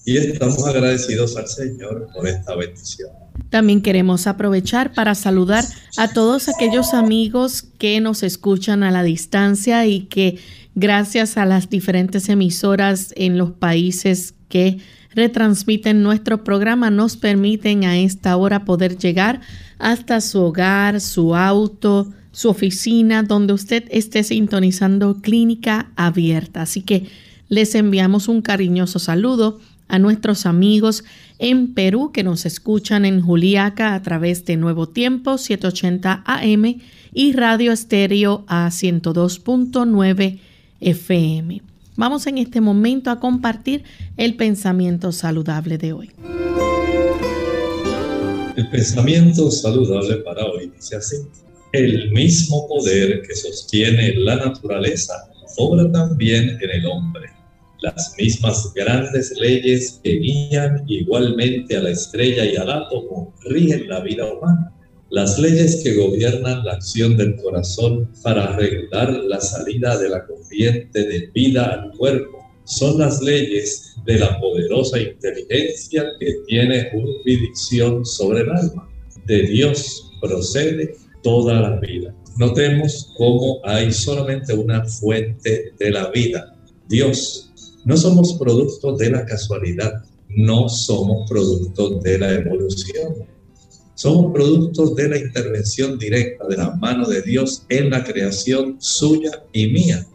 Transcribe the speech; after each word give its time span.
y 0.05 0.17
estamos 0.17 0.65
agradecidos 0.65 1.35
al 1.37 1.47
Señor 1.47 2.07
por 2.13 2.27
esta 2.27 2.55
bendición. 2.55 3.09
También 3.49 3.81
queremos 3.81 4.27
aprovechar 4.27 4.93
para 4.93 5.15
saludar 5.15 5.65
a 5.97 6.13
todos 6.13 6.49
aquellos 6.49 6.93
amigos 6.93 7.63
que 7.77 7.99
nos 7.99 8.23
escuchan 8.23 8.83
a 8.83 8.91
la 8.91 9.03
distancia 9.03 9.85
y 9.87 10.05
que 10.05 10.39
gracias 10.75 11.38
a 11.38 11.45
las 11.45 11.69
diferentes 11.69 12.29
emisoras 12.29 13.13
en 13.16 13.38
los 13.38 13.51
países 13.51 14.35
que 14.50 14.79
retransmiten 15.13 16.01
nuestro 16.01 16.44
programa 16.44 16.89
nos 16.89 17.17
permiten 17.17 17.84
a 17.85 17.97
esta 17.97 18.35
hora 18.35 18.66
poder 18.66 18.97
llegar 18.97 19.41
hasta 19.79 20.22
su 20.22 20.41
hogar, 20.41 21.01
su 21.01 21.35
auto, 21.35 22.12
su 22.31 22.50
oficina, 22.50 23.23
donde 23.23 23.53
usted 23.53 23.83
esté 23.91 24.23
sintonizando 24.23 25.22
clínica 25.22 25.91
abierta. 25.95 26.63
Así 26.63 26.81
que 26.81 27.07
les 27.47 27.75
enviamos 27.75 28.28
un 28.28 28.41
cariñoso 28.41 28.97
saludo 28.97 29.59
a 29.88 30.00
nuestros 30.00 30.45
amigos 30.47 31.03
en 31.38 31.73
Perú 31.73 32.12
que 32.12 32.23
nos 32.23 32.45
escuchan 32.45 33.06
en 33.06 33.22
Juliaca 33.22 33.94
a 33.94 34.01
través 34.01 34.45
de 34.45 34.57
Nuevo 34.57 34.88
Tiempo 34.89 35.38
780 35.38 36.23
AM 36.25 36.81
y 37.13 37.33
Radio 37.33 37.72
Estéreo 37.72 38.44
a 38.47 38.67
102.9 38.67 40.39
FM. 40.83 41.61
Vamos 41.95 42.25
en 42.27 42.38
este 42.38 42.59
momento 42.61 43.11
a 43.11 43.19
compartir 43.19 43.83
el 44.17 44.35
pensamiento 44.35 45.11
saludable 45.11 45.77
de 45.77 45.94
hoy. 45.94 46.11
El 48.55 48.69
pensamiento 48.69 49.49
saludable 49.51 50.17
para 50.17 50.45
hoy 50.45 50.71
dice 50.75 50.95
así. 50.95 51.17
El 51.71 52.11
mismo 52.11 52.67
poder 52.67 53.21
que 53.21 53.35
sostiene 53.35 54.16
la 54.17 54.35
naturaleza 54.35 55.13
obra 55.57 55.91
también 55.91 56.57
en 56.61 56.69
el 56.69 56.85
hombre. 56.85 57.29
Las 57.81 58.15
mismas 58.17 58.73
grandes 58.73 59.35
leyes 59.39 60.00
que 60.03 60.13
guían 60.13 60.83
igualmente 60.88 61.75
a 61.75 61.81
la 61.81 61.89
estrella 61.89 62.45
y 62.45 62.55
al 62.55 62.71
átomo 62.71 63.33
rigen 63.45 63.89
la 63.89 64.00
vida 64.00 64.25
humana 64.31 64.72
las 65.13 65.38
leyes 65.38 65.81
que 65.84 65.94
gobiernan 65.94 66.66
la 66.66 66.74
acción 66.74 67.16
del 67.16 67.35
corazón 67.35 68.09
para 68.24 68.57
regular 68.57 69.12
la 69.12 69.40
salida 69.40 69.96
de 70.00 70.09
la 70.09 70.25
corriente 70.25 71.06
de 71.07 71.29
vida 71.31 71.66
al 71.66 71.91
cuerpo 71.91 72.40
son 72.63 72.97
las 72.97 73.22
leyes 73.22 73.94
de 74.07 74.18
la 74.18 74.40
poderosa 74.40 75.00
inteligencia 75.00 76.03
que 76.19 76.34
tiene 76.47 76.90
jurisdicción 76.90 78.03
sobre 78.03 78.41
el 78.41 78.50
alma. 78.50 78.90
De 79.28 79.44
Dios 79.44 80.12
procede 80.19 80.96
toda 81.22 81.62
la 81.62 81.80
vida. 81.80 82.16
Notemos 82.38 83.13
cómo 83.16 83.59
hay 83.66 83.91
solamente 83.91 84.56
una 84.56 84.84
fuente 84.84 85.74
de 85.78 85.91
la 85.91 86.09
vida, 86.09 86.57
Dios. 86.90 87.51
No 87.85 87.97
somos 87.97 88.34
producto 88.40 88.97
de 88.97 89.12
la 89.12 89.25
casualidad, 89.28 89.94
no 90.30 90.68
somos 90.69 91.30
producto 91.30 92.00
de 92.00 92.18
la 92.18 92.34
evolución 92.34 93.31
somos 93.95 94.33
productos 94.33 94.95
de 94.95 95.09
la 95.09 95.17
intervención 95.17 95.97
directa 95.97 96.47
de 96.47 96.57
la 96.57 96.71
mano 96.75 97.07
de 97.07 97.21
Dios 97.21 97.63
en 97.69 97.89
la 97.89 98.03
creación 98.03 98.77
suya 98.79 99.43
y 99.51 99.67
mía. 99.67 100.05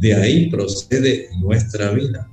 De 0.00 0.14
ahí 0.14 0.50
procede 0.50 1.28
nuestra 1.40 1.90
vida. 1.92 2.30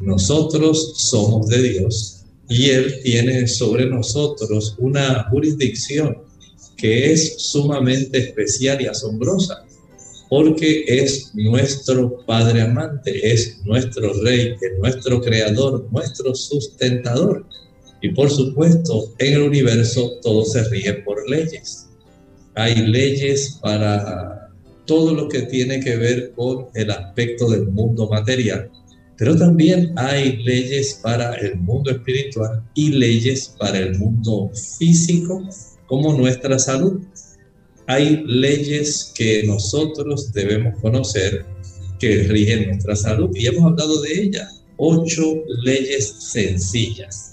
Nosotros 0.00 0.94
somos 0.96 1.48
de 1.48 1.62
Dios 1.62 2.24
y 2.48 2.70
Él 2.70 3.00
tiene 3.02 3.46
sobre 3.46 3.86
nosotros 3.86 4.74
una 4.78 5.28
jurisdicción 5.30 6.18
que 6.76 7.12
es 7.12 7.34
sumamente 7.38 8.18
especial 8.18 8.82
y 8.82 8.86
asombrosa, 8.86 9.64
porque 10.28 10.84
es 10.88 11.30
nuestro 11.34 12.24
Padre 12.26 12.62
amante, 12.62 13.32
es 13.32 13.58
nuestro 13.64 14.12
Rey, 14.22 14.54
es 14.60 14.78
nuestro 14.80 15.20
Creador, 15.20 15.86
nuestro 15.92 16.34
sustentador. 16.34 17.46
Y 18.02 18.08
por 18.10 18.28
supuesto, 18.28 19.14
en 19.18 19.34
el 19.34 19.42
universo 19.42 20.18
todo 20.22 20.44
se 20.44 20.68
rige 20.68 20.92
por 20.94 21.28
leyes. 21.30 21.88
Hay 22.56 22.74
leyes 22.74 23.58
para 23.62 24.50
todo 24.86 25.14
lo 25.14 25.28
que 25.28 25.42
tiene 25.42 25.78
que 25.78 25.96
ver 25.96 26.32
con 26.32 26.66
el 26.74 26.90
aspecto 26.90 27.48
del 27.48 27.68
mundo 27.68 28.08
material, 28.08 28.68
pero 29.16 29.36
también 29.36 29.92
hay 29.96 30.36
leyes 30.38 30.98
para 31.00 31.34
el 31.34 31.56
mundo 31.60 31.92
espiritual 31.92 32.64
y 32.74 32.88
leyes 32.90 33.54
para 33.56 33.78
el 33.78 33.96
mundo 33.96 34.50
físico, 34.78 35.48
como 35.86 36.12
nuestra 36.12 36.58
salud. 36.58 37.00
Hay 37.86 38.24
leyes 38.26 39.12
que 39.14 39.44
nosotros 39.44 40.32
debemos 40.32 40.76
conocer 40.80 41.46
que 42.00 42.24
rigen 42.24 42.66
nuestra 42.66 42.96
salud 42.96 43.30
y 43.36 43.46
hemos 43.46 43.64
hablado 43.64 44.00
de 44.02 44.22
ellas. 44.22 44.64
Ocho 44.76 45.44
leyes 45.62 46.16
sencillas 46.32 47.32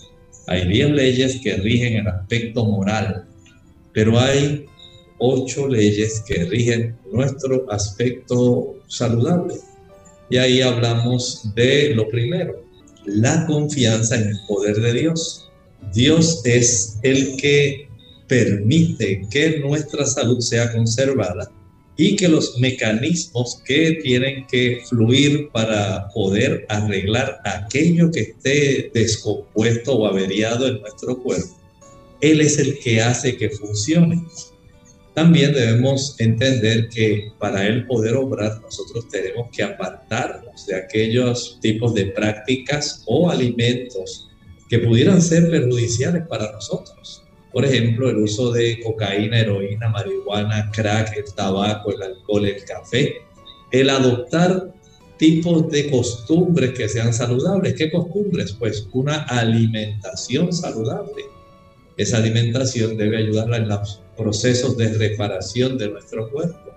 hay 0.49 0.67
10 0.67 0.89
leyes 0.91 1.39
que 1.43 1.57
rigen 1.57 1.97
el 1.97 2.07
aspecto 2.07 2.65
moral, 2.65 3.23
pero 3.93 4.19
hay 4.19 4.65
ocho 5.19 5.67
leyes 5.67 6.23
que 6.27 6.45
rigen 6.45 6.97
nuestro 7.11 7.71
aspecto 7.71 8.75
saludable. 8.87 9.53
Y 10.31 10.37
ahí 10.37 10.61
hablamos 10.61 11.53
de 11.53 11.93
lo 11.93 12.09
primero, 12.09 12.65
la 13.05 13.45
confianza 13.45 14.15
en 14.15 14.29
el 14.29 14.39
poder 14.47 14.77
de 14.77 14.93
Dios. 14.93 15.51
Dios 15.93 16.41
es 16.45 16.97
el 17.03 17.37
que 17.37 17.87
permite 18.27 19.21
que 19.29 19.59
nuestra 19.59 20.03
salud 20.07 20.39
sea 20.39 20.73
conservada 20.73 21.51
y 22.01 22.15
que 22.15 22.29
los 22.29 22.57
mecanismos 22.57 23.61
que 23.65 23.99
tienen 24.01 24.47
que 24.47 24.81
fluir 24.87 25.49
para 25.51 26.07
poder 26.13 26.65
arreglar 26.69 27.41
aquello 27.43 28.09
que 28.09 28.21
esté 28.21 28.89
descompuesto 28.93 29.95
o 29.95 30.07
averiado 30.07 30.65
en 30.69 30.79
nuestro 30.79 31.21
cuerpo, 31.21 31.59
Él 32.21 32.39
es 32.39 32.57
el 32.57 32.79
que 32.79 33.01
hace 33.01 33.35
que 33.35 33.49
funcione. 33.49 34.23
También 35.13 35.51
debemos 35.51 36.15
entender 36.19 36.87
que 36.87 37.33
para 37.37 37.67
Él 37.67 37.85
poder 37.85 38.15
obrar, 38.15 38.61
nosotros 38.61 39.09
tenemos 39.09 39.49
que 39.51 39.63
apartarnos 39.63 40.67
de 40.67 40.77
aquellos 40.77 41.59
tipos 41.59 41.93
de 41.93 42.05
prácticas 42.05 43.03
o 43.07 43.29
alimentos 43.29 44.29
que 44.69 44.79
pudieran 44.79 45.21
ser 45.21 45.49
perjudiciales 45.49 46.25
para 46.29 46.49
nosotros. 46.53 47.23
Por 47.51 47.65
ejemplo, 47.65 48.09
el 48.09 48.17
uso 48.17 48.51
de 48.51 48.79
cocaína, 48.81 49.39
heroína, 49.39 49.89
marihuana, 49.89 50.69
crack, 50.71 51.17
el 51.17 51.33
tabaco, 51.33 51.91
el 51.91 52.01
alcohol, 52.01 52.45
el 52.45 52.63
café. 52.63 53.15
El 53.71 53.89
adoptar 53.89 54.71
tipos 55.17 55.69
de 55.69 55.91
costumbres 55.91 56.71
que 56.71 56.87
sean 56.87 57.13
saludables. 57.13 57.73
¿Qué 57.73 57.91
costumbres? 57.91 58.53
Pues 58.53 58.87
una 58.93 59.23
alimentación 59.23 60.53
saludable. 60.53 61.23
Esa 61.97 62.17
alimentación 62.17 62.97
debe 62.97 63.17
ayudar 63.17 63.53
en 63.53 63.67
los 63.67 64.01
procesos 64.15 64.77
de 64.77 64.93
reparación 64.93 65.77
de 65.77 65.89
nuestro 65.89 66.29
cuerpo. 66.31 66.71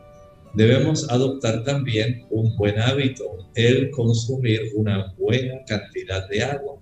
Debemos 0.54 1.08
adoptar 1.08 1.64
también 1.64 2.26
un 2.30 2.56
buen 2.56 2.78
hábito, 2.78 3.24
el 3.54 3.90
consumir 3.90 4.72
una 4.74 5.14
buena 5.16 5.64
cantidad 5.66 6.28
de 6.28 6.42
agua. 6.42 6.81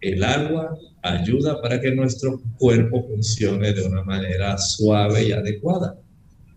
El 0.00 0.24
agua 0.24 0.76
ayuda 1.02 1.60
para 1.60 1.80
que 1.80 1.90
nuestro 1.90 2.40
cuerpo 2.58 3.06
funcione 3.06 3.72
de 3.72 3.82
una 3.82 4.02
manera 4.02 4.56
suave 4.58 5.24
y 5.24 5.32
adecuada. 5.32 5.98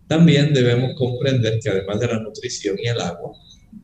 También 0.07 0.54
debemos 0.54 0.94
comprender 0.98 1.60
que 1.60 1.69
además 1.69 2.00
de 2.00 2.07
la 2.07 2.19
nutrición 2.19 2.78
y 2.80 2.88
el 2.88 3.01
agua, 3.01 3.31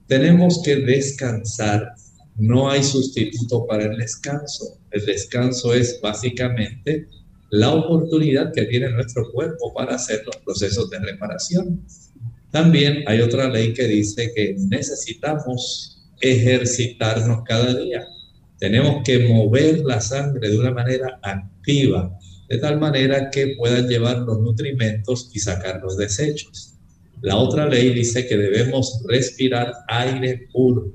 tenemos 0.07 0.61
que 0.63 0.77
descansar. 0.77 1.93
No 2.37 2.69
hay 2.69 2.83
sustituto 2.83 3.65
para 3.67 3.85
el 3.85 3.97
descanso. 3.97 4.79
El 4.91 5.05
descanso 5.05 5.73
es 5.73 5.99
básicamente 6.01 7.07
la 7.51 7.71
oportunidad 7.71 8.53
que 8.53 8.65
tiene 8.65 8.91
nuestro 8.91 9.31
cuerpo 9.31 9.73
para 9.73 9.95
hacer 9.95 10.23
los 10.25 10.37
procesos 10.37 10.89
de 10.89 10.99
reparación. 10.99 11.83
También 12.51 13.03
hay 13.07 13.21
otra 13.21 13.49
ley 13.49 13.73
que 13.73 13.85
dice 13.87 14.31
que 14.35 14.55
necesitamos 14.57 15.99
ejercitarnos 16.21 17.43
cada 17.45 17.73
día. 17.73 18.07
Tenemos 18.59 19.03
que 19.05 19.27
mover 19.29 19.79
la 19.85 20.01
sangre 20.01 20.49
de 20.49 20.59
una 20.59 20.71
manera 20.71 21.17
activa, 21.23 22.13
de 22.49 22.57
tal 22.57 22.77
manera 22.79 23.29
que 23.29 23.55
puedan 23.57 23.87
llevar 23.87 24.19
los 24.19 24.41
nutrimentos 24.41 25.31
y 25.33 25.39
sacar 25.39 25.79
los 25.81 25.97
desechos. 25.97 26.73
La 27.21 27.37
otra 27.37 27.67
ley 27.67 27.93
dice 27.93 28.27
que 28.27 28.37
debemos 28.37 29.01
respirar 29.07 29.73
aire 29.87 30.47
puro. 30.51 30.91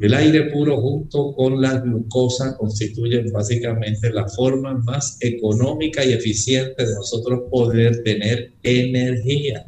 El 0.00 0.14
aire 0.14 0.50
puro 0.50 0.80
junto 0.80 1.32
con 1.34 1.60
la 1.60 1.78
glucosa 1.78 2.56
constituyen 2.56 3.32
básicamente 3.32 4.10
la 4.10 4.28
forma 4.28 4.74
más 4.74 5.16
económica 5.20 6.04
y 6.04 6.12
eficiente 6.12 6.84
de 6.84 6.94
nosotros 6.94 7.42
poder 7.50 8.02
tener 8.02 8.52
energía. 8.62 9.64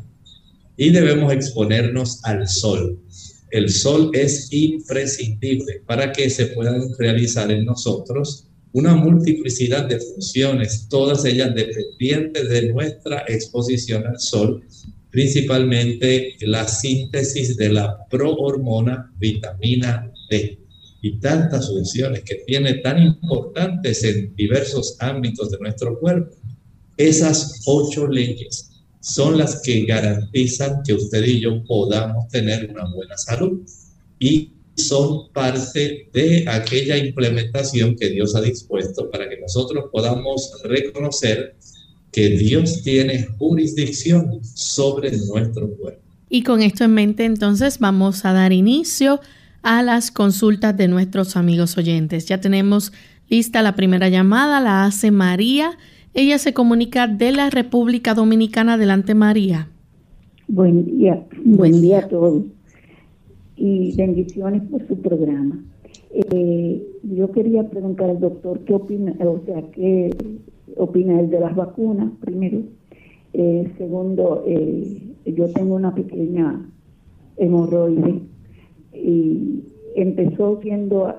Y 0.76 0.90
debemos 0.90 1.32
exponernos 1.32 2.20
al 2.24 2.46
sol 2.48 3.00
el 3.50 3.70
sol 3.70 4.10
es 4.14 4.52
imprescindible 4.52 5.82
para 5.86 6.12
que 6.12 6.28
se 6.30 6.46
puedan 6.48 6.82
realizar 6.98 7.50
en 7.50 7.64
nosotros 7.64 8.48
una 8.72 8.94
multiplicidad 8.94 9.86
de 9.88 9.98
funciones, 9.98 10.86
todas 10.88 11.24
ellas 11.24 11.54
dependientes 11.54 12.48
de 12.48 12.72
nuestra 12.72 13.24
exposición 13.26 14.06
al 14.06 14.20
sol, 14.20 14.62
principalmente 15.10 16.36
la 16.40 16.68
síntesis 16.68 17.56
de 17.56 17.70
la 17.70 17.96
prohormona 18.10 19.12
vitamina 19.18 20.12
D 20.30 20.58
y 21.00 21.18
tantas 21.18 21.68
funciones 21.68 22.22
que 22.24 22.42
tiene 22.46 22.74
tan 22.74 23.02
importantes 23.02 24.04
en 24.04 24.34
diversos 24.36 24.96
ámbitos 25.00 25.50
de 25.50 25.58
nuestro 25.60 25.98
cuerpo. 25.98 26.36
Esas 26.96 27.62
ocho 27.66 28.06
leyes 28.06 28.67
son 29.00 29.38
las 29.38 29.62
que 29.62 29.84
garantizan 29.84 30.82
que 30.84 30.94
usted 30.94 31.24
y 31.24 31.40
yo 31.40 31.62
podamos 31.64 32.28
tener 32.28 32.70
una 32.70 32.84
buena 32.92 33.16
salud 33.16 33.60
y 34.18 34.52
son 34.76 35.32
parte 35.32 36.08
de 36.12 36.44
aquella 36.48 36.96
implementación 36.96 37.96
que 37.96 38.10
Dios 38.10 38.34
ha 38.36 38.40
dispuesto 38.40 39.10
para 39.10 39.28
que 39.28 39.38
nosotros 39.40 39.86
podamos 39.92 40.52
reconocer 40.64 41.56
que 42.12 42.30
Dios 42.30 42.82
tiene 42.82 43.26
jurisdicción 43.38 44.40
sobre 44.42 45.16
nuestro 45.16 45.68
cuerpo. 45.76 46.00
Y 46.30 46.42
con 46.42 46.62
esto 46.62 46.84
en 46.84 46.94
mente 46.94 47.24
entonces 47.24 47.78
vamos 47.78 48.24
a 48.24 48.32
dar 48.32 48.52
inicio 48.52 49.20
a 49.62 49.82
las 49.82 50.10
consultas 50.10 50.76
de 50.76 50.88
nuestros 50.88 51.36
amigos 51.36 51.76
oyentes. 51.76 52.26
Ya 52.26 52.40
tenemos 52.40 52.92
lista 53.28 53.62
la 53.62 53.74
primera 53.74 54.08
llamada, 54.08 54.60
la 54.60 54.84
hace 54.84 55.10
María 55.10 55.76
ella 56.14 56.38
se 56.38 56.52
comunica 56.52 57.06
de 57.06 57.32
la 57.32 57.50
República 57.50 58.14
Dominicana. 58.14 58.74
Adelante, 58.74 59.14
María. 59.14 59.68
Buen 60.48 60.84
día, 60.86 61.26
buen 61.44 61.80
día 61.80 61.98
a 61.98 62.08
todos 62.08 62.44
y 63.58 63.94
bendiciones 63.96 64.62
por 64.70 64.86
su 64.86 64.96
programa. 65.02 65.62
Eh, 66.12 66.86
yo 67.02 67.30
quería 67.32 67.68
preguntar 67.68 68.08
al 68.10 68.20
doctor 68.20 68.60
qué 68.60 68.74
opina, 68.74 69.14
o 69.20 69.40
sea, 69.44 69.62
qué 69.72 70.14
opina 70.76 71.20
él 71.20 71.28
de 71.28 71.40
las 71.40 71.54
vacunas, 71.54 72.10
primero. 72.20 72.62
Eh, 73.32 73.70
segundo, 73.76 74.44
eh, 74.46 75.02
yo 75.26 75.50
tengo 75.50 75.74
una 75.74 75.94
pequeña 75.94 76.66
hemorroide 77.36 78.20
y 78.94 79.64
empezó 79.96 80.60
siendo 80.62 81.14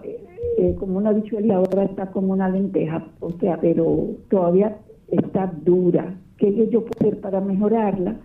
como 0.77 0.97
una 0.97 1.11
bichuela, 1.11 1.55
ahora 1.55 1.85
está 1.85 2.11
como 2.11 2.33
una 2.33 2.49
lenteja, 2.49 3.07
o 3.19 3.31
sea, 3.39 3.59
pero 3.59 4.15
todavía 4.29 4.77
está 5.09 5.51
dura. 5.63 6.17
¿Qué 6.37 6.69
yo 6.71 6.85
puedo 6.85 6.99
hacer 6.99 7.19
para 7.19 7.41
mejorarla? 7.41 8.17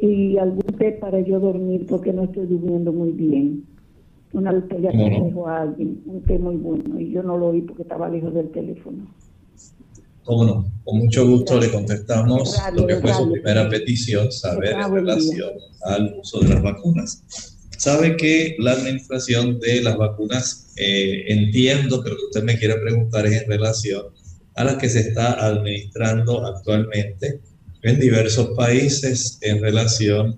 Y 0.00 0.36
algún 0.36 0.76
té 0.78 0.92
para 0.92 1.20
yo 1.20 1.40
dormir 1.40 1.86
porque 1.88 2.12
no 2.12 2.24
estoy 2.24 2.46
durmiendo 2.46 2.92
muy 2.92 3.12
bien. 3.12 3.64
Una 4.32 4.52
botella 4.52 4.90
que 4.90 4.96
me 4.96 5.24
dijo 5.24 5.48
a 5.48 5.62
alguien, 5.62 6.02
un 6.06 6.20
té 6.22 6.38
muy 6.38 6.56
bueno, 6.56 7.00
y 7.00 7.10
yo 7.10 7.22
no 7.22 7.38
lo 7.38 7.48
oí 7.48 7.62
porque 7.62 7.82
estaba 7.82 8.08
lejos 8.08 8.34
del 8.34 8.50
teléfono. 8.50 9.06
Cómo 10.24 10.44
no, 10.44 10.64
con 10.84 10.98
mucho 10.98 11.26
gusto 11.26 11.58
le 11.58 11.70
contestamos 11.70 12.58
lo 12.74 12.86
que 12.86 12.96
fue 12.96 13.14
su 13.14 13.30
primera 13.30 13.68
petición, 13.68 14.30
saber 14.32 14.72
en 14.72 14.92
relación 14.92 15.50
al 15.84 16.16
uso 16.20 16.40
de 16.40 16.48
las 16.48 16.62
vacunas. 16.62 17.55
Sabe 17.76 18.16
que 18.16 18.56
la 18.58 18.72
administración 18.72 19.60
de 19.60 19.82
las 19.82 19.96
vacunas, 19.96 20.72
eh, 20.76 21.24
entiendo 21.28 22.02
que 22.02 22.10
lo 22.10 22.16
que 22.16 22.24
usted 22.24 22.42
me 22.42 22.58
quiere 22.58 22.76
preguntar 22.76 23.26
es 23.26 23.42
en 23.42 23.48
relación 23.48 24.06
a 24.54 24.64
las 24.64 24.76
que 24.76 24.88
se 24.88 25.00
está 25.00 25.46
administrando 25.46 26.46
actualmente 26.46 27.40
en 27.82 28.00
diversos 28.00 28.50
países 28.56 29.38
en 29.42 29.60
relación 29.60 30.36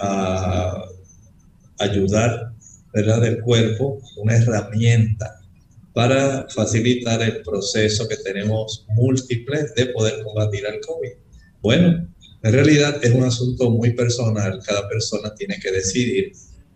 a 0.00 0.84
ayudar 1.78 2.52
¿verdad? 2.92 3.20
del 3.20 3.40
cuerpo, 3.40 4.00
una 4.16 4.36
herramienta 4.36 5.40
para 5.92 6.46
facilitar 6.48 7.22
el 7.22 7.42
proceso 7.42 8.08
que 8.08 8.16
tenemos 8.16 8.86
múltiples 8.88 9.74
de 9.74 9.86
poder 9.86 10.22
combatir 10.24 10.66
al 10.66 10.80
COVID. 10.80 11.12
Bueno, 11.62 12.08
en 12.42 12.52
realidad 12.52 12.98
es 13.02 13.14
un 13.14 13.24
asunto 13.24 13.70
muy 13.70 13.92
personal, 13.92 14.60
cada 14.64 14.88
persona 14.88 15.34
tiene 15.34 15.58
que 15.60 15.70
decidir 15.70 16.32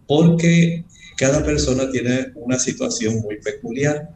porque 0.06 0.84
cada 1.16 1.44
persona 1.44 1.90
tiene 1.90 2.32
una 2.34 2.58
situación 2.58 3.20
muy 3.20 3.40
peculiar 3.40 4.14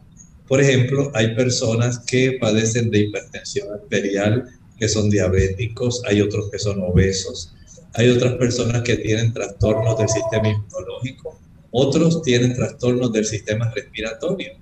por 0.48 0.62
ejemplo, 0.62 1.12
hay 1.14 1.34
personas 1.34 1.98
que 1.98 2.38
padecen 2.40 2.90
de 2.90 3.00
hipertensión 3.00 3.70
arterial, 3.70 4.46
que 4.78 4.88
son 4.88 5.10
diabéticos, 5.10 6.02
hay 6.06 6.22
otros 6.22 6.50
que 6.50 6.58
son 6.58 6.80
obesos, 6.80 7.52
hay 7.94 8.08
otras 8.08 8.34
personas 8.34 8.82
que 8.82 8.96
tienen 8.96 9.34
trastornos 9.34 9.98
del 9.98 10.08
sistema 10.08 10.48
inmunológico, 10.48 11.38
otros 11.70 12.22
tienen 12.22 12.54
trastornos 12.54 13.12
del 13.12 13.26
sistema 13.26 13.70
respiratorio. 13.74 14.52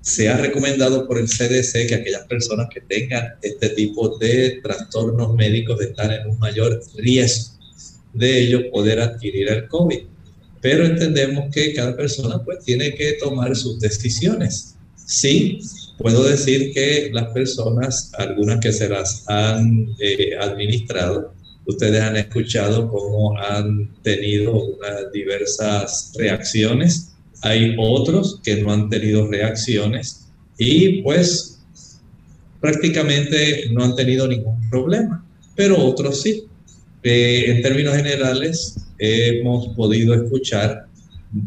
Se 0.00 0.28
ha 0.28 0.36
recomendado 0.36 1.08
por 1.08 1.18
el 1.18 1.26
CDC 1.26 1.88
que 1.88 1.96
aquellas 1.96 2.24
personas 2.26 2.68
que 2.72 2.82
tengan 2.82 3.34
este 3.42 3.70
tipo 3.70 4.16
de 4.18 4.60
trastornos 4.62 5.34
médicos 5.34 5.80
están 5.80 6.12
en 6.12 6.30
un 6.30 6.38
mayor 6.38 6.80
riesgo 6.94 7.56
de 8.14 8.38
ellos 8.38 8.62
poder 8.72 9.00
adquirir 9.00 9.48
el 9.48 9.66
COVID. 9.66 10.04
Pero 10.66 10.84
entendemos 10.84 11.54
que 11.54 11.72
cada 11.74 11.96
persona 11.96 12.42
pues 12.42 12.64
tiene 12.64 12.92
que 12.92 13.12
tomar 13.20 13.54
sus 13.54 13.78
decisiones 13.78 14.74
Sí, 15.06 15.60
puedo 15.96 16.24
decir 16.24 16.72
que 16.74 17.08
las 17.12 17.28
personas, 17.28 18.10
algunas 18.18 18.58
que 18.58 18.72
se 18.72 18.88
las 18.88 19.22
han 19.28 19.86
eh, 20.00 20.30
administrado, 20.40 21.32
ustedes 21.66 22.00
han 22.02 22.16
escuchado 22.16 22.90
cómo 22.90 23.38
han 23.38 23.94
tenido 24.02 24.76
diversas 25.14 26.12
reacciones 26.18 27.12
Hay 27.42 27.76
otros 27.78 28.40
que 28.42 28.56
no 28.60 28.72
han 28.72 28.90
tenido 28.90 29.28
reacciones 29.28 30.26
y 30.58 31.00
pues 31.02 31.60
prácticamente 32.60 33.70
no 33.70 33.84
han 33.84 33.94
tenido 33.94 34.26
ningún 34.26 34.68
problema, 34.68 35.24
pero 35.54 35.78
otros 35.78 36.22
sí. 36.22 36.42
Eh, 37.04 37.52
en 37.52 37.62
términos 37.62 37.94
generales, 37.94 38.85
hemos 38.98 39.68
podido 39.76 40.14
escuchar, 40.14 40.86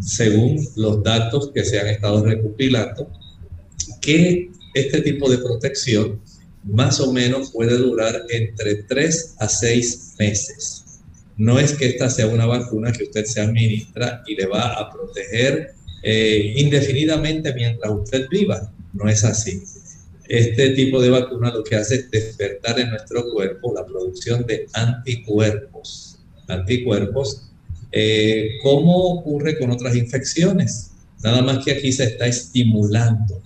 según 0.01 0.65
los 0.75 1.03
datos 1.03 1.51
que 1.53 1.63
se 1.63 1.79
han 1.79 1.87
estado 1.87 2.23
recopilando, 2.23 3.09
que 4.01 4.51
este 4.73 5.01
tipo 5.01 5.29
de 5.29 5.39
protección 5.39 6.19
más 6.63 6.99
o 6.99 7.11
menos 7.11 7.51
puede 7.51 7.77
durar 7.77 8.23
entre 8.29 8.83
3 8.83 9.35
a 9.39 9.47
6 9.47 10.15
meses. 10.19 10.85
No 11.37 11.57
es 11.59 11.73
que 11.73 11.87
esta 11.87 12.09
sea 12.09 12.27
una 12.27 12.45
vacuna 12.45 12.91
que 12.91 13.05
usted 13.05 13.25
se 13.25 13.41
administra 13.41 14.23
y 14.27 14.35
le 14.35 14.45
va 14.45 14.73
a 14.73 14.91
proteger 14.91 15.73
eh, 16.03 16.53
indefinidamente 16.57 17.53
mientras 17.53 17.91
usted 17.91 18.27
viva. 18.29 18.71
No 18.93 19.09
es 19.09 19.23
así. 19.23 19.63
Este 20.27 20.71
tipo 20.71 21.01
de 21.01 21.09
vacuna 21.09 21.51
lo 21.51 21.63
que 21.63 21.75
hace 21.75 21.95
es 21.95 22.11
despertar 22.11 22.79
en 22.79 22.91
nuestro 22.91 23.31
cuerpo 23.31 23.73
la 23.73 23.85
producción 23.85 24.45
de 24.45 24.67
anticuerpos. 24.73 26.08
Anticuerpos, 26.49 27.49
eh, 27.91 28.57
como 28.61 28.95
ocurre 29.13 29.57
con 29.57 29.71
otras 29.71 29.95
infecciones. 29.95 30.91
Nada 31.23 31.41
más 31.41 31.63
que 31.63 31.71
aquí 31.71 31.91
se 31.91 32.05
está 32.05 32.27
estimulando. 32.27 33.41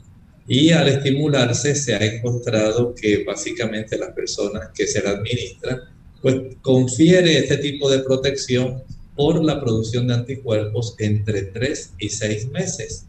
Y 0.48 0.72
al 0.72 0.90
estimularse 0.90 1.74
se 1.76 1.96
ha 1.96 2.04
encontrado 2.04 2.94
que 2.94 3.24
básicamente 3.24 3.98
las 3.98 4.12
personas 4.12 4.70
que 4.74 4.88
se 4.88 5.02
la 5.02 5.12
administran, 5.12 5.80
pues 6.22 6.36
confiere 6.62 7.38
este 7.38 7.58
tipo 7.58 7.90
de 7.90 8.00
protección 8.00 8.84
por 9.16 9.44
la 9.44 9.60
producción 9.62 10.08
de 10.08 10.16
anticuerpos 10.16 10.96
entre 11.00 11.44
3 11.44 11.94
y 12.00 12.10
6 12.10 12.50
meses. 12.50 13.06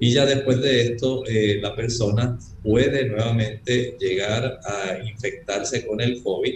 Y 0.00 0.12
ya 0.12 0.24
después 0.24 0.60
de 0.60 0.82
esto, 0.82 1.24
eh, 1.26 1.58
la 1.60 1.74
persona 1.74 2.38
puede 2.62 3.08
nuevamente 3.08 3.96
llegar 3.98 4.60
a 4.64 4.98
infectarse 5.04 5.86
con 5.86 6.00
el 6.00 6.22
COVID. 6.22 6.54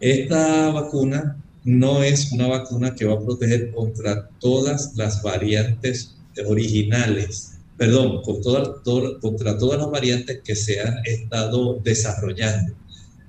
Esta 0.00 0.70
vacuna 0.70 1.41
no 1.64 2.02
es 2.02 2.32
una 2.32 2.48
vacuna 2.48 2.94
que 2.94 3.04
va 3.04 3.14
a 3.14 3.20
proteger 3.20 3.70
contra 3.72 4.28
todas 4.40 4.94
las 4.96 5.22
variantes 5.22 6.16
originales, 6.46 7.52
perdón, 7.76 8.22
contra 8.22 9.58
todas 9.58 9.78
las 9.78 9.90
variantes 9.90 10.40
que 10.44 10.56
se 10.56 10.80
han 10.80 10.96
estado 11.04 11.80
desarrollando. 11.84 12.74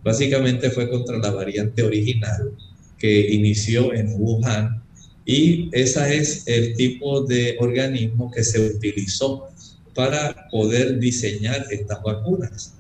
Básicamente 0.03 0.69
fue 0.69 0.89
contra 0.89 1.17
la 1.17 1.31
variante 1.31 1.83
original 1.83 2.51
que 2.97 3.33
inició 3.33 3.93
en 3.93 4.13
Wuhan 4.17 4.81
y 5.25 5.69
ese 5.71 6.17
es 6.17 6.43
el 6.47 6.75
tipo 6.75 7.21
de 7.21 7.55
organismo 7.59 8.29
que 8.31 8.43
se 8.43 8.59
utilizó 8.59 9.47
para 9.95 10.49
poder 10.49 10.99
diseñar 10.99 11.65
estas 11.69 12.01
vacunas. 12.03 12.73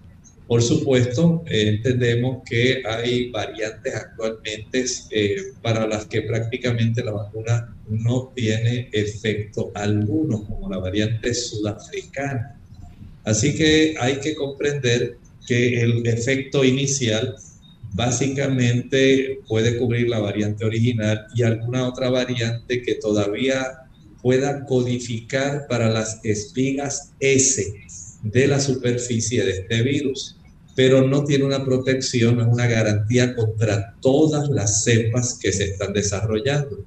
Por 0.47 0.61
supuesto, 0.61 1.43
entendemos 1.45 2.43
que 2.45 2.83
hay 2.85 3.31
variantes 3.31 3.95
actualmente 3.95 4.85
eh, 5.11 5.35
para 5.61 5.87
las 5.87 6.05
que 6.05 6.21
prácticamente 6.23 7.03
la 7.03 7.11
vacuna 7.11 7.75
no 7.87 8.31
tiene 8.35 8.89
efecto 8.91 9.71
alguno, 9.73 10.43
como 10.45 10.69
la 10.69 10.79
variante 10.79 11.33
sudafricana. 11.33 12.59
Así 13.23 13.55
que 13.55 13.95
hay 13.97 14.17
que 14.17 14.35
comprender 14.35 15.17
que 15.47 15.81
el 15.81 16.05
efecto 16.05 16.63
inicial 16.63 17.35
básicamente 17.93 19.39
puede 19.47 19.77
cubrir 19.77 20.09
la 20.09 20.19
variante 20.19 20.65
original 20.65 21.25
y 21.35 21.43
alguna 21.43 21.87
otra 21.87 22.09
variante 22.09 22.81
que 22.81 22.95
todavía 22.95 23.87
pueda 24.21 24.65
codificar 24.65 25.67
para 25.67 25.89
las 25.89 26.19
espigas 26.23 27.13
S 27.19 27.73
de 28.23 28.47
la 28.47 28.59
superficie 28.59 29.43
de 29.43 29.51
este 29.51 29.83
virus, 29.83 30.37
pero 30.75 31.07
no 31.07 31.23
tiene 31.23 31.43
una 31.45 31.63
protección, 31.63 32.39
es 32.39 32.47
una 32.47 32.65
garantía 32.65 33.35
contra 33.35 33.95
todas 34.01 34.49
las 34.49 34.83
cepas 34.83 35.37
que 35.39 35.51
se 35.51 35.65
están 35.65 35.93
desarrollando. 35.93 36.83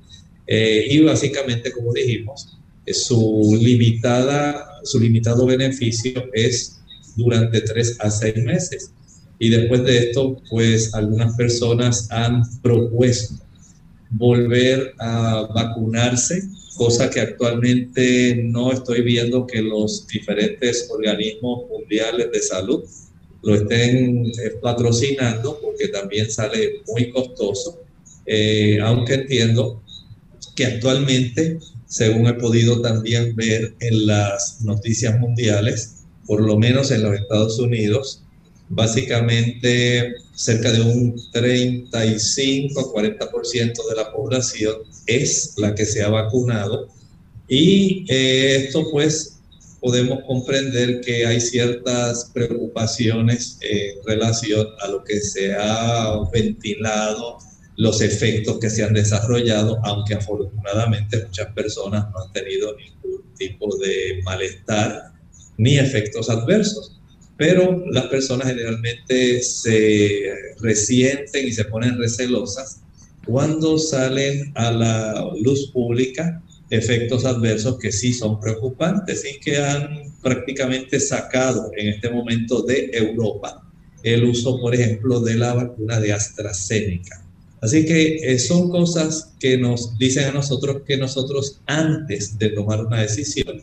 Eh, 0.47 0.87
y 0.91 1.01
básicamente, 1.01 1.71
como 1.71 1.93
dijimos, 1.93 2.57
su, 2.87 3.59
limitada, 3.61 4.81
su 4.83 4.99
limitado 4.99 5.47
beneficio 5.47 6.25
es 6.33 6.79
durante 7.17 7.61
tres 7.61 7.97
a 8.01 8.11
seis 8.11 8.37
meses. 8.37 8.91
Y 9.39 9.51
después 9.51 9.85
de 9.85 9.99
esto, 9.99 10.41
pues 10.49 10.95
algunas 10.95 11.37
personas 11.37 12.09
han 12.11 12.43
propuesto 12.63 13.35
volver 14.11 14.95
a 14.99 15.49
vacunarse, 15.55 16.43
cosa 16.77 17.11
que 17.11 17.21
actualmente 17.21 18.37
no 18.45 18.73
estoy 18.73 19.03
viendo 19.03 19.47
que 19.47 19.63
los 19.63 20.07
diferentes 20.07 20.89
organismos 20.91 21.69
mundiales 21.71 22.31
de 22.31 22.43
salud 22.43 22.85
lo 23.43 23.55
estén 23.55 24.27
eh, 24.27 24.33
patrocinando 24.61 25.59
porque 25.61 25.89
también 25.89 26.31
sale 26.31 26.83
muy 26.87 27.11
costoso, 27.11 27.81
eh, 28.27 28.79
aunque 28.83 29.15
entiendo 29.15 29.83
que 30.55 30.67
actualmente, 30.67 31.59
según 31.87 32.27
he 32.27 32.35
podido 32.35 32.81
también 32.81 33.37
ver 33.37 33.75
en 33.81 34.07
las 34.07 34.63
noticias 34.63 35.19
mundiales, 35.19 36.05
por 36.27 36.41
lo 36.41 36.59
menos 36.59 36.91
en 36.91 37.03
los 37.03 37.15
Estados 37.15 37.59
Unidos, 37.59 38.23
básicamente 38.69 40.15
cerca 40.37 40.71
de 40.71 40.83
un 40.83 41.17
35 41.33 42.79
a 42.79 42.85
40% 42.93 43.89
de 43.89 43.97
la 43.97 44.13
población 44.13 44.77
es 45.07 45.55
la 45.57 45.75
que 45.75 45.87
se 45.87 46.03
ha 46.03 46.11
vacunado. 46.11 46.89
Y 47.49 48.05
eh, 48.09 48.65
esto 48.67 48.85
pues 48.93 49.39
podemos 49.81 50.25
comprender 50.27 51.01
que 51.01 51.27
hay 51.27 51.41
ciertas 51.41 52.31
preocupaciones 52.35 53.59
en 53.63 54.05
relación 54.05 54.67
a 54.81 54.89
lo 54.89 55.03
que 55.03 55.21
se 55.21 55.55
ha 55.55 56.19
ventilado, 56.33 57.39
los 57.77 58.01
efectos 58.01 58.59
que 58.59 58.69
se 58.69 58.85
han 58.85 58.93
desarrollado, 58.93 59.79
aunque 59.85 60.15
afortunadamente 60.15 61.25
muchas 61.25 61.53
personas 61.53 62.07
no 62.11 62.25
han 62.25 62.33
tenido 62.33 62.75
ningún 62.77 63.23
tipo 63.39 63.75
de 63.79 64.21
malestar 64.25 65.13
ni 65.57 65.79
efectos 65.79 66.29
adversos 66.29 66.96
pero 67.37 67.85
las 67.91 68.07
personas 68.07 68.49
generalmente 68.49 69.43
se 69.43 70.33
resienten 70.61 71.47
y 71.47 71.53
se 71.53 71.65
ponen 71.67 71.99
recelosas 71.99 72.81
cuando 73.27 73.77
salen 73.77 74.53
a 74.55 74.71
la 74.71 75.31
luz 75.43 75.71
pública 75.73 76.43
efectos 76.71 77.25
adversos 77.25 77.79
que 77.79 77.93
sí 77.93 78.13
son 78.13 78.41
preocupantes 78.41 79.25
y 79.25 79.39
que 79.41 79.59
han 79.59 80.13
prácticamente 80.23 80.99
sacado 81.01 81.71
en 81.77 81.89
este 81.89 82.11
momento 82.11 82.63
de 82.63 82.91
Europa 82.93 83.63
el 84.03 84.25
uso, 84.25 84.61
por 84.61 84.75
ejemplo, 84.75 85.21
de 85.21 85.35
la 85.35 85.55
vacuna 85.55 85.99
de 85.99 86.13
AstraZeneca. 86.13 87.25
Así 87.61 87.85
que 87.85 88.17
eh, 88.17 88.39
son 88.39 88.71
cosas 88.71 89.33
que 89.41 89.59
nos 89.59 89.99
dicen 89.99 90.29
a 90.29 90.33
nosotros 90.33 90.83
que 90.87 90.97
nosotros 90.97 91.61
antes 91.67 92.39
de 92.39 92.51
tomar 92.51 92.85
una 92.85 93.01
decisión, 93.01 93.63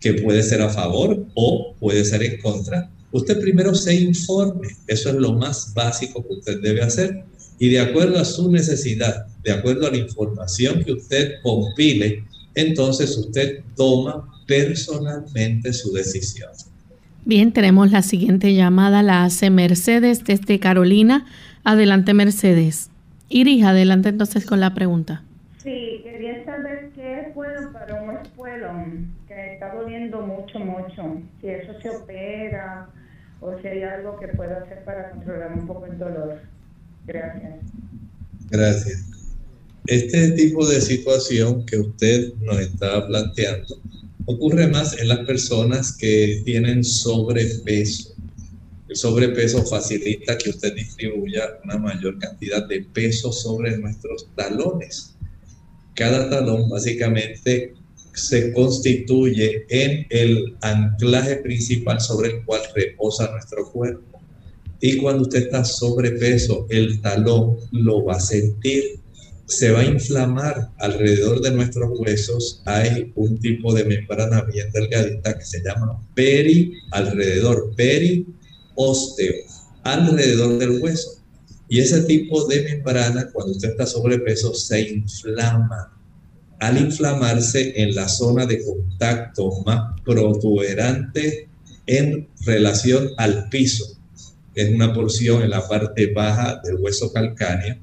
que 0.00 0.14
puede 0.14 0.42
ser 0.42 0.62
a 0.62 0.68
favor 0.68 1.24
o 1.34 1.74
puede 1.78 2.04
ser 2.04 2.22
en 2.24 2.40
contra, 2.40 2.90
usted 3.14 3.40
primero 3.40 3.74
se 3.74 3.94
informe. 3.94 4.68
Eso 4.88 5.08
es 5.10 5.14
lo 5.14 5.32
más 5.32 5.72
básico 5.72 6.26
que 6.26 6.34
usted 6.34 6.60
debe 6.60 6.82
hacer. 6.82 7.24
Y 7.58 7.68
de 7.70 7.80
acuerdo 7.80 8.18
a 8.18 8.24
su 8.24 8.50
necesidad, 8.50 9.26
de 9.42 9.52
acuerdo 9.52 9.86
a 9.86 9.90
la 9.90 9.98
información 9.98 10.82
que 10.84 10.92
usted 10.92 11.34
compile, 11.42 12.24
entonces 12.54 13.16
usted 13.16 13.60
toma 13.76 14.28
personalmente 14.46 15.72
su 15.72 15.92
decisión. 15.92 16.50
Bien, 17.24 17.52
tenemos 17.52 17.90
la 17.92 18.02
siguiente 18.02 18.52
llamada, 18.52 19.02
la 19.02 19.24
hace 19.24 19.48
Mercedes 19.48 20.24
desde 20.24 20.58
Carolina. 20.58 21.24
Adelante, 21.62 22.12
Mercedes. 22.12 22.90
Iris, 23.28 23.64
adelante 23.64 24.08
entonces 24.10 24.44
con 24.44 24.60
la 24.60 24.74
pregunta. 24.74 25.22
Sí, 25.62 26.00
quería 26.02 26.44
saber 26.44 26.90
qué 26.94 27.20
es 27.20 27.34
bueno 27.34 27.72
para 27.72 28.02
un 28.02 28.16
espuelón 28.16 29.14
que 29.26 29.54
está 29.54 29.72
doliendo 29.74 30.20
mucho, 30.20 30.58
mucho. 30.58 31.22
Si 31.40 31.48
eso 31.48 31.72
se 31.80 31.88
opera 31.88 32.88
o 33.44 33.60
si 33.60 33.68
hay 33.68 33.82
algo 33.82 34.18
que 34.18 34.28
pueda 34.28 34.62
hacer 34.62 34.82
para 34.84 35.10
controlar 35.10 35.52
un 35.52 35.66
poco 35.66 35.84
el 35.84 35.98
dolor. 35.98 36.40
Gracias. 37.06 37.60
Gracias. 38.50 39.04
Este 39.86 40.30
tipo 40.30 40.66
de 40.66 40.80
situación 40.80 41.66
que 41.66 41.78
usted 41.78 42.32
nos 42.40 42.58
está 42.58 43.06
planteando 43.06 43.78
ocurre 44.24 44.66
más 44.68 44.98
en 44.98 45.08
las 45.08 45.18
personas 45.26 45.94
que 45.94 46.40
tienen 46.46 46.82
sobrepeso. 46.82 48.14
El 48.88 48.96
sobrepeso 48.96 49.62
facilita 49.66 50.38
que 50.38 50.48
usted 50.48 50.74
distribuya 50.74 51.58
una 51.64 51.76
mayor 51.76 52.18
cantidad 52.18 52.66
de 52.66 52.80
peso 52.94 53.30
sobre 53.30 53.76
nuestros 53.76 54.26
talones. 54.36 55.14
Cada 55.94 56.30
talón 56.30 56.70
básicamente 56.70 57.74
se 58.14 58.52
constituye 58.52 59.66
en 59.68 60.06
el 60.10 60.56
anclaje 60.62 61.36
principal 61.36 62.00
sobre 62.00 62.30
el 62.30 62.44
cual 62.44 62.62
reposa 62.74 63.30
nuestro 63.30 63.70
cuerpo. 63.70 64.20
Y 64.80 64.98
cuando 64.98 65.22
usted 65.22 65.44
está 65.44 65.64
sobrepeso, 65.64 66.66
el 66.68 67.00
talón 67.00 67.56
lo 67.72 68.04
va 68.04 68.16
a 68.16 68.20
sentir. 68.20 69.00
se 69.46 69.70
va 69.70 69.80
a 69.80 69.84
inflamar 69.84 70.70
alrededor 70.78 71.42
de 71.42 71.50
nuestros 71.50 71.98
huesos. 71.98 72.62
Hay 72.64 73.12
un 73.14 73.38
tipo 73.40 73.74
de 73.74 73.84
membrana 73.84 74.42
bien 74.42 74.70
delgadita 74.72 75.36
que 75.36 75.44
se 75.44 75.62
llama 75.62 76.00
peri 76.14 76.72
alrededor, 76.92 77.74
peri 77.76 78.26
osteo, 78.74 79.34
alrededor 79.82 80.58
del 80.58 80.80
hueso. 80.80 81.22
Y 81.68 81.80
ese 81.80 82.02
tipo 82.02 82.46
de 82.46 82.62
membrana, 82.62 83.30
cuando 83.32 83.52
usted 83.52 83.70
está 83.70 83.86
sobrepeso, 83.86 84.54
se 84.54 84.80
inflama. 84.80 85.93
Al 86.64 86.78
inflamarse 86.78 87.74
en 87.76 87.94
la 87.94 88.08
zona 88.08 88.46
de 88.46 88.64
contacto 88.64 89.50
más 89.66 90.00
protuberante 90.02 91.46
en 91.86 92.26
relación 92.46 93.10
al 93.18 93.50
piso, 93.50 93.84
es 94.54 94.70
una 94.70 94.94
porción 94.94 95.42
en 95.42 95.50
la 95.50 95.68
parte 95.68 96.06
baja 96.14 96.62
del 96.64 96.76
hueso 96.76 97.12
calcáneo, 97.12 97.76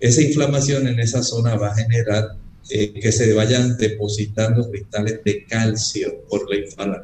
esa 0.00 0.20
inflamación 0.20 0.88
en 0.88 0.98
esa 0.98 1.22
zona 1.22 1.54
va 1.54 1.68
a 1.68 1.76
generar 1.76 2.34
eh, 2.70 2.92
que 2.92 3.12
se 3.12 3.32
vayan 3.34 3.76
depositando 3.76 4.68
cristales 4.68 5.20
de 5.24 5.44
calcio 5.44 6.24
por 6.28 6.50
la 6.50 6.56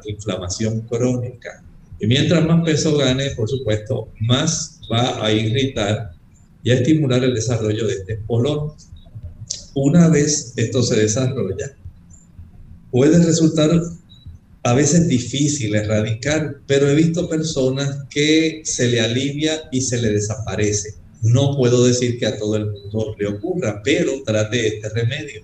inflamación 0.05 0.81
crónica. 0.81 1.63
Y 1.97 2.07
mientras 2.07 2.45
más 2.45 2.61
peso 2.65 2.97
gane, 2.97 3.29
por 3.37 3.49
supuesto, 3.49 4.09
más 4.19 4.81
va 4.91 5.25
a 5.25 5.31
irritar 5.31 6.11
y 6.61 6.71
a 6.71 6.73
estimular 6.73 7.23
el 7.23 7.33
desarrollo 7.33 7.87
de 7.87 7.93
este 7.93 8.13
espolón. 8.15 8.73
Una 9.75 10.07
vez 10.07 10.53
esto 10.55 10.81
se 10.81 10.95
desarrolla, 10.95 11.75
puede 12.91 13.23
resultar 13.23 13.69
a 14.63 14.73
veces 14.73 15.07
difícil 15.07 15.75
erradicar, 15.75 16.61
pero 16.65 16.89
he 16.89 16.95
visto 16.95 17.29
personas 17.29 18.05
que 18.09 18.61
se 18.63 18.87
le 18.87 19.01
alivia 19.01 19.69
y 19.71 19.81
se 19.81 20.01
le 20.01 20.11
desaparece. 20.11 20.95
No 21.21 21.55
puedo 21.55 21.85
decir 21.85 22.17
que 22.17 22.25
a 22.25 22.37
todo 22.37 22.55
el 22.55 22.71
mundo 22.71 23.15
le 23.19 23.27
ocurra, 23.27 23.81
pero 23.83 24.23
trate 24.23 24.65
este 24.65 24.89
remedio. 24.89 25.43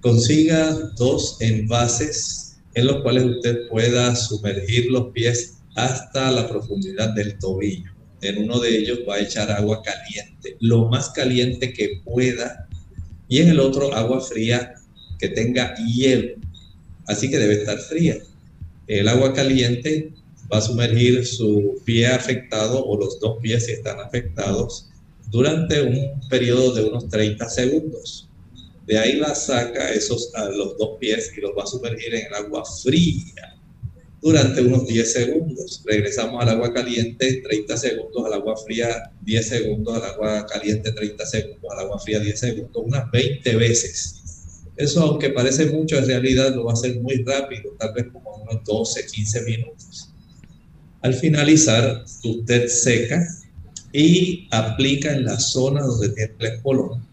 Consiga 0.00 0.70
dos 0.96 1.38
envases 1.40 2.56
en 2.74 2.86
los 2.86 3.02
cuales 3.02 3.24
usted 3.24 3.68
pueda 3.68 4.14
sumergir 4.14 4.90
los 4.90 5.12
pies 5.12 5.54
hasta 5.74 6.30
la 6.30 6.48
profundidad 6.48 7.14
del 7.14 7.38
tobillo. 7.38 7.90
En 8.20 8.44
uno 8.44 8.60
de 8.60 8.78
ellos 8.78 9.00
va 9.08 9.16
a 9.16 9.20
echar 9.20 9.50
agua 9.50 9.82
caliente, 9.82 10.56
lo 10.60 10.88
más 10.88 11.10
caliente 11.10 11.72
que 11.72 12.00
pueda, 12.04 12.68
y 13.28 13.38
en 13.38 13.48
el 13.48 13.60
otro 13.60 13.94
agua 13.94 14.20
fría 14.20 14.74
que 15.18 15.28
tenga 15.28 15.74
hielo. 15.76 16.34
Así 17.06 17.30
que 17.30 17.38
debe 17.38 17.54
estar 17.54 17.78
fría. 17.78 18.18
El 18.86 19.08
agua 19.08 19.32
caliente 19.32 20.12
va 20.52 20.58
a 20.58 20.62
sumergir 20.62 21.26
su 21.26 21.80
pie 21.84 22.06
afectado 22.06 22.84
o 22.84 22.98
los 22.98 23.18
dos 23.20 23.38
pies 23.40 23.66
si 23.66 23.72
están 23.72 24.00
afectados 24.00 24.90
durante 25.30 25.82
un 25.82 26.20
periodo 26.28 26.74
de 26.74 26.84
unos 26.84 27.08
30 27.08 27.48
segundos. 27.48 28.28
De 28.86 28.98
ahí 28.98 29.16
la 29.16 29.34
saca 29.34 29.92
esos 29.92 30.34
a 30.34 30.48
los 30.50 30.76
dos 30.76 30.98
pies 31.00 31.32
y 31.36 31.40
los 31.40 31.52
va 31.56 31.64
a 31.64 31.66
sumergir 31.66 32.14
en 32.14 32.26
el 32.26 32.34
agua 32.34 32.64
fría 32.82 33.54
durante 34.24 34.62
unos 34.62 34.86
10 34.86 35.12
segundos. 35.12 35.82
Regresamos 35.84 36.42
al 36.42 36.48
agua 36.48 36.72
caliente 36.72 37.42
30 37.46 37.76
segundos, 37.76 38.24
al 38.24 38.32
agua 38.32 38.56
fría 38.56 39.12
10 39.20 39.46
segundos, 39.46 39.94
al 39.94 40.02
agua 40.02 40.46
caliente 40.46 40.92
30 40.92 41.26
segundos, 41.26 41.70
al 41.70 41.80
agua 41.80 41.98
fría 41.98 42.20
10 42.20 42.40
segundos, 42.40 42.82
unas 42.86 43.10
20 43.10 43.54
veces. 43.56 44.22
Eso, 44.76 45.02
aunque 45.02 45.28
parece 45.28 45.66
mucho, 45.66 45.98
en 45.98 46.06
realidad 46.06 46.54
lo 46.54 46.64
va 46.64 46.70
a 46.70 46.74
hacer 46.74 46.98
muy 47.02 47.22
rápido, 47.22 47.76
tal 47.78 47.92
vez 47.92 48.06
como 48.10 48.34
unos 48.36 48.64
12, 48.64 49.04
15 49.06 49.42
minutos. 49.42 50.10
Al 51.02 51.12
finalizar, 51.12 52.02
usted 52.24 52.68
seca 52.68 53.28
y 53.92 54.48
aplica 54.50 55.12
en 55.12 55.26
la 55.26 55.38
zona 55.38 55.82
donde 55.82 56.08
tiene 56.08 56.32
el 56.38 56.46
espolón 56.46 57.06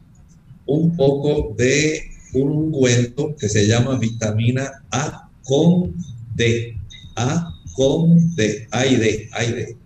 un 0.65 0.95
poco 0.95 1.54
de 1.58 2.10
un 2.34 2.52
ungüento 2.52 3.36
que 3.36 3.50
se 3.50 3.67
llama 3.67 4.00
vitamina 4.00 4.86
A 4.91 5.30
con 5.43 5.93
D. 6.36 6.81
A 7.21 7.53
con 7.73 8.36
D. 8.36 8.67
A 8.71 8.86
y 8.86 8.95
D. 8.95 9.29
A 9.31 9.43
y 9.43 9.51
D. 9.51 9.77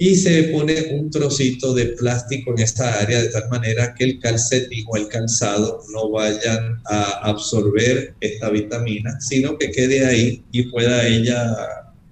Y 0.00 0.14
se 0.14 0.44
pone 0.44 0.74
un 0.92 1.10
trocito 1.10 1.74
de 1.74 1.86
plástico 1.86 2.52
en 2.52 2.60
esta 2.60 3.00
área 3.00 3.20
de 3.20 3.30
tal 3.30 3.48
manera 3.48 3.94
que 3.94 4.04
el 4.04 4.20
calcetín 4.20 4.84
o 4.88 4.96
el 4.96 5.08
calzado 5.08 5.82
no 5.92 6.10
vayan 6.10 6.80
a 6.84 7.28
absorber 7.28 8.14
esta 8.20 8.48
vitamina, 8.50 9.20
sino 9.20 9.58
que 9.58 9.72
quede 9.72 10.06
ahí 10.06 10.44
y 10.52 10.62
pueda 10.70 11.04
ella 11.06 11.56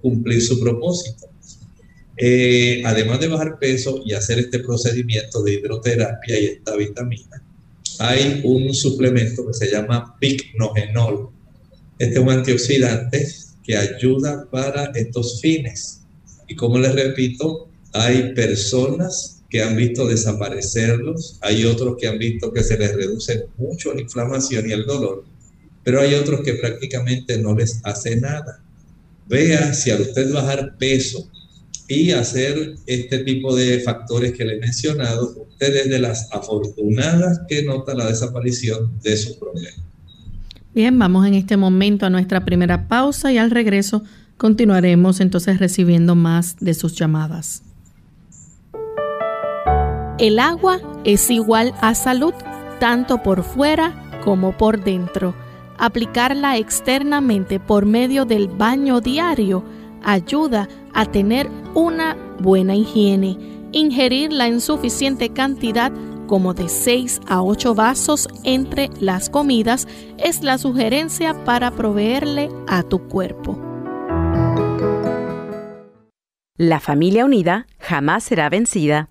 cumplir 0.01 0.41
su 0.41 0.59
propósito. 0.59 1.29
Eh, 2.17 2.81
además 2.83 3.21
de 3.21 3.29
bajar 3.29 3.57
peso 3.57 4.01
y 4.03 4.13
hacer 4.13 4.39
este 4.39 4.59
procedimiento 4.59 5.41
de 5.43 5.53
hidroterapia 5.53 6.39
y 6.39 6.45
esta 6.45 6.75
vitamina, 6.75 7.41
hay 7.99 8.41
un 8.43 8.73
suplemento 8.73 9.47
que 9.47 9.53
se 9.53 9.71
llama 9.71 10.17
picnogenol. 10.19 11.29
Este 11.99 12.15
es 12.15 12.19
un 12.19 12.29
antioxidante 12.29 13.27
que 13.67 13.77
ayuda 13.77 14.47
para 14.49 14.85
estos 14.95 15.39
fines. 15.41 16.01
Y 16.47 16.55
como 16.55 16.79
les 16.79 16.95
repito, 16.95 17.69
hay 17.93 18.33
personas 18.33 19.43
que 19.49 19.61
han 19.61 19.75
visto 19.75 20.07
desaparecerlos, 20.07 21.37
hay 21.41 21.65
otros 21.65 21.97
que 21.99 22.07
han 22.07 22.17
visto 22.17 22.51
que 22.51 22.63
se 22.63 22.79
les 22.79 22.95
reduce 22.95 23.45
mucho 23.57 23.93
la 23.93 24.01
inflamación 24.01 24.69
y 24.69 24.73
el 24.73 24.85
dolor, 24.85 25.25
pero 25.83 26.01
hay 26.01 26.15
otros 26.15 26.41
que 26.41 26.55
prácticamente 26.55 27.37
no 27.37 27.53
les 27.53 27.79
hace 27.83 28.15
nada 28.15 28.63
vea 29.27 29.73
si 29.73 29.91
al 29.91 30.01
usted 30.01 30.31
bajar 30.31 30.77
peso 30.77 31.29
y 31.87 32.11
hacer 32.11 32.75
este 32.85 33.19
tipo 33.19 33.55
de 33.55 33.79
factores 33.79 34.33
que 34.33 34.43
le 34.43 34.55
he 34.55 34.59
mencionado, 34.59 35.47
usted 35.49 35.75
es 35.75 35.89
de 35.89 35.99
las 35.99 36.27
afortunadas 36.31 37.41
que 37.47 37.63
nota 37.63 37.93
la 37.93 38.07
desaparición 38.07 38.99
de 39.01 39.15
su 39.15 39.39
problema. 39.39 39.83
Bien, 40.77 40.99
vamos 40.99 41.25
en 41.25 41.33
este 41.33 41.57
momento 41.57 42.05
a 42.05 42.11
nuestra 42.11 42.45
primera 42.45 42.87
pausa 42.87 43.33
y 43.33 43.39
al 43.39 43.49
regreso 43.49 44.03
continuaremos 44.37 45.19
entonces 45.21 45.57
recibiendo 45.57 46.13
más 46.13 46.55
de 46.59 46.75
sus 46.75 46.93
llamadas. 46.93 47.63
El 50.19 50.37
agua 50.37 50.79
es 51.03 51.31
igual 51.31 51.73
a 51.81 51.95
salud, 51.95 52.35
tanto 52.79 53.23
por 53.23 53.41
fuera 53.41 54.19
como 54.23 54.55
por 54.55 54.83
dentro 54.83 55.33
aplicarla 55.79 56.57
externamente 56.57 57.59
por 57.59 57.87
medio 57.87 58.25
del 58.25 58.47
baño 58.47 59.01
diario 59.01 59.63
ayuda 60.03 60.69
a 60.93 61.07
tener 61.07 61.49
una 61.73 62.15
buena 62.39 62.75
higiene. 62.75 63.35
Ingerirla 63.71 64.45
en 64.45 64.61
suficiente 64.61 65.29
cantidad 65.29 65.91
como 66.27 66.53
de 66.53 66.69
6 66.69 67.21
a 67.27 67.41
8 67.41 67.73
vasos 67.73 68.27
entre 68.43 68.89
las 68.99 69.29
comidas 69.29 69.87
es 70.17 70.43
la 70.43 70.57
sugerencia 70.57 71.33
para 71.45 71.71
proveerle 71.71 72.49
a 72.67 72.83
tu 72.83 73.07
cuerpo. 73.07 73.57
La 76.57 76.79
familia 76.79 77.23
unida 77.25 77.67
jamás 77.79 78.23
será 78.23 78.49
vencida. 78.49 79.09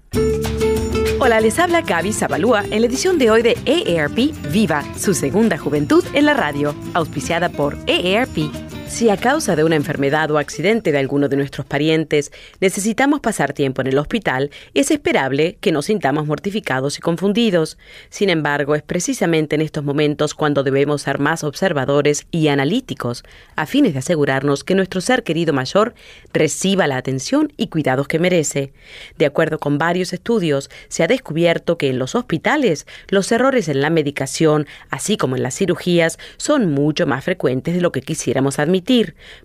Hola, 1.18 1.40
les 1.40 1.58
habla 1.58 1.80
Gaby 1.80 2.12
Zabalúa 2.12 2.62
en 2.70 2.80
la 2.82 2.86
edición 2.86 3.18
de 3.18 3.30
hoy 3.30 3.42
de 3.42 3.56
EARP 3.64 4.32
Viva, 4.52 4.84
su 4.98 5.14
segunda 5.14 5.56
juventud 5.56 6.04
en 6.12 6.26
la 6.26 6.34
radio, 6.34 6.74
auspiciada 6.92 7.48
por 7.48 7.78
EARP. 7.86 8.65
Si 8.88 9.10
a 9.10 9.16
causa 9.16 9.56
de 9.56 9.64
una 9.64 9.74
enfermedad 9.74 10.30
o 10.30 10.38
accidente 10.38 10.92
de 10.92 10.98
alguno 10.98 11.28
de 11.28 11.36
nuestros 11.36 11.66
parientes 11.66 12.32
necesitamos 12.60 13.20
pasar 13.20 13.52
tiempo 13.52 13.82
en 13.82 13.88
el 13.88 13.98
hospital, 13.98 14.50
es 14.74 14.90
esperable 14.90 15.58
que 15.60 15.72
nos 15.72 15.86
sintamos 15.86 16.26
mortificados 16.26 16.96
y 16.96 17.00
confundidos. 17.02 17.78
Sin 18.10 18.30
embargo, 18.30 18.74
es 18.74 18.82
precisamente 18.82 19.56
en 19.56 19.60
estos 19.60 19.84
momentos 19.84 20.34
cuando 20.34 20.62
debemos 20.62 21.02
ser 21.02 21.18
más 21.18 21.42
observadores 21.44 22.26
y 22.30 22.48
analíticos, 22.48 23.24
a 23.56 23.66
fines 23.66 23.92
de 23.92 23.98
asegurarnos 23.98 24.62
que 24.64 24.76
nuestro 24.76 25.00
ser 25.00 25.24
querido 25.24 25.52
mayor 25.52 25.94
reciba 26.32 26.86
la 26.86 26.96
atención 26.96 27.52
y 27.56 27.66
cuidados 27.66 28.08
que 28.08 28.20
merece. 28.20 28.72
De 29.18 29.26
acuerdo 29.26 29.58
con 29.58 29.78
varios 29.78 30.12
estudios, 30.12 30.70
se 30.88 31.02
ha 31.02 31.08
descubierto 31.08 31.76
que 31.76 31.90
en 31.90 31.98
los 31.98 32.14
hospitales 32.14 32.86
los 33.08 33.30
errores 33.30 33.68
en 33.68 33.82
la 33.82 33.90
medicación, 33.90 34.66
así 34.90 35.16
como 35.16 35.36
en 35.36 35.42
las 35.42 35.56
cirugías, 35.56 36.18
son 36.36 36.70
mucho 36.70 37.06
más 37.06 37.24
frecuentes 37.24 37.74
de 37.74 37.80
lo 37.80 37.92
que 37.92 38.00
quisiéramos 38.00 38.58
admitir 38.58 38.75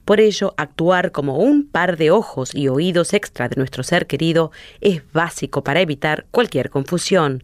por 0.06 0.20
ello, 0.20 0.54
actuar 0.58 1.12
como 1.12 1.38
un 1.38 1.68
par 1.68 1.98
de 1.98 2.12
ojos 2.12 2.54
y 2.54 2.68
oídos 2.68 3.14
extra 3.14 3.50
de 3.50 3.56
nuestro 3.56 3.84
ser 3.84 4.08
querido 4.08 4.52
es 4.82 5.02
básico 5.14 5.64
para 5.64 5.82
evitar 5.82 6.26
cualquier 6.32 6.70
confusión. 6.70 7.44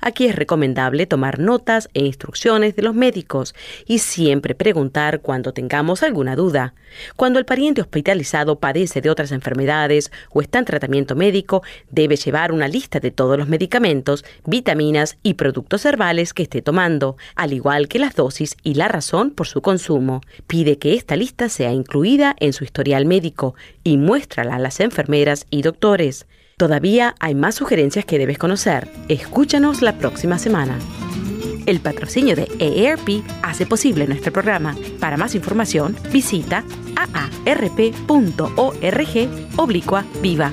Aquí 0.00 0.26
es 0.26 0.36
recomendable 0.36 1.06
tomar 1.06 1.38
notas 1.38 1.88
e 1.94 2.04
instrucciones 2.04 2.76
de 2.76 2.82
los 2.82 2.94
médicos 2.94 3.54
y 3.86 3.98
siempre 3.98 4.54
preguntar 4.54 5.20
cuando 5.20 5.52
tengamos 5.52 6.02
alguna 6.02 6.36
duda. 6.36 6.74
Cuando 7.16 7.38
el 7.38 7.44
pariente 7.44 7.80
hospitalizado 7.80 8.58
padece 8.58 9.00
de 9.00 9.10
otras 9.10 9.32
enfermedades 9.32 10.10
o 10.30 10.40
está 10.40 10.58
en 10.58 10.64
tratamiento 10.64 11.14
médico, 11.14 11.62
debe 11.90 12.16
llevar 12.16 12.52
una 12.52 12.68
lista 12.68 13.00
de 13.00 13.10
todos 13.10 13.36
los 13.38 13.48
medicamentos, 13.48 14.24
vitaminas 14.44 15.18
y 15.22 15.34
productos 15.34 15.84
herbales 15.84 16.32
que 16.32 16.44
esté 16.44 16.62
tomando, 16.62 17.16
al 17.34 17.52
igual 17.52 17.88
que 17.88 17.98
las 17.98 18.14
dosis 18.14 18.56
y 18.62 18.74
la 18.74 18.88
razón 18.88 19.30
por 19.30 19.46
su 19.46 19.60
consumo. 19.60 20.20
Pide 20.46 20.78
que 20.78 20.94
esta 20.94 21.16
lista 21.16 21.25
sea 21.48 21.72
incluida 21.72 22.34
en 22.40 22.52
su 22.52 22.64
historial 22.64 23.06
médico 23.06 23.54
y 23.84 23.96
muéstrala 23.96 24.56
a 24.56 24.58
las 24.58 24.80
enfermeras 24.80 25.46
y 25.50 25.62
doctores. 25.62 26.26
Todavía 26.56 27.14
hay 27.20 27.34
más 27.34 27.54
sugerencias 27.54 28.04
que 28.04 28.18
debes 28.18 28.38
conocer. 28.38 28.88
Escúchanos 29.08 29.82
la 29.82 29.98
próxima 29.98 30.38
semana. 30.38 30.78
El 31.66 31.80
patrocinio 31.80 32.36
de 32.36 32.48
EARP 32.58 33.24
hace 33.42 33.66
posible 33.66 34.06
nuestro 34.06 34.32
programa. 34.32 34.76
Para 35.00 35.16
más 35.16 35.34
información, 35.34 35.96
visita 36.12 36.64
aarp.org 36.96 38.48
oblicua 39.56 40.04
viva. 40.22 40.52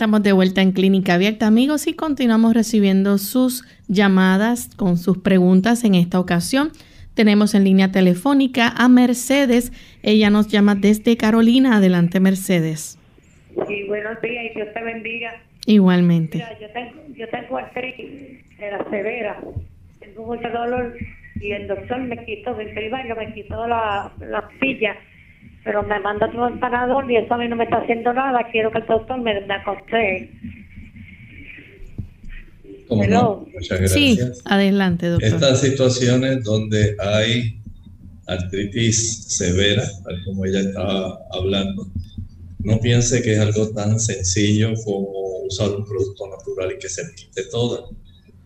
Estamos 0.00 0.22
de 0.22 0.32
vuelta 0.32 0.62
en 0.62 0.72
Clínica 0.72 1.12
Abierta, 1.12 1.46
amigos, 1.46 1.86
y 1.86 1.92
continuamos 1.92 2.54
recibiendo 2.54 3.18
sus 3.18 3.64
llamadas 3.86 4.74
con 4.74 4.96
sus 4.96 5.18
preguntas. 5.18 5.84
En 5.84 5.94
esta 5.94 6.18
ocasión 6.18 6.70
tenemos 7.12 7.54
en 7.54 7.64
línea 7.64 7.92
telefónica 7.92 8.72
a 8.74 8.88
Mercedes. 8.88 9.72
Ella 10.02 10.30
nos 10.30 10.48
llama 10.48 10.74
desde 10.74 11.18
Carolina. 11.18 11.76
Adelante, 11.76 12.18
Mercedes. 12.18 12.98
Sí, 13.68 13.84
buenos 13.88 14.18
días 14.22 14.46
y 14.50 14.54
Dios 14.54 14.68
te 14.72 14.82
bendiga. 14.82 15.34
Igualmente. 15.66 16.38
Mira, 16.38 16.58
yo 16.58 16.70
tengo, 16.70 17.02
yo 17.14 17.28
tengo 17.28 17.58
artritis 17.58 18.56
de 18.56 18.70
la 18.70 18.82
severa. 18.88 19.38
Tengo 19.98 20.24
mucho 20.24 20.48
dolor 20.48 20.96
y 21.42 21.52
el 21.52 21.68
doctor 21.68 22.00
me 22.00 22.24
quitó, 22.24 22.56
me 22.56 22.64
me 22.64 23.34
quitó 23.34 23.66
la, 23.66 24.10
la 24.18 24.48
silla 24.62 24.96
pero 25.64 25.82
me 25.82 26.00
manda 26.00 26.26
otro 26.26 26.48
empanador 26.48 27.10
y 27.10 27.16
eso 27.16 27.34
a 27.34 27.38
mí 27.38 27.48
no 27.48 27.56
me 27.56 27.64
está 27.64 27.78
haciendo 27.78 28.12
nada. 28.12 28.40
Quiero 28.50 28.70
que 28.70 28.78
el 28.78 28.86
doctor 28.86 29.20
me, 29.20 29.40
me 29.42 29.54
aconseje. 29.54 30.30
No? 33.08 33.46
Muchas 33.54 33.78
gracias. 33.78 33.92
Sí, 33.92 34.18
adelante, 34.44 35.06
doctor. 35.06 35.28
Estas 35.28 35.60
situaciones 35.60 36.42
donde 36.42 36.96
hay 36.98 37.60
artritis 38.26 39.24
severa, 39.28 39.84
tal 40.04 40.24
como 40.24 40.44
ella 40.44 40.60
estaba 40.60 41.18
hablando, 41.30 41.86
no 42.60 42.78
piense 42.80 43.22
que 43.22 43.34
es 43.34 43.38
algo 43.38 43.70
tan 43.70 43.98
sencillo 44.00 44.72
como 44.84 45.08
usar 45.46 45.70
un 45.70 45.84
producto 45.84 46.28
natural 46.28 46.72
y 46.72 46.78
que 46.78 46.88
se 46.88 47.02
quite 47.14 47.44
toda. 47.50 47.84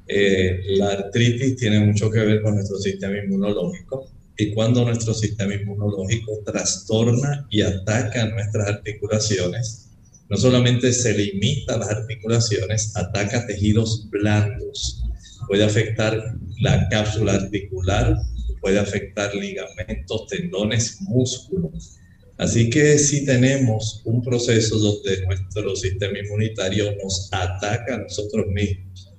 Eh, 0.07 0.61
la 0.77 0.91
artritis 0.91 1.57
tiene 1.57 1.81
mucho 1.81 2.11
que 2.11 2.21
ver 2.21 2.43
con 2.43 2.55
nuestro 2.55 2.77
sistema 2.79 3.17
inmunológico 3.19 4.11
y 4.37 4.53
cuando 4.53 4.85
nuestro 4.85 5.15
sistema 5.15 5.55
inmunológico 5.55 6.41
trastorna 6.45 7.47
y 7.51 7.63
ataca 7.63 8.27
nuestras 8.27 8.69
articulaciones, 8.69 9.91
no 10.29 10.37
solamente 10.37 10.93
se 10.93 11.17
limita 11.17 11.75
a 11.75 11.79
las 11.79 11.91
articulaciones, 11.91 12.97
ataca 12.97 13.47
tejidos 13.47 14.09
blandos, 14.11 15.05
puede 15.47 15.65
afectar 15.65 16.37
la 16.61 16.89
cápsula 16.89 17.35
articular, 17.35 18.17
puede 18.61 18.79
afectar 18.79 19.35
ligamentos, 19.35 20.27
tendones, 20.29 21.01
músculos. 21.03 21.99
Así 22.37 22.71
que 22.71 22.99
si 22.99 23.25
tenemos 23.25 24.03
un 24.05 24.23
proceso 24.23 24.79
donde 24.79 25.25
nuestro 25.27 25.77
sistema 25.77 26.19
inmunitario 26.19 26.97
nos 27.03 27.29
ataca 27.31 27.95
a 27.95 27.99
nosotros 27.99 28.47
mismos 28.49 29.13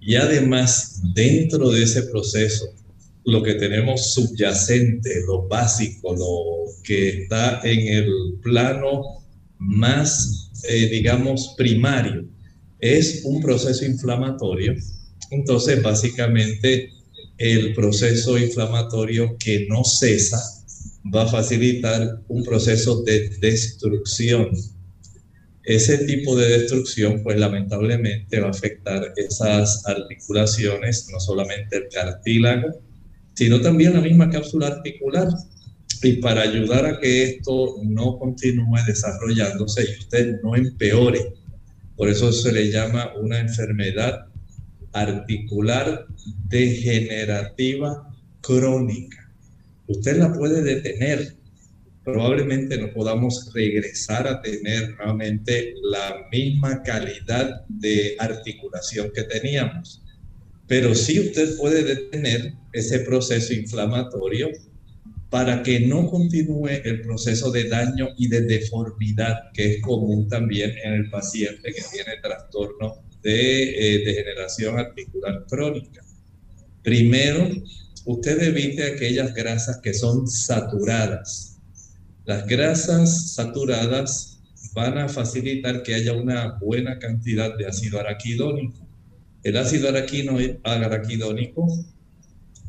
y 0.00 0.14
además 0.14 1.00
dentro 1.14 1.70
de 1.70 1.82
ese 1.82 2.04
proceso 2.04 2.72
lo 3.24 3.42
que 3.42 3.54
tenemos 3.54 4.14
subyacente, 4.14 5.22
lo 5.26 5.46
básico, 5.46 6.14
lo 6.14 6.72
que 6.82 7.22
está 7.22 7.60
en 7.62 7.88
el 7.88 8.10
plano 8.42 9.02
más, 9.58 10.50
eh, 10.68 10.88
digamos, 10.88 11.54
primario, 11.56 12.24
es 12.80 13.22
un 13.24 13.40
proceso 13.40 13.84
inflamatorio. 13.84 14.74
Entonces, 15.30 15.82
básicamente, 15.82 16.90
el 17.38 17.74
proceso 17.74 18.36
inflamatorio 18.38 19.36
que 19.38 19.66
no 19.68 19.84
cesa 19.84 20.40
va 21.14 21.22
a 21.22 21.28
facilitar 21.28 22.20
un 22.28 22.44
proceso 22.44 23.02
de 23.02 23.28
destrucción. 23.40 24.50
Ese 25.64 25.98
tipo 26.06 26.36
de 26.36 26.58
destrucción, 26.58 27.22
pues 27.22 27.38
lamentablemente 27.38 28.40
va 28.40 28.48
a 28.48 28.50
afectar 28.50 29.12
esas 29.16 29.86
articulaciones, 29.86 31.08
no 31.10 31.20
solamente 31.20 31.76
el 31.76 31.88
cartílago, 31.88 32.68
sino 33.34 33.60
también 33.60 33.94
la 33.94 34.00
misma 34.00 34.30
cápsula 34.30 34.68
articular. 34.68 35.28
Y 36.02 36.14
para 36.14 36.42
ayudar 36.42 36.84
a 36.86 36.98
que 36.98 37.22
esto 37.24 37.76
no 37.84 38.18
continúe 38.18 38.76
desarrollándose 38.86 39.84
y 39.84 40.00
usted 40.00 40.40
no 40.42 40.56
empeore, 40.56 41.34
por 41.96 42.08
eso 42.08 42.32
se 42.32 42.52
le 42.52 42.70
llama 42.70 43.12
una 43.20 43.38
enfermedad 43.38 44.26
articular 44.92 46.06
degenerativa 46.48 48.08
crónica. 48.40 49.30
Usted 49.86 50.16
la 50.18 50.32
puede 50.32 50.62
detener, 50.62 51.36
probablemente 52.04 52.78
no 52.78 52.92
podamos 52.92 53.52
regresar 53.54 54.26
a 54.26 54.40
tener 54.40 54.96
nuevamente 54.96 55.74
la 55.82 56.26
misma 56.30 56.82
calidad 56.82 57.64
de 57.68 58.16
articulación 58.18 59.10
que 59.14 59.22
teníamos, 59.24 60.01
pero 60.72 60.94
sí 60.94 61.20
usted 61.20 61.54
puede 61.58 61.84
detener 61.84 62.54
ese 62.72 63.00
proceso 63.00 63.52
inflamatorio 63.52 64.48
para 65.28 65.62
que 65.62 65.80
no 65.80 66.10
continúe 66.10 66.80
el 66.82 67.02
proceso 67.02 67.50
de 67.50 67.68
daño 67.68 68.08
y 68.16 68.28
de 68.28 68.40
deformidad 68.40 69.52
que 69.52 69.70
es 69.70 69.82
común 69.82 70.28
también 70.28 70.72
en 70.82 70.94
el 70.94 71.10
paciente 71.10 71.74
que 71.74 71.82
tiene 71.92 72.16
trastorno 72.22 73.04
de 73.22 73.64
eh, 73.64 73.98
degeneración 74.02 74.78
articular 74.78 75.44
crónica. 75.46 76.00
Primero, 76.82 77.50
usted 78.06 78.42
evite 78.42 78.94
aquellas 78.94 79.34
grasas 79.34 79.78
que 79.82 79.92
son 79.92 80.26
saturadas. 80.26 81.58
Las 82.24 82.46
grasas 82.46 83.34
saturadas 83.34 84.40
van 84.72 84.96
a 84.96 85.08
facilitar 85.10 85.82
que 85.82 85.96
haya 85.96 86.14
una 86.14 86.58
buena 86.58 86.98
cantidad 86.98 87.58
de 87.58 87.66
ácido 87.66 88.00
araquidónico. 88.00 88.91
El 89.42 89.56
ácido 89.56 89.88
araquidónico 89.88 91.66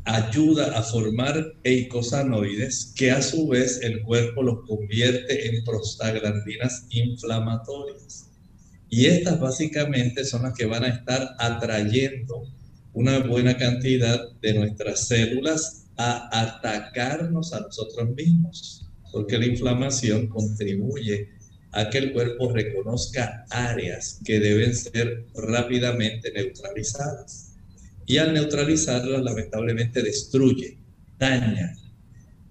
ayuda 0.04 0.76
a 0.78 0.82
formar 0.82 1.54
eicosanoides 1.62 2.92
que 2.96 3.10
a 3.10 3.22
su 3.22 3.48
vez 3.48 3.80
el 3.82 4.02
cuerpo 4.02 4.42
los 4.42 4.66
convierte 4.66 5.48
en 5.48 5.64
prostaglandinas 5.64 6.86
inflamatorias. 6.90 8.28
Y 8.90 9.06
estas 9.06 9.40
básicamente 9.40 10.24
son 10.24 10.42
las 10.42 10.54
que 10.54 10.66
van 10.66 10.84
a 10.84 10.88
estar 10.88 11.34
atrayendo 11.38 12.42
una 12.92 13.20
buena 13.20 13.56
cantidad 13.56 14.32
de 14.40 14.54
nuestras 14.54 15.08
células 15.08 15.86
a 15.96 16.28
atacarnos 16.42 17.52
a 17.52 17.60
nosotros 17.60 18.10
mismos, 18.10 18.86
porque 19.12 19.38
la 19.38 19.46
inflamación 19.46 20.26
contribuye 20.28 21.28
a 21.74 21.90
que 21.90 21.98
el 21.98 22.12
cuerpo 22.12 22.52
reconozca 22.52 23.44
áreas 23.50 24.20
que 24.24 24.38
deben 24.38 24.74
ser 24.74 25.26
rápidamente 25.34 26.32
neutralizadas 26.32 27.52
y 28.06 28.18
al 28.18 28.32
neutralizarla 28.32 29.18
lamentablemente 29.18 30.02
destruye, 30.02 30.78
daña. 31.18 31.74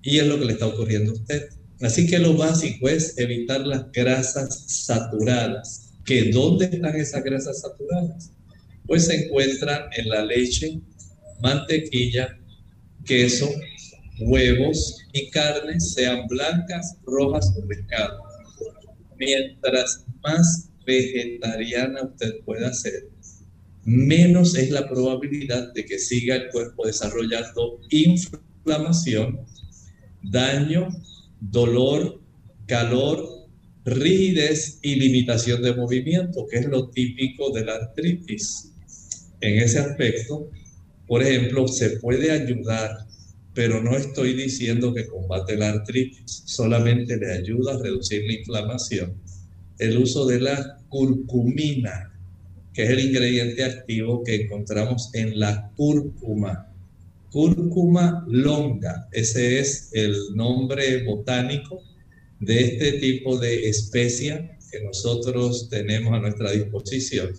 Y 0.01 0.19
es 0.19 0.27
lo 0.27 0.37
que 0.37 0.45
le 0.45 0.53
está 0.53 0.67
ocurriendo 0.67 1.11
a 1.11 1.15
usted. 1.15 1.49
Así 1.81 2.05
que 2.05 2.19
lo 2.19 2.33
básico 2.33 2.89
es 2.89 3.17
evitar 3.17 3.65
las 3.65 3.91
grasas 3.91 4.65
saturadas. 4.67 5.93
¿Que 6.05 6.31
dónde 6.31 6.65
están 6.65 6.95
esas 6.95 7.23
grasas 7.23 7.61
saturadas? 7.61 8.31
Pues 8.85 9.05
se 9.05 9.25
encuentran 9.25 9.83
en 9.95 10.09
la 10.09 10.25
leche, 10.25 10.81
mantequilla, 11.41 12.37
queso, 13.05 13.49
huevos 14.19 14.97
y 15.13 15.29
carnes, 15.29 15.93
sean 15.93 16.27
blancas, 16.27 16.97
rojas 17.05 17.53
o 17.57 17.65
pescado. 17.65 18.32
Mientras 19.25 20.05
más 20.23 20.69
vegetariana 20.85 22.03
usted 22.03 22.43
pueda 22.45 22.73
ser, 22.73 23.09
menos 23.83 24.55
es 24.55 24.69
la 24.71 24.87
probabilidad 24.87 25.73
de 25.73 25.85
que 25.85 25.99
siga 25.99 26.35
el 26.35 26.49
cuerpo 26.49 26.85
desarrollando 26.85 27.79
inflamación, 27.89 29.41
daño, 30.23 30.87
dolor, 31.39 32.21
calor, 32.65 33.47
rigidez 33.85 34.79
y 34.81 34.95
limitación 34.95 35.61
de 35.61 35.75
movimiento, 35.75 36.47
que 36.49 36.59
es 36.59 36.65
lo 36.65 36.89
típico 36.89 37.51
de 37.51 37.65
la 37.65 37.75
artritis. 37.75 38.71
En 39.41 39.61
ese 39.61 39.79
aspecto, 39.79 40.49
por 41.07 41.21
ejemplo, 41.21 41.67
se 41.67 41.99
puede 41.99 42.31
ayudar, 42.31 43.07
pero 43.53 43.81
no 43.81 43.95
estoy 43.95 44.33
diciendo 44.33 44.93
que 44.93 45.07
combate 45.07 45.55
la 45.57 45.69
artritis, 45.69 46.43
solamente 46.45 47.17
le 47.17 47.31
ayuda 47.31 47.75
a 47.75 47.79
reducir 47.79 48.23
la 48.25 48.33
inflamación. 48.33 49.13
El 49.77 49.97
uso 49.97 50.25
de 50.25 50.39
la 50.39 50.79
curcumina, 50.89 52.11
que 52.73 52.83
es 52.83 52.89
el 52.89 52.99
ingrediente 52.99 53.63
activo 53.63 54.23
que 54.23 54.35
encontramos 54.35 55.11
en 55.13 55.39
la 55.39 55.71
cúrcuma. 55.75 56.67
Cúrcuma 57.31 58.25
longa, 58.27 59.07
ese 59.11 59.59
es 59.59 59.89
el 59.93 60.15
nombre 60.35 61.03
botánico 61.03 61.81
de 62.39 62.59
este 62.61 62.93
tipo 62.93 63.37
de 63.37 63.69
especia 63.69 64.57
que 64.71 64.83
nosotros 64.83 65.69
tenemos 65.69 66.13
a 66.13 66.19
nuestra 66.19 66.51
disposición. 66.51 67.29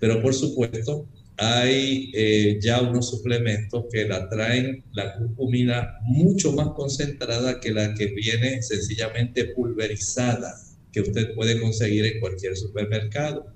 Pero 0.00 0.20
por 0.20 0.34
supuesto, 0.34 1.06
hay 1.36 2.12
eh, 2.14 2.58
ya 2.60 2.80
unos 2.80 3.10
suplementos 3.10 3.86
que 3.90 4.06
la 4.06 4.28
traen 4.28 4.84
la 4.92 5.14
curcumina 5.14 5.98
mucho 6.02 6.52
más 6.52 6.68
concentrada 6.76 7.58
que 7.60 7.72
la 7.72 7.94
que 7.94 8.06
viene 8.06 8.62
sencillamente 8.62 9.46
pulverizada, 9.46 10.54
que 10.92 11.00
usted 11.00 11.34
puede 11.34 11.60
conseguir 11.60 12.04
en 12.06 12.20
cualquier 12.20 12.56
supermercado. 12.56 13.46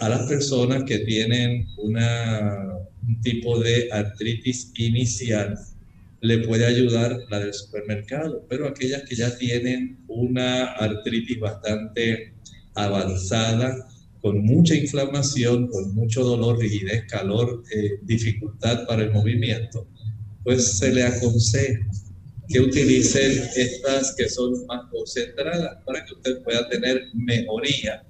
A 0.00 0.08
las 0.08 0.28
personas 0.28 0.84
que 0.84 1.00
tienen 1.00 1.66
una, 1.76 2.78
un 3.06 3.20
tipo 3.20 3.58
de 3.58 3.88
artritis 3.90 4.72
inicial, 4.76 5.58
le 6.20 6.38
puede 6.38 6.64
ayudar 6.64 7.18
la 7.28 7.40
del 7.40 7.52
supermercado, 7.52 8.46
pero 8.48 8.66
aquellas 8.66 9.02
que 9.02 9.16
ya 9.16 9.36
tienen 9.36 9.98
una 10.08 10.72
artritis 10.72 11.38
bastante 11.38 12.32
avanzada, 12.74 13.88
con 14.26 14.44
mucha 14.44 14.74
inflamación, 14.74 15.68
con 15.68 15.94
mucho 15.94 16.24
dolor, 16.24 16.58
rigidez, 16.58 17.04
calor, 17.08 17.62
eh, 17.72 18.00
dificultad 18.02 18.84
para 18.84 19.04
el 19.04 19.12
movimiento, 19.12 19.86
pues 20.42 20.78
se 20.78 20.92
le 20.92 21.04
aconseja 21.04 21.86
que 22.48 22.58
utilicen 22.58 23.44
estas 23.54 24.16
que 24.16 24.28
son 24.28 24.66
más 24.66 24.90
concentradas 24.90 25.78
para 25.84 26.04
que 26.04 26.14
usted 26.14 26.42
pueda 26.42 26.68
tener 26.68 27.02
mejoría. 27.14 28.04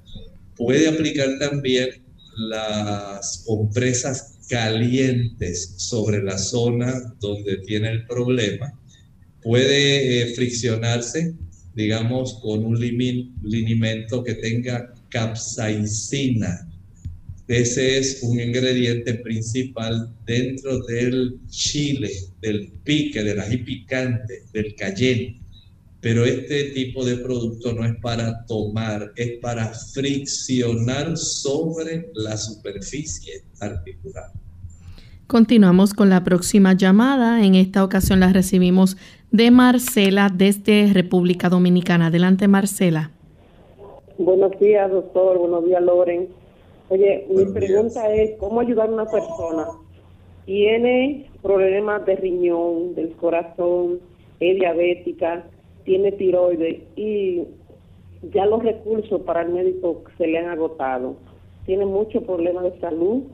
Puede 0.57 0.89
aplicar 0.89 1.39
también 1.39 2.03
las 2.39 3.45
compresas 3.45 4.39
calientes 4.49 5.75
sobre 5.77 6.23
la 6.23 6.39
zona 6.39 7.15
donde 7.21 7.59
tiene 7.59 7.91
el 7.91 8.07
problema. 8.07 8.73
Puede 9.43 10.23
eh, 10.23 10.35
friccionarse, 10.35 11.35
digamos, 11.75 12.41
con 12.41 12.65
un 12.65 12.81
linimento 12.81 14.25
que 14.25 14.33
tenga 14.37 14.95
capsaicina. 15.09 16.69
Ese 17.49 17.99
es 17.99 18.23
un 18.23 18.41
ingrediente 18.41 19.15
principal 19.15 20.13
dentro 20.27 20.81
del 20.87 21.39
chile, 21.49 22.11
del 22.41 22.73
pique, 22.83 23.23
del 23.23 23.39
ají 23.39 23.59
picante, 23.59 24.43
del 24.53 24.75
cayenne. 24.75 25.41
Pero 26.01 26.25
este 26.25 26.71
tipo 26.71 27.05
de 27.05 27.17
producto 27.17 27.73
no 27.73 27.85
es 27.85 27.95
para 28.03 28.45
tomar, 28.47 29.13
es 29.17 29.39
para 29.41 29.73
friccionar 29.73 31.17
sobre 31.17 32.11
la 32.15 32.37
superficie 32.37 33.45
articular. 33.61 34.33
Continuamos 35.27 35.95
con 35.95 36.09
la 36.09 36.23
próxima 36.23 36.75
llamada. 36.75 37.45
En 37.45 37.55
esta 37.55 37.83
ocasión 37.83 38.21
la 38.21 38.33
recibimos 38.33 38.97
de 39.31 39.51
Marcela 39.51 40.33
desde 40.33 40.93
República 40.93 41.49
Dominicana. 41.49 42.07
Adelante, 42.07 42.47
Marcela. 42.47 43.16
Buenos 44.19 44.59
días, 44.59 44.91
doctor. 44.91 45.37
Buenos 45.37 45.67
días, 45.67 45.83
Loren. 45.83 46.29
Oye, 46.89 47.27
mi 47.29 47.45
pregunta 47.53 48.11
es, 48.15 48.39
¿cómo 48.39 48.61
ayudar 48.61 48.89
a 48.89 48.93
una 48.93 49.05
persona? 49.05 49.67
Tiene 50.47 51.29
problemas 51.43 52.07
de 52.07 52.17
riñón, 52.17 52.95
del 52.95 53.13
corazón, 53.17 54.01
es 54.41 54.57
diabética, 54.59 55.45
tiene 55.85 56.13
tiroides 56.13 56.83
y 56.97 57.45
ya 58.33 58.47
los 58.47 58.63
recursos 58.63 59.21
para 59.21 59.43
el 59.43 59.51
médico 59.51 60.03
se 60.17 60.27
le 60.27 60.39
han 60.39 60.49
agotado. 60.49 61.17
Tiene 61.67 61.85
muchos 61.85 62.23
problemas 62.25 62.65
de 62.65 62.81
salud 62.81 63.25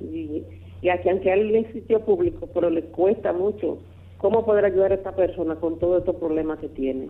y, 0.00 0.42
y 0.80 0.88
aquí 0.88 1.10
aunque 1.10 1.34
él 1.34 1.54
es 1.54 1.70
sitio 1.74 2.00
público, 2.00 2.48
pero 2.54 2.70
le 2.70 2.84
cuesta 2.84 3.34
mucho. 3.34 3.76
¿Cómo 4.16 4.46
poder 4.46 4.64
ayudar 4.64 4.92
a 4.92 4.94
esta 4.94 5.14
persona 5.14 5.56
con 5.56 5.78
todos 5.78 5.98
estos 5.98 6.16
problemas 6.16 6.60
que 6.60 6.68
tiene? 6.68 7.08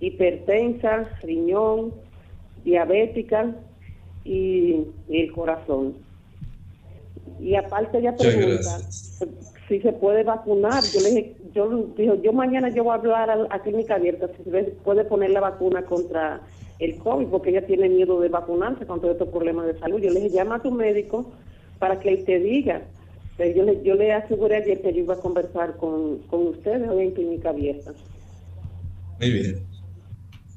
Hipertensa, 0.00 1.10
riñón, 1.22 1.92
diabética 2.66 3.54
y, 4.24 4.84
el 5.08 5.32
corazón. 5.32 5.94
Y 7.40 7.54
aparte 7.54 7.98
ella 7.98 8.16
pregunta 8.16 8.78
si 9.68 9.80
se 9.80 9.92
puede 9.92 10.24
vacunar. 10.24 10.82
Yo 10.92 11.00
le 11.00 11.08
dije, 11.10 11.36
yo 11.54 11.86
dijo, 11.96 12.14
yo 12.22 12.32
mañana 12.32 12.68
yo 12.68 12.84
voy 12.84 12.92
a 12.92 12.96
hablar 12.96 13.48
a, 13.50 13.62
clínica 13.62 13.94
abierta 13.94 14.28
si 14.36 14.50
se 14.50 14.62
puede 14.84 15.04
poner 15.04 15.30
la 15.30 15.40
vacuna 15.40 15.82
contra 15.82 16.40
el 16.78 16.96
COVID, 16.96 17.28
porque 17.28 17.50
ella 17.50 17.64
tiene 17.66 17.88
miedo 17.88 18.20
de 18.20 18.28
vacunarse 18.28 18.84
con 18.86 19.00
todos 19.00 19.14
estos 19.14 19.28
problemas 19.28 19.66
de 19.66 19.78
salud. 19.78 20.00
Yo 20.00 20.10
le 20.10 20.20
dije, 20.20 20.36
llama 20.36 20.56
a 20.56 20.62
tu 20.62 20.70
médico 20.70 21.32
para 21.78 22.00
que 22.00 22.10
él 22.10 22.24
te 22.24 22.38
diga. 22.38 22.82
yo 23.38 23.62
le, 23.62 23.82
yo 23.82 23.94
le 23.94 24.12
aseguré 24.12 24.56
ayer 24.56 24.82
que 24.82 24.92
yo 24.92 25.00
iba 25.00 25.14
a 25.14 25.20
conversar 25.20 25.76
con, 25.76 26.18
con 26.28 26.48
ustedes 26.48 26.88
hoy 26.88 27.04
en 27.04 27.10
clínica 27.12 27.50
abierta. 27.50 27.92
Muy 29.20 29.30
bien. 29.30 29.75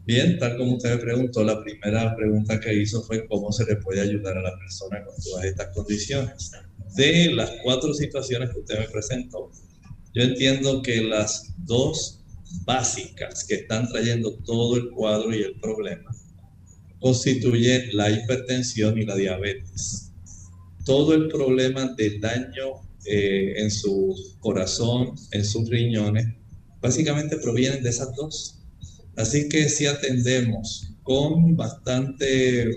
Bien, 0.09 0.39
tal 0.39 0.57
como 0.57 0.77
usted 0.77 0.95
me 0.95 0.97
preguntó, 0.97 1.43
la 1.43 1.61
primera 1.61 2.15
pregunta 2.15 2.59
que 2.59 2.73
hizo 2.73 3.03
fue 3.03 3.27
cómo 3.27 3.51
se 3.51 3.63
le 3.65 3.75
puede 3.75 4.01
ayudar 4.01 4.39
a 4.39 4.41
la 4.41 4.57
persona 4.57 5.05
con 5.05 5.13
todas 5.21 5.45
estas 5.45 5.67
condiciones. 5.67 6.51
De 6.95 7.31
las 7.31 7.51
cuatro 7.61 7.93
situaciones 7.93 8.49
que 8.49 8.57
usted 8.57 8.79
me 8.79 8.89
presentó, 8.89 9.51
yo 10.15 10.23
entiendo 10.23 10.81
que 10.81 11.03
las 11.03 11.53
dos 11.59 12.23
básicas 12.65 13.43
que 13.43 13.53
están 13.53 13.87
trayendo 13.87 14.33
todo 14.37 14.77
el 14.77 14.89
cuadro 14.89 15.31
y 15.31 15.43
el 15.43 15.59
problema 15.59 16.09
constituyen 16.99 17.95
la 17.95 18.09
hipertensión 18.09 18.97
y 18.97 19.05
la 19.05 19.15
diabetes. 19.15 20.11
Todo 20.85 21.13
el 21.13 21.27
problema 21.27 21.93
de 21.95 22.17
daño 22.17 22.81
eh, 23.05 23.53
en 23.57 23.69
su 23.69 24.15
corazón, 24.39 25.13
en 25.33 25.45
sus 25.45 25.69
riñones, 25.69 26.25
básicamente 26.81 27.37
provienen 27.37 27.83
de 27.83 27.91
esas 27.91 28.15
dos. 28.15 28.58
Así 29.19 29.49
que 29.49 29.67
si 29.67 29.85
atendemos 29.85 30.93
con 31.03 31.57
bastante 31.57 32.71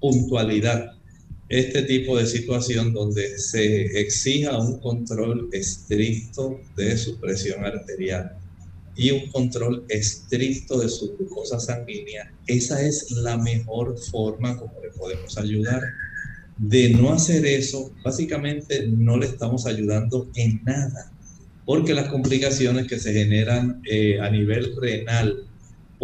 puntualidad 0.00 0.92
este 1.50 1.82
tipo 1.82 2.16
de 2.16 2.24
situación 2.24 2.94
donde 2.94 3.38
se 3.38 4.00
exija 4.00 4.56
un 4.56 4.80
control 4.80 5.50
estricto 5.52 6.58
de 6.74 6.96
su 6.96 7.20
presión 7.20 7.66
arterial 7.66 8.32
y 8.96 9.10
un 9.10 9.30
control 9.30 9.84
estricto 9.90 10.80
de 10.80 10.88
su 10.88 11.18
glucosa 11.18 11.60
sanguínea, 11.60 12.32
esa 12.46 12.80
es 12.80 13.10
la 13.10 13.36
mejor 13.36 13.98
forma 14.10 14.56
como 14.56 14.80
le 14.82 14.88
podemos 14.88 15.36
ayudar. 15.36 15.82
De 16.56 16.88
no 16.94 17.12
hacer 17.12 17.44
eso, 17.44 17.92
básicamente 18.02 18.86
no 18.88 19.18
le 19.18 19.26
estamos 19.26 19.66
ayudando 19.66 20.30
en 20.34 20.62
nada, 20.64 21.12
porque 21.66 21.92
las 21.92 22.08
complicaciones 22.08 22.86
que 22.86 22.98
se 22.98 23.12
generan 23.12 23.82
eh, 23.84 24.18
a 24.18 24.30
nivel 24.30 24.74
renal 24.80 25.46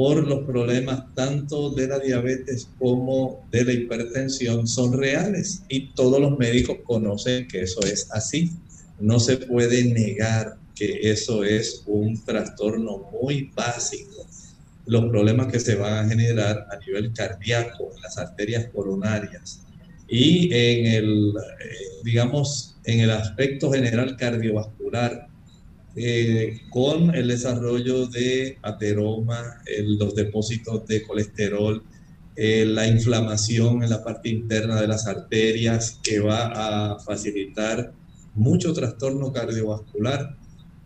por 0.01 0.27
los 0.27 0.47
problemas 0.47 1.15
tanto 1.15 1.69
de 1.73 1.87
la 1.87 1.99
diabetes 1.99 2.71
como 2.79 3.47
de 3.53 3.67
la 3.67 3.75
hipertensión 3.75 4.67
son 4.67 4.95
reales 4.95 5.63
y 5.69 5.93
todos 5.93 6.19
los 6.19 6.39
médicos 6.39 6.79
conocen 6.85 7.47
que 7.47 7.61
eso 7.61 7.83
es 7.83 8.09
así. 8.11 8.51
No 8.99 9.21
se 9.21 9.37
puede 9.37 9.85
negar 9.85 10.57
que 10.75 11.01
eso 11.11 11.45
es 11.45 11.83
un 11.85 12.19
trastorno 12.25 13.11
muy 13.13 13.51
básico. 13.55 14.27
Los 14.87 15.05
problemas 15.11 15.49
que 15.49 15.61
se 15.61 15.75
van 15.75 16.07
a 16.07 16.09
generar 16.09 16.67
a 16.71 16.79
nivel 16.79 17.13
cardíaco, 17.13 17.91
en 17.95 18.01
las 18.01 18.17
arterias 18.17 18.69
coronarias 18.73 19.61
y 20.09 20.47
en 20.51 20.87
el, 20.87 21.35
eh, 21.37 21.75
digamos, 22.05 22.75
en 22.85 23.01
el 23.01 23.11
aspecto 23.11 23.71
general 23.71 24.17
cardiovascular, 24.17 25.29
eh, 25.97 26.61
con 26.71 27.15
el 27.15 27.29
desarrollo 27.29 28.07
de 28.07 28.59
ateroma, 28.63 29.63
los 29.99 30.15
depósitos 30.15 30.87
de 30.87 31.03
colesterol, 31.03 31.83
eh, 32.37 32.65
la 32.65 32.87
inflamación 32.87 33.83
en 33.83 33.91
la 33.91 34.03
parte 34.03 34.29
interna 34.29 34.81
de 34.81 34.87
las 34.87 35.07
arterias 35.07 35.99
que 36.03 36.21
va 36.21 36.95
a 36.95 36.99
facilitar 37.01 37.93
mucho 38.35 38.73
trastorno 38.73 39.33
cardiovascular. 39.33 40.37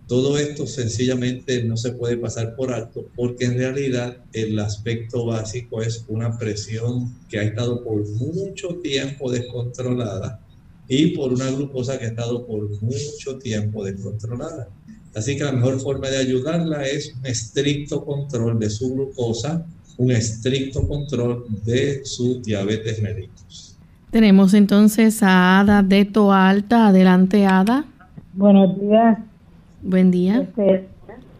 Todo 0.09 0.37
esto 0.37 0.67
sencillamente 0.67 1.63
no 1.63 1.77
se 1.77 1.93
puede 1.93 2.17
pasar 2.17 2.57
por 2.57 2.73
alto 2.73 3.07
porque 3.15 3.45
en 3.45 3.57
realidad 3.57 4.17
el 4.33 4.59
aspecto 4.59 5.27
básico 5.27 5.81
es 5.81 6.05
una 6.09 6.39
presión 6.39 7.15
que 7.29 7.39
ha 7.39 7.43
estado 7.43 7.85
por 7.85 8.05
mucho 8.09 8.81
tiempo 8.83 9.31
descontrolada 9.31 10.41
y 10.89 11.17
por 11.17 11.33
una 11.33 11.51
glucosa 11.51 11.99
que 11.99 12.07
ha 12.07 12.09
estado 12.09 12.47
por 12.47 12.69
mucho 12.83 13.39
tiempo 13.39 13.85
descontrolada. 13.85 14.69
Así 15.15 15.37
que 15.37 15.45
la 15.45 15.53
mejor 15.53 15.81
forma 15.81 16.09
de 16.09 16.19
ayudarla 16.19 16.83
es 16.85 17.15
un 17.19 17.27
estricto 17.27 18.05
control 18.05 18.59
de 18.59 18.69
su 18.69 18.93
glucosa, 18.95 19.65
un 19.97 20.11
estricto 20.11 20.87
control 20.87 21.45
de 21.65 22.05
su 22.05 22.41
diabetes 22.43 23.01
mellitus. 23.01 23.79
Tenemos 24.11 24.55
entonces 24.55 25.23
a 25.23 25.61
Ada 25.61 25.83
de 25.83 26.05
Toalta. 26.05 26.89
Adelante, 26.89 27.47
Ada. 27.47 27.85
Buenos 28.33 28.81
días. 28.81 29.19
Buen 29.83 30.11
día. 30.11 30.41
Este, 30.41 30.87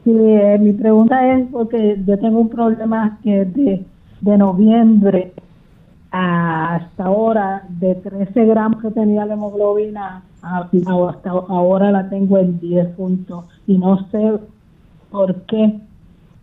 sí, 0.05 0.11
eh, 0.13 0.59
mi 0.61 0.73
pregunta 0.73 1.37
es 1.37 1.47
porque 1.51 2.01
yo 2.07 2.19
tengo 2.19 2.41
un 2.41 2.49
problema 2.49 3.19
que 3.23 3.45
de, 3.45 3.85
de 4.21 4.39
noviembre 4.39 5.33
hasta 6.11 7.05
ahora, 7.05 7.65
de 7.69 7.97
13 7.97 8.45
gramos 8.45 8.81
que 8.81 8.91
tenía 8.93 9.27
la 9.27 9.35
hemoglobina, 9.35 10.23
hasta 10.45 11.31
ahora 11.31 11.91
la 11.91 12.09
tengo 12.09 12.39
en 12.39 12.61
10 12.61 12.89
puntos 12.97 13.47
y 13.67 13.79
no 13.79 14.09
sé 14.11 14.39
por 15.11 15.43
qué 15.47 15.81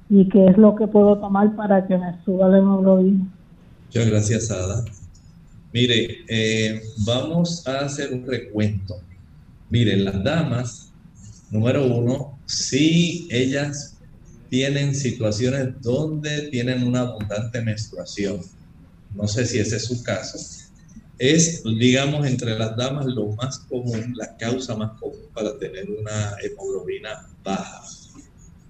y 0.09 0.27
qué 0.29 0.47
es 0.47 0.57
lo 0.57 0.75
que 0.75 0.87
puedo 0.87 1.17
tomar 1.19 1.55
para 1.55 1.87
que 1.87 1.97
me 1.97 2.21
suba 2.25 2.49
la 2.49 2.57
hemoglobina. 2.57 3.27
Muchas 3.87 4.07
gracias, 4.07 4.51
Ada. 4.51 4.83
Mire, 5.73 6.25
eh, 6.27 6.81
vamos 7.05 7.65
a 7.65 7.85
hacer 7.85 8.13
un 8.13 8.27
recuento. 8.27 8.95
Miren, 9.69 10.03
las 10.03 10.21
damas, 10.21 10.91
número 11.49 11.85
uno, 11.85 12.37
si 12.45 13.27
ellas 13.31 13.97
tienen 14.49 14.93
situaciones 14.93 15.81
donde 15.81 16.49
tienen 16.49 16.83
una 16.83 17.01
abundante 17.01 17.61
menstruación, 17.61 18.41
no 19.15 19.27
sé 19.27 19.45
si 19.45 19.59
ese 19.59 19.77
es 19.77 19.85
su 19.85 20.03
caso, 20.03 20.37
es, 21.21 21.62
digamos, 21.63 22.25
entre 22.25 22.57
las 22.57 22.75
damas 22.75 23.05
lo 23.05 23.27
más 23.36 23.60
común, 23.60 24.15
la 24.17 24.36
causa 24.38 24.75
más 24.75 24.99
común 24.99 25.19
para 25.36 25.55
tener 25.60 25.88
una 25.88 26.36
hemoglobina 26.41 27.29
baja. 27.43 27.84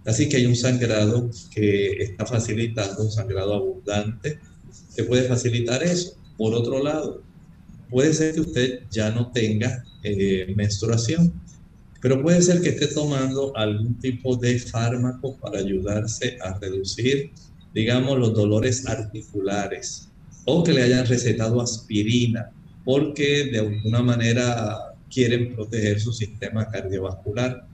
Así 0.05 0.27
que 0.27 0.35
hay 0.35 0.45
un 0.47 0.57
sangrado 0.57 1.29
que 1.55 2.03
está 2.03 2.25
facilitando, 2.25 3.03
un 3.03 3.11
sangrado 3.11 3.53
abundante, 3.53 4.37
que 4.93 5.05
puede 5.05 5.29
facilitar 5.29 5.81
eso. 5.81 6.17
Por 6.37 6.53
otro 6.53 6.83
lado, 6.83 7.23
puede 7.89 8.13
ser 8.13 8.33
que 8.33 8.41
usted 8.41 8.81
ya 8.91 9.11
no 9.11 9.31
tenga 9.31 9.85
eh, 10.03 10.53
menstruación, 10.53 11.31
pero 12.01 12.21
puede 12.21 12.41
ser 12.41 12.61
que 12.61 12.69
esté 12.69 12.87
tomando 12.87 13.55
algún 13.55 13.97
tipo 13.97 14.35
de 14.35 14.59
fármaco 14.59 15.37
para 15.37 15.59
ayudarse 15.59 16.37
a 16.41 16.59
reducir, 16.59 17.31
digamos, 17.73 18.19
los 18.19 18.33
dolores 18.33 18.85
articulares 18.87 20.10
o 20.45 20.63
que 20.63 20.73
le 20.73 20.83
hayan 20.83 21.05
recetado 21.05 21.61
aspirina 21.61 22.51
porque 22.83 23.45
de 23.45 23.59
alguna 23.59 24.01
manera 24.01 24.95
quieren 25.09 25.53
proteger 25.55 25.99
su 25.99 26.13
sistema 26.13 26.67
cardiovascular. 26.69 27.67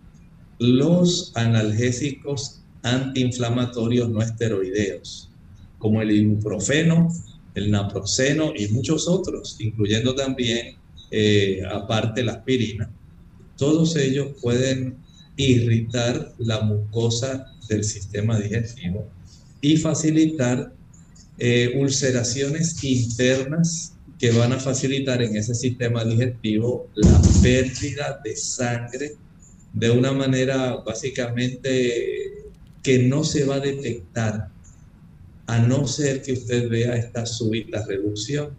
Los 0.60 1.32
analgésicos 1.36 2.62
antiinflamatorios 2.84 4.10
no 4.10 4.22
esteroideos, 4.22 5.30
como 5.78 6.02
el 6.02 6.12
ibuprofeno, 6.12 7.10
el 7.56 7.72
naproxeno 7.72 8.54
y 8.56 8.68
muchos 8.70 9.08
otros, 9.08 9.58
incluyendo 9.60 10.16
también, 10.16 10.76
eh, 11.12 11.62
aparte, 11.70 12.24
la 12.24 12.34
aspirina, 12.34 12.90
todos 13.58 13.96
ellos 13.96 14.28
pueden 14.42 14.98
irritar 15.36 16.34
la 16.38 16.62
mucosa 16.62 17.54
del 17.70 17.84
sistema 17.84 18.40
digestivo 18.40 19.08
y 19.62 19.78
facilitar 19.78 20.74
eh, 21.40 21.74
ulceraciones 21.76 22.84
internas 22.84 23.94
que 24.18 24.32
van 24.32 24.54
a 24.54 24.60
facilitar 24.60 25.22
en 25.22 25.36
ese 25.36 25.54
sistema 25.54 26.04
digestivo 26.04 26.90
la 26.96 27.22
pérdida 27.42 28.20
de 28.24 28.36
sangre 28.36 29.16
de 29.74 29.92
una 29.92 30.12
manera 30.12 30.78
básicamente 30.78 32.44
que 32.82 33.00
no 33.00 33.24
se 33.24 33.46
va 33.46 33.56
a 33.56 33.60
detectar 33.60 34.50
a 35.46 35.60
no 35.60 35.88
ser 35.88 36.22
que 36.24 36.34
usted 36.34 36.70
vea 36.70 36.96
esta 36.96 37.26
súbita 37.26 37.86
reducción. 37.86 38.50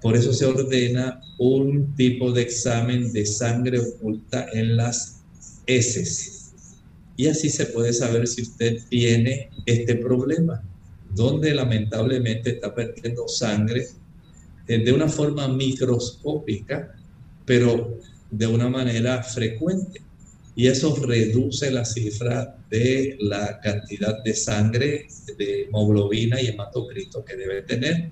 Por 0.00 0.16
eso 0.16 0.32
se 0.32 0.46
ordena 0.46 1.20
un 1.38 1.94
tipo 1.96 2.32
de 2.32 2.42
examen 2.42 3.12
de 3.12 3.26
sangre 3.26 3.78
oculta 3.78 4.46
en 4.52 4.76
las 4.76 5.20
heces. 5.66 6.52
Y 7.16 7.26
así 7.28 7.50
se 7.50 7.66
puede 7.66 7.92
saber 7.92 8.26
si 8.26 8.42
usted 8.42 8.78
tiene 8.88 9.50
este 9.66 9.96
problema 9.96 10.62
donde 11.16 11.54
lamentablemente 11.54 12.50
está 12.50 12.74
perdiendo 12.74 13.26
sangre 13.26 13.86
eh, 14.68 14.78
de 14.78 14.92
una 14.92 15.08
forma 15.08 15.48
microscópica, 15.48 16.94
pero 17.44 17.98
de 18.30 18.46
una 18.46 18.68
manera 18.68 19.22
frecuente. 19.22 20.02
Y 20.54 20.68
eso 20.68 20.94
reduce 20.96 21.70
la 21.70 21.84
cifra 21.84 22.56
de 22.70 23.16
la 23.20 23.60
cantidad 23.60 24.22
de 24.22 24.34
sangre, 24.34 25.06
de 25.36 25.64
hemoglobina 25.64 26.40
y 26.40 26.48
hematocrito 26.48 27.24
que 27.24 27.36
debe 27.36 27.62
tener. 27.62 28.10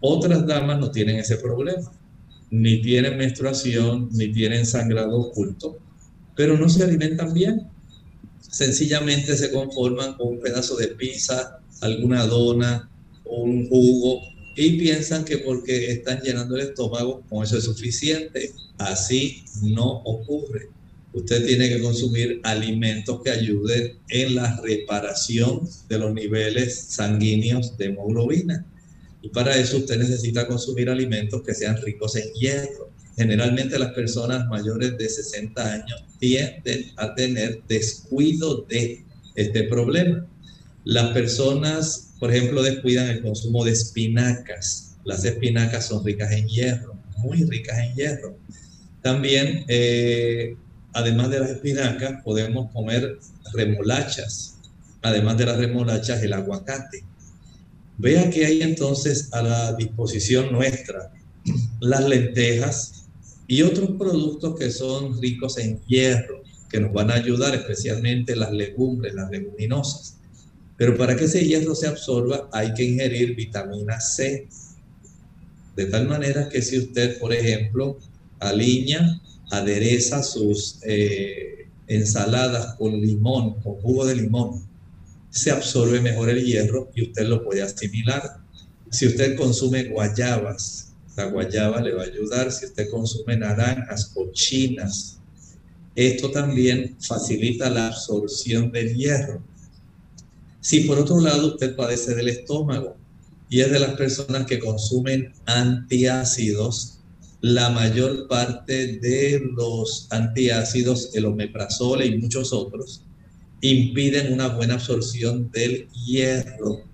Otras 0.00 0.46
damas 0.46 0.78
no 0.80 0.90
tienen 0.90 1.16
ese 1.16 1.36
problema. 1.36 1.92
Ni 2.50 2.82
tienen 2.82 3.16
menstruación, 3.16 4.10
ni 4.12 4.30
tienen 4.32 4.66
sangrado 4.66 5.18
oculto, 5.18 5.78
pero 6.36 6.58
no 6.58 6.68
se 6.68 6.82
alimentan 6.82 7.32
bien. 7.32 7.68
Sencillamente 8.40 9.34
se 9.36 9.50
conforman 9.50 10.14
con 10.14 10.28
un 10.28 10.40
pedazo 10.40 10.76
de 10.76 10.88
pizza, 10.88 11.61
alguna 11.82 12.26
dona 12.26 12.90
o 13.24 13.42
un 13.42 13.68
jugo 13.68 14.20
y 14.56 14.78
piensan 14.78 15.24
que 15.24 15.38
porque 15.38 15.92
están 15.92 16.20
llenando 16.20 16.56
el 16.56 16.68
estómago 16.68 17.22
con 17.28 17.44
eso 17.44 17.58
es 17.58 17.64
suficiente. 17.64 18.52
Así 18.78 19.44
no 19.62 20.02
ocurre. 20.04 20.68
Usted 21.14 21.46
tiene 21.46 21.68
que 21.68 21.80
consumir 21.80 22.40
alimentos 22.42 23.20
que 23.22 23.30
ayuden 23.30 23.98
en 24.08 24.34
la 24.34 24.60
reparación 24.62 25.68
de 25.88 25.98
los 25.98 26.14
niveles 26.14 26.86
sanguíneos 26.88 27.76
de 27.76 27.86
hemoglobina. 27.86 28.66
Y 29.20 29.28
para 29.28 29.56
eso 29.56 29.78
usted 29.78 29.98
necesita 29.98 30.46
consumir 30.46 30.88
alimentos 30.88 31.42
que 31.42 31.54
sean 31.54 31.80
ricos 31.82 32.16
en 32.16 32.32
hierro. 32.32 32.90
Generalmente 33.16 33.78
las 33.78 33.92
personas 33.92 34.46
mayores 34.48 34.96
de 34.96 35.08
60 35.08 35.72
años 35.72 36.04
tienden 36.18 36.92
a 36.96 37.14
tener 37.14 37.62
descuido 37.68 38.62
de 38.62 39.04
este 39.34 39.64
problema. 39.64 40.26
Las 40.84 41.12
personas, 41.12 42.14
por 42.18 42.34
ejemplo, 42.34 42.62
descuidan 42.62 43.08
el 43.08 43.22
consumo 43.22 43.64
de 43.64 43.72
espinacas. 43.72 44.96
Las 45.04 45.24
espinacas 45.24 45.86
son 45.86 46.04
ricas 46.04 46.32
en 46.32 46.48
hierro, 46.48 46.94
muy 47.18 47.44
ricas 47.44 47.78
en 47.78 47.94
hierro. 47.94 48.36
También, 49.00 49.64
eh, 49.68 50.56
además 50.92 51.30
de 51.30 51.40
las 51.40 51.50
espinacas, 51.50 52.22
podemos 52.24 52.72
comer 52.72 53.18
remolachas. 53.52 54.58
Además 55.02 55.36
de 55.38 55.46
las 55.46 55.58
remolachas, 55.58 56.22
el 56.22 56.32
aguacate. 56.32 57.04
Vea 57.98 58.30
que 58.30 58.46
hay 58.46 58.62
entonces 58.62 59.28
a 59.32 59.42
la 59.42 59.72
disposición 59.74 60.52
nuestra 60.52 61.12
las 61.80 62.08
lentejas 62.08 63.06
y 63.46 63.62
otros 63.62 63.90
productos 63.98 64.58
que 64.58 64.70
son 64.70 65.20
ricos 65.20 65.58
en 65.58 65.80
hierro, 65.86 66.42
que 66.70 66.80
nos 66.80 66.92
van 66.92 67.10
a 67.10 67.14
ayudar, 67.14 67.54
especialmente 67.54 68.36
las 68.36 68.52
legumbres, 68.52 69.14
las 69.14 69.30
leguminosas. 69.30 70.16
Pero 70.82 70.96
para 70.96 71.14
que 71.14 71.26
ese 71.26 71.46
hierro 71.46 71.76
se 71.76 71.86
absorba 71.86 72.48
hay 72.50 72.74
que 72.74 72.82
ingerir 72.82 73.36
vitamina 73.36 74.00
C. 74.00 74.48
De 75.76 75.86
tal 75.86 76.08
manera 76.08 76.48
que 76.48 76.60
si 76.60 76.76
usted, 76.76 77.20
por 77.20 77.32
ejemplo, 77.32 78.00
alinea, 78.40 79.20
adereza 79.52 80.24
sus 80.24 80.80
eh, 80.82 81.68
ensaladas 81.86 82.74
con 82.74 83.00
limón, 83.00 83.60
con 83.60 83.74
jugo 83.74 84.04
de 84.04 84.16
limón, 84.16 84.66
se 85.30 85.52
absorbe 85.52 86.00
mejor 86.00 86.30
el 86.30 86.44
hierro 86.44 86.90
y 86.96 87.04
usted 87.04 87.28
lo 87.28 87.44
puede 87.44 87.62
asimilar. 87.62 88.38
Si 88.90 89.06
usted 89.06 89.36
consume 89.36 89.84
guayabas, 89.84 90.94
la 91.16 91.26
guayaba 91.26 91.80
le 91.80 91.94
va 91.94 92.02
a 92.02 92.06
ayudar. 92.06 92.50
Si 92.50 92.66
usted 92.66 92.90
consume 92.90 93.36
naranjas 93.36 94.10
o 94.16 94.32
chinas, 94.32 95.20
esto 95.94 96.32
también 96.32 96.96
facilita 96.98 97.70
la 97.70 97.86
absorción 97.86 98.72
del 98.72 98.96
hierro. 98.96 99.51
Si 100.62 100.82
por 100.82 100.96
otro 100.96 101.20
lado 101.20 101.48
usted 101.48 101.74
padece 101.74 102.14
del 102.14 102.28
estómago 102.28 102.96
y 103.50 103.62
es 103.62 103.72
de 103.72 103.80
las 103.80 103.96
personas 103.96 104.46
que 104.46 104.60
consumen 104.60 105.32
antiácidos, 105.44 107.00
la 107.40 107.68
mayor 107.70 108.28
parte 108.28 108.98
de 108.98 109.42
los 109.56 110.06
antiácidos, 110.10 111.10
el 111.14 111.24
omeprazol 111.24 112.04
y 112.04 112.16
muchos 112.16 112.52
otros, 112.52 113.02
impiden 113.60 114.32
una 114.32 114.48
buena 114.50 114.74
absorción 114.74 115.50
del 115.50 115.88
hierro. 115.90 116.84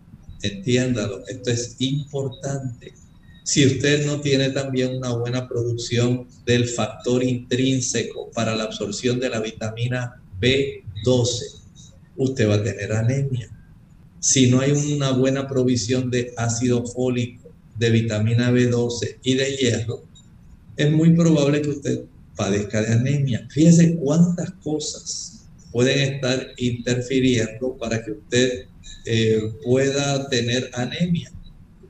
Entiéndalo, 0.43 1.27
esto 1.29 1.51
es 1.51 1.77
importante. 1.79 2.95
Si 3.45 3.67
usted 3.67 4.07
no 4.07 4.23
tiene 4.23 4.49
también 4.49 4.97
una 4.97 5.11
buena 5.11 5.47
producción 5.47 6.27
del 6.47 6.67
factor 6.67 7.23
intrínseco 7.23 8.31
para 8.31 8.57
la 8.57 8.65
absorción 8.65 9.21
de 9.21 9.29
la 9.29 9.41
vitamina 9.41 10.23
B12, 10.41 11.43
usted 12.17 12.49
va 12.49 12.55
a 12.55 12.63
tener 12.63 12.93
anemia 12.93 13.58
si 14.21 14.51
no 14.51 14.61
hay 14.61 14.73
una 14.73 15.13
buena 15.13 15.47
provisión 15.47 16.11
de 16.11 16.33
ácido 16.37 16.87
fólico, 16.87 17.49
de 17.79 17.91
vitamina 17.91 18.51
B12 18.51 19.19
y 19.23 19.35
de 19.35 19.57
hierro, 19.57 20.05
es 20.77 20.91
muy 20.91 21.11
probable 21.15 21.63
que 21.63 21.71
usted 21.71 22.01
padezca 22.37 22.83
de 22.83 22.93
anemia. 22.93 23.47
Fíjese 23.51 23.97
cuántas 23.97 24.51
cosas 24.63 25.47
pueden 25.73 26.15
estar 26.15 26.49
interfiriendo 26.57 27.77
para 27.77 28.05
que 28.05 28.13
usted 28.13 28.67
eh, 29.05 29.41
pueda 29.65 30.29
tener 30.29 30.71
anemia 30.75 31.31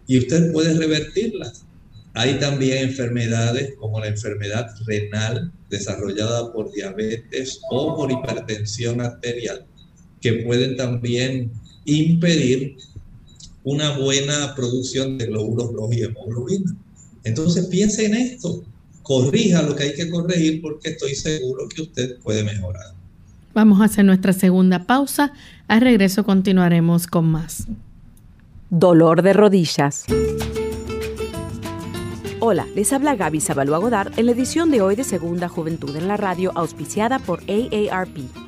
y 0.07 0.19
usted 0.19 0.53
puede 0.53 0.75
revertirlas. 0.75 1.65
Hay 2.15 2.39
también 2.41 2.89
enfermedades 2.89 3.75
como 3.79 4.01
la 4.01 4.09
enfermedad 4.09 4.67
renal 4.87 5.53
desarrollada 5.71 6.53
por 6.53 6.73
diabetes 6.73 7.61
o 7.71 7.97
por 7.97 8.11
hipertensión 8.11 9.01
arterial 9.01 9.67
que 10.21 10.33
pueden 10.45 10.77
también 10.77 11.53
impedir 11.89 12.77
una 13.65 13.99
buena 13.99 14.55
producción 14.55 15.19
de 15.19 15.27
glóbulos 15.27 15.73
rojos 15.73 15.97
y 15.97 16.03
hemoglobina. 16.03 16.77
Entonces 17.25 17.67
piense 17.67 18.07
en 18.07 18.15
esto, 18.15 18.65
corrija 19.03 19.63
lo 19.63 19.75
que 19.75 19.85
hay 19.85 19.95
que 19.95 20.09
corregir 20.11 20.63
porque 20.63 20.91
estoy 20.91 21.15
seguro 21.15 21.69
que 21.69 21.83
usted 21.83 22.19
puede 22.19 22.45
mejorar. 22.45 22.95
Vamos 23.55 23.81
a 23.81 23.85
hacer 23.85 24.05
nuestra 24.05 24.33
segunda 24.33 24.85
pausa. 24.85 25.33
Al 25.67 25.81
regreso 25.81 26.25
continuaremos 26.25 27.07
con 27.07 27.27
más. 27.27 27.67
Dolor 28.71 29.23
de 29.23 29.33
rodillas. 29.33 30.05
Hola, 32.41 32.67
les 32.77 32.93
habla 32.93 33.17
Gaby 33.17 33.41
Zabalúa 33.41 33.79
Godard 33.79 34.17
en 34.17 34.27
la 34.27 34.33
edición 34.33 34.71
de 34.71 34.81
hoy 34.81 34.95
de 34.95 35.03
Segunda 35.03 35.49
Juventud 35.49 35.97
en 35.97 36.07
la 36.07 36.17
Radio, 36.17 36.53
auspiciada 36.55 37.19
por 37.19 37.41
AARP. 37.49 38.48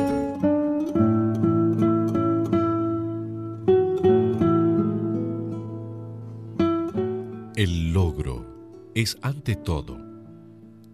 El 7.63 7.93
logro 7.93 8.91
es 8.95 9.19
ante 9.21 9.55
todo 9.55 9.99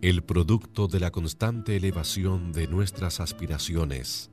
el 0.02 0.22
producto 0.22 0.90
de 0.90 1.00
la 1.00 1.12
constante 1.12 1.78
elevación 1.78 2.52
de 2.52 2.68
nuestras 2.68 3.22
aspiraciones 3.22 4.32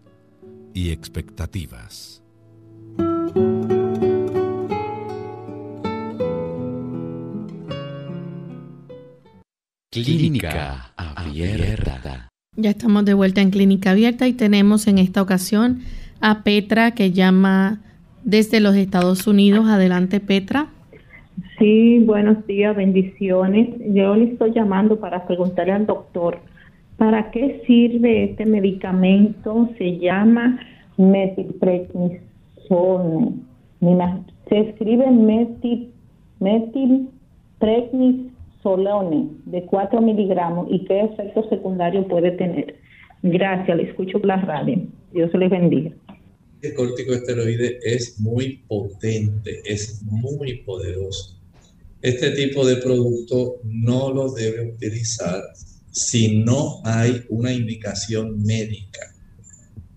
y 0.74 0.91
expectativas. 0.91 2.24
Clínica 9.93 10.93
Abierta. 10.97 12.30
Ya 12.57 12.70
estamos 12.70 13.05
de 13.05 13.14
vuelta 13.14 13.43
en 13.43 13.53
Clínica 13.53 13.93
Abierta 13.93 14.26
y 14.26 14.32
tenemos 14.32 14.89
en 14.89 14.99
esta 14.99 15.22
ocasión 15.22 15.85
a 16.20 16.43
Petra 16.43 16.97
que 16.97 17.12
llama 17.12 17.80
desde 18.24 18.59
los 18.59 18.74
Estados 18.74 19.28
Unidos. 19.28 19.68
Adelante, 19.68 20.18
Petra. 20.18 20.74
Sí, 21.59 22.03
buenos 22.05 22.47
días, 22.47 22.76
bendiciones. 22.76 23.68
Yo 23.93 24.14
le 24.16 24.24
estoy 24.24 24.53
llamando 24.53 24.99
para 24.99 25.26
preguntarle 25.26 25.72
al 25.72 25.87
doctor, 25.87 26.39
¿para 26.97 27.30
qué 27.30 27.62
sirve 27.66 28.24
este 28.24 28.47
medicamento? 28.47 29.68
Se 29.78 29.99
llama 29.99 30.59
metilprednisone. 30.97 33.35
Se 34.49 34.59
escribe 34.59 35.11
metil, 35.11 35.91
metilprednisolone 36.41 39.28
de 39.47 39.62
4 39.62 40.01
miligramos 40.01 40.66
y 40.70 40.85
qué 40.85 41.01
efecto 41.01 41.49
secundario 41.49 42.07
puede 42.09 42.30
tener. 42.32 42.76
Gracias, 43.22 43.76
le 43.76 43.85
escucho 43.85 44.18
por 44.18 44.26
la 44.28 44.37
radio. 44.37 44.80
Dios 45.12 45.32
le 45.35 45.49
bendiga. 45.49 45.91
El 46.65 46.75
corticosteroide 46.75 47.79
es 47.83 48.19
muy 48.19 48.65
potente, 48.69 49.62
es 49.65 50.03
muy 50.03 50.62
poderoso 50.62 51.35
este 52.05 52.33
tipo 52.33 52.67
de 52.67 52.77
producto 52.77 53.61
no 53.65 54.12
lo 54.12 54.31
debe 54.31 54.75
utilizar 54.75 55.43
si 55.91 56.37
no 56.37 56.83
hay 56.85 57.25
una 57.31 57.51
indicación 57.51 58.43
médica. 58.43 59.15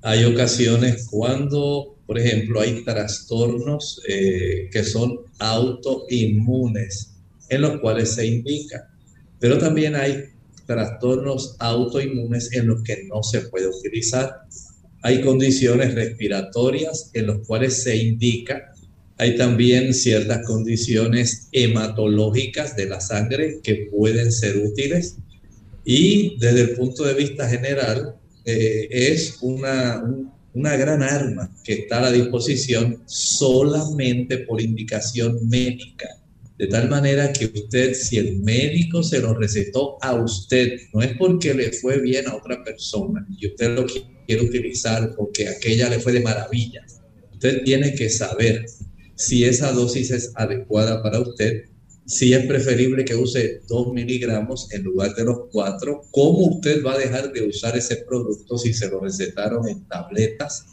Hay 0.04 0.24
ocasiones 0.24 1.10
cuando, 1.12 1.98
por 2.06 2.18
ejemplo, 2.18 2.62
hay 2.62 2.86
trastornos 2.86 4.02
eh, 4.08 4.70
que 4.72 4.86
son 4.86 5.20
autoinmunes, 5.40 7.12
en 7.50 7.60
los 7.60 7.82
cuales 7.82 8.16
se 8.16 8.26
indica, 8.26 8.90
pero 9.42 9.58
también 9.58 9.94
hay 9.94 10.30
trastornos 10.66 11.58
autoinmunes 11.60 12.54
en 12.54 12.68
los 12.68 12.84
que 12.84 13.04
no 13.04 13.22
se 13.22 13.42
puede 13.42 13.68
utilizar. 13.68 14.44
Hay 15.02 15.22
condiciones 15.22 15.94
respiratorias 15.96 17.12
en 17.14 17.28
los 17.28 17.46
cuales 17.48 17.84
se 17.84 17.96
indica 17.96 18.74
hay 19.20 19.36
también 19.36 19.94
ciertas 19.94 20.46
condiciones 20.46 21.48
hematológicas 21.52 22.76
de 22.76 22.86
la 22.86 23.02
sangre 23.02 23.60
que 23.64 23.90
pueden 23.92 24.32
ser 24.32 24.58
útiles 24.58 25.18
y 25.84 26.38
desde 26.38 26.62
el 26.62 26.70
punto 26.72 27.04
de 27.04 27.16
vista 27.16 27.50
general 27.50 28.16
eh, 28.46 28.88
es 28.92 29.40
una, 29.42 30.04
una 30.54 30.78
gran 30.78 31.02
arma 31.02 31.52
que 31.64 31.74
está 31.74 31.98
a 31.98 32.02
la 32.02 32.12
disposición 32.12 33.02
solamente 33.08 34.40
por 34.40 34.62
indicación 34.62 35.48
médica. 35.50 36.10
De 36.60 36.68
tal 36.68 36.90
manera 36.90 37.34
que 37.34 37.46
usted, 37.46 37.94
si 37.94 38.18
el 38.18 38.40
médico 38.40 39.02
se 39.02 39.20
lo 39.20 39.34
recetó 39.34 39.98
a 40.02 40.14
usted, 40.16 40.80
no 40.94 41.02
es 41.02 41.16
porque 41.18 41.54
le 41.54 41.72
fue 41.72 42.00
bien 42.02 42.28
a 42.28 42.36
otra 42.36 42.64
persona 42.64 43.26
y 43.40 43.48
usted 43.48 43.76
lo 43.76 43.86
quiere 43.86 44.17
utilizar 44.36 45.16
porque 45.16 45.48
aquella 45.48 45.90
le 45.90 46.00
fue 46.00 46.12
de 46.12 46.22
maravilla. 46.22 46.86
Usted 47.34 47.64
tiene 47.64 47.94
que 47.94 48.10
saber 48.10 48.66
si 49.16 49.46
esa 49.46 49.72
dosis 49.72 50.12
es 50.12 50.32
adecuada 50.36 51.02
para 51.02 51.20
usted, 51.20 51.64
si 52.06 52.34
es 52.34 52.46
preferible 52.46 53.04
que 53.04 53.16
use 53.16 53.62
2 53.68 53.94
miligramos 53.94 54.72
en 54.72 54.84
lugar 54.84 55.14
de 55.16 55.26
los 55.26 55.40
4, 55.52 56.04
¿cómo 56.12 56.56
usted 56.56 56.84
va 56.84 56.94
a 56.94 56.98
dejar 56.98 57.34
de 57.34 57.48
usar 57.48 57.78
ese 57.78 57.98
producto 57.98 58.58
si 58.58 58.74
se 58.74 58.90
lo 58.90 59.02
recetaron 59.02 59.68
en 59.68 59.86
tabletas? 59.88 60.66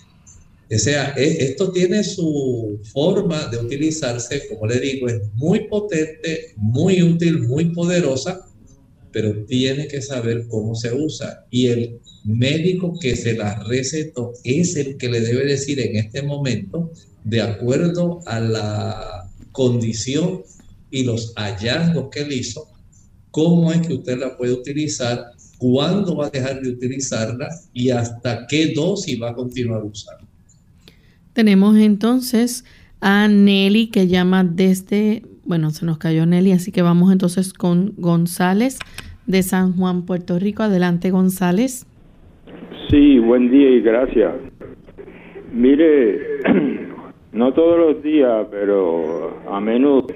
O 0.73 0.79
sea, 0.79 1.13
e, 1.17 1.45
esto 1.45 1.73
tiene 1.73 2.05
su 2.05 2.81
forma 2.93 3.49
de 3.49 3.59
utilizarse, 3.59 4.47
como 4.49 4.67
le 4.67 4.79
digo, 4.81 5.09
es 5.09 5.21
muy 5.35 5.69
potente, 5.69 6.55
muy 6.57 7.03
útil, 7.03 7.41
muy 7.41 7.73
poderosa, 7.73 8.49
pero 9.13 9.45
tiene 9.45 9.89
que 9.89 10.01
saber 10.03 10.47
cómo 10.49 10.75
se 10.75 10.93
usa. 10.93 11.47
Y 11.51 11.67
el 11.67 12.01
médico 12.25 12.99
que 12.99 13.17
se 13.17 13.35
la 13.35 13.63
recetó 13.65 14.33
es 14.45 14.77
el 14.77 14.97
que 14.97 15.09
le 15.09 15.21
debe 15.21 15.45
decir 15.47 15.79
en 15.81 15.97
este 15.97 16.23
momento 16.23 16.91
de 17.23 17.43
acuerdo 17.43 18.21
a 18.27 18.41
la 18.41 19.31
condición 19.53 20.43
y 20.91 21.05
los 21.05 21.33
hallazgos 21.37 22.09
que 22.11 22.21
él 22.21 22.33
hizo, 22.33 22.67
cómo 23.31 23.73
es 23.73 23.87
que 23.87 23.95
usted 23.95 24.19
la 24.19 24.37
puede 24.37 24.53
utilizar, 24.53 25.27
cuándo 25.59 26.17
va 26.17 26.27
a 26.27 26.31
dejar 26.31 26.63
de 26.63 26.71
utilizarla 26.71 27.49
y 27.73 27.91
hasta 27.91 28.47
qué 28.47 28.73
dosis 28.75 29.21
va 29.21 29.31
a 29.31 29.35
continuar 29.35 29.83
usando. 29.85 30.27
Tenemos 31.33 31.77
entonces 31.77 32.65
a 33.01 33.29
Nelly 33.29 33.89
que 33.89 34.07
llama 34.07 34.45
desde, 34.45 35.23
bueno, 35.45 35.71
se 35.73 35.85
nos 35.85 35.99
cayó 35.99 36.27
Nelly, 36.27 36.53
así 36.53 36.71
que 36.71 36.83
vamos 36.83 37.13
entonces 37.13 37.53
con 37.53 37.95
González 37.97 38.79
de 39.27 39.43
San 39.43 39.77
Juan, 39.77 40.07
Puerto 40.07 40.39
Rico. 40.39 40.63
Adelante, 40.63 41.11
González. 41.11 41.87
Sí, 42.89 43.19
buen 43.19 43.51
día 43.51 43.71
y 43.71 43.81
gracias. 43.81 44.35
Mire, 45.53 46.41
no 47.33 47.53
todos 47.53 47.79
los 47.79 48.03
días, 48.03 48.47
pero 48.51 49.39
a 49.51 49.61
menudo 49.61 50.07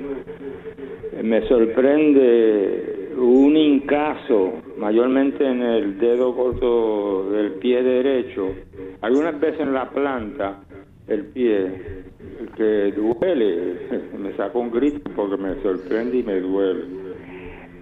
me 1.22 1.46
sorprende 1.48 3.11
un 3.16 3.56
incaso, 3.56 4.52
mayormente 4.76 5.44
en 5.44 5.62
el 5.62 5.98
dedo 5.98 6.34
corto 6.34 7.30
del 7.30 7.52
pie 7.54 7.82
derecho, 7.82 8.48
algunas 9.00 9.38
veces 9.40 9.61
en 9.61 9.74
la 9.74 9.90
planta 9.90 10.61
el 11.09 11.24
pie, 11.26 12.04
que 12.56 12.92
duele, 12.92 13.76
me 14.18 14.32
saca 14.36 14.59
un 14.59 14.70
grito 14.70 15.11
porque 15.16 15.36
me 15.36 15.54
sorprende 15.62 16.18
y 16.18 16.22
me 16.22 16.40
duele. 16.40 16.84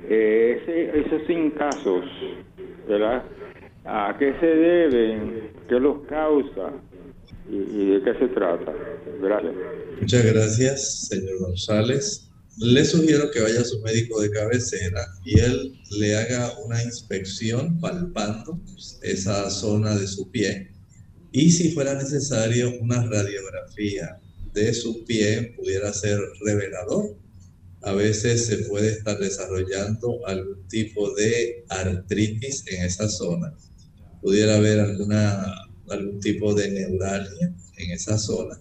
Eh, 0.08 0.60
ese, 0.62 1.00
esos 1.00 1.28
incasos, 1.28 2.04
¿verdad? 2.88 3.24
¿A 3.88 4.16
qué 4.18 4.34
se 4.40 4.46
deben? 4.46 5.52
¿Qué 5.68 5.78
los 5.78 6.04
causa? 6.08 6.72
¿Y, 7.48 7.90
de 7.90 8.02
qué 8.02 8.18
se 8.18 8.28
trata? 8.34 8.74
Gracias. 9.22 9.54
Muchas 10.00 10.24
gracias, 10.24 11.06
señor 11.06 11.38
González. 11.38 12.28
Le 12.58 12.84
sugiero 12.84 13.30
que 13.30 13.40
vaya 13.40 13.60
a 13.60 13.64
su 13.64 13.80
médico 13.82 14.20
de 14.20 14.30
cabecera 14.30 15.06
y 15.24 15.38
él 15.38 15.80
le 16.00 16.16
haga 16.16 16.52
una 16.64 16.82
inspección 16.82 17.78
palpando 17.78 18.60
esa 19.02 19.48
zona 19.50 19.96
de 19.96 20.08
su 20.08 20.28
pie. 20.32 20.72
Y 21.30 21.50
si 21.50 21.70
fuera 21.70 21.94
necesario, 21.94 22.72
una 22.80 23.04
radiografía 23.04 24.18
de 24.52 24.74
su 24.74 25.04
pie 25.04 25.54
pudiera 25.56 25.92
ser 25.92 26.18
revelador. 26.44 27.16
A 27.82 27.92
veces 27.92 28.46
se 28.46 28.58
puede 28.64 28.88
estar 28.88 29.18
desarrollando 29.18 30.26
algún 30.26 30.66
tipo 30.66 31.14
de 31.14 31.64
artritis 31.68 32.64
en 32.66 32.84
esa 32.84 33.08
zona 33.08 33.54
pudiera 34.26 34.56
haber 34.56 34.80
alguna, 34.80 35.54
algún 35.88 36.18
tipo 36.18 36.52
de 36.52 36.68
neuralgia 36.68 37.54
en 37.76 37.90
esa 37.92 38.18
zona, 38.18 38.58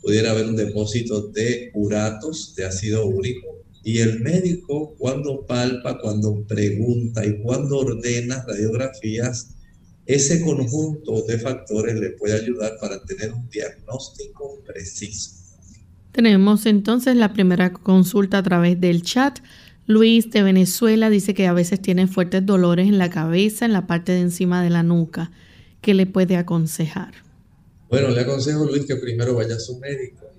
pudiera 0.00 0.30
haber 0.30 0.46
un 0.46 0.56
depósito 0.56 1.28
de 1.28 1.70
uratos, 1.74 2.54
de 2.56 2.64
ácido 2.64 3.04
úrico, 3.04 3.46
y 3.84 3.98
el 3.98 4.20
médico 4.20 4.94
cuando 4.96 5.44
palpa, 5.44 5.98
cuando 5.98 6.42
pregunta 6.46 7.26
y 7.26 7.42
cuando 7.42 7.80
ordena 7.80 8.42
radiografías, 8.48 9.54
ese 10.06 10.40
conjunto 10.40 11.20
de 11.28 11.38
factores 11.38 11.94
le 11.96 12.12
puede 12.12 12.32
ayudar 12.32 12.78
para 12.80 13.04
tener 13.04 13.34
un 13.34 13.50
diagnóstico 13.50 14.62
preciso. 14.64 15.42
Tenemos 16.12 16.64
entonces 16.64 17.16
la 17.16 17.34
primera 17.34 17.74
consulta 17.74 18.38
a 18.38 18.42
través 18.42 18.80
del 18.80 19.02
chat. 19.02 19.40
Luis 19.92 20.30
de 20.30 20.42
Venezuela 20.42 21.10
dice 21.10 21.34
que 21.34 21.46
a 21.46 21.52
veces 21.52 21.80
tiene 21.80 22.06
fuertes 22.06 22.46
dolores 22.46 22.88
en 22.88 22.96
la 22.96 23.10
cabeza, 23.10 23.66
en 23.66 23.74
la 23.74 23.86
parte 23.86 24.12
de 24.12 24.20
encima 24.20 24.62
de 24.62 24.70
la 24.70 24.82
nuca. 24.82 25.30
¿Qué 25.82 25.92
le 25.92 26.06
puede 26.06 26.36
aconsejar? 26.36 27.12
Bueno, 27.90 28.08
le 28.08 28.22
aconsejo 28.22 28.64
Luis 28.64 28.86
que 28.86 28.96
primero 28.96 29.34
vaya 29.34 29.56
a 29.56 29.60
su 29.60 29.78
médico. 29.78 30.30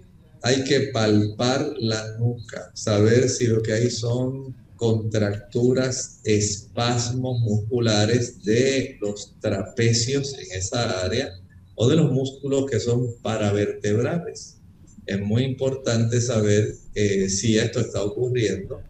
Hay 0.41 0.63
que 0.63 0.89
palpar 0.91 1.71
la 1.79 2.17
nuca, 2.17 2.71
saber 2.73 3.29
si 3.29 3.45
lo 3.45 3.61
que 3.61 3.73
hay 3.73 3.91
son 3.91 4.55
contracturas, 4.75 6.19
espasmos 6.23 7.39
musculares 7.41 8.43
de 8.43 8.97
los 9.01 9.35
trapecios 9.39 10.33
en 10.33 10.57
esa 10.57 11.05
área 11.05 11.31
o 11.75 11.87
de 11.87 11.95
los 11.95 12.11
músculos 12.11 12.69
que 12.69 12.79
son 12.79 13.07
paravertebrales. 13.21 14.57
Es 15.05 15.21
muy 15.21 15.43
importante 15.43 16.19
saber 16.21 16.75
eh, 16.95 17.29
si 17.29 17.59
esto 17.59 17.81
está 17.81 18.01
ocurriendo 18.01 18.81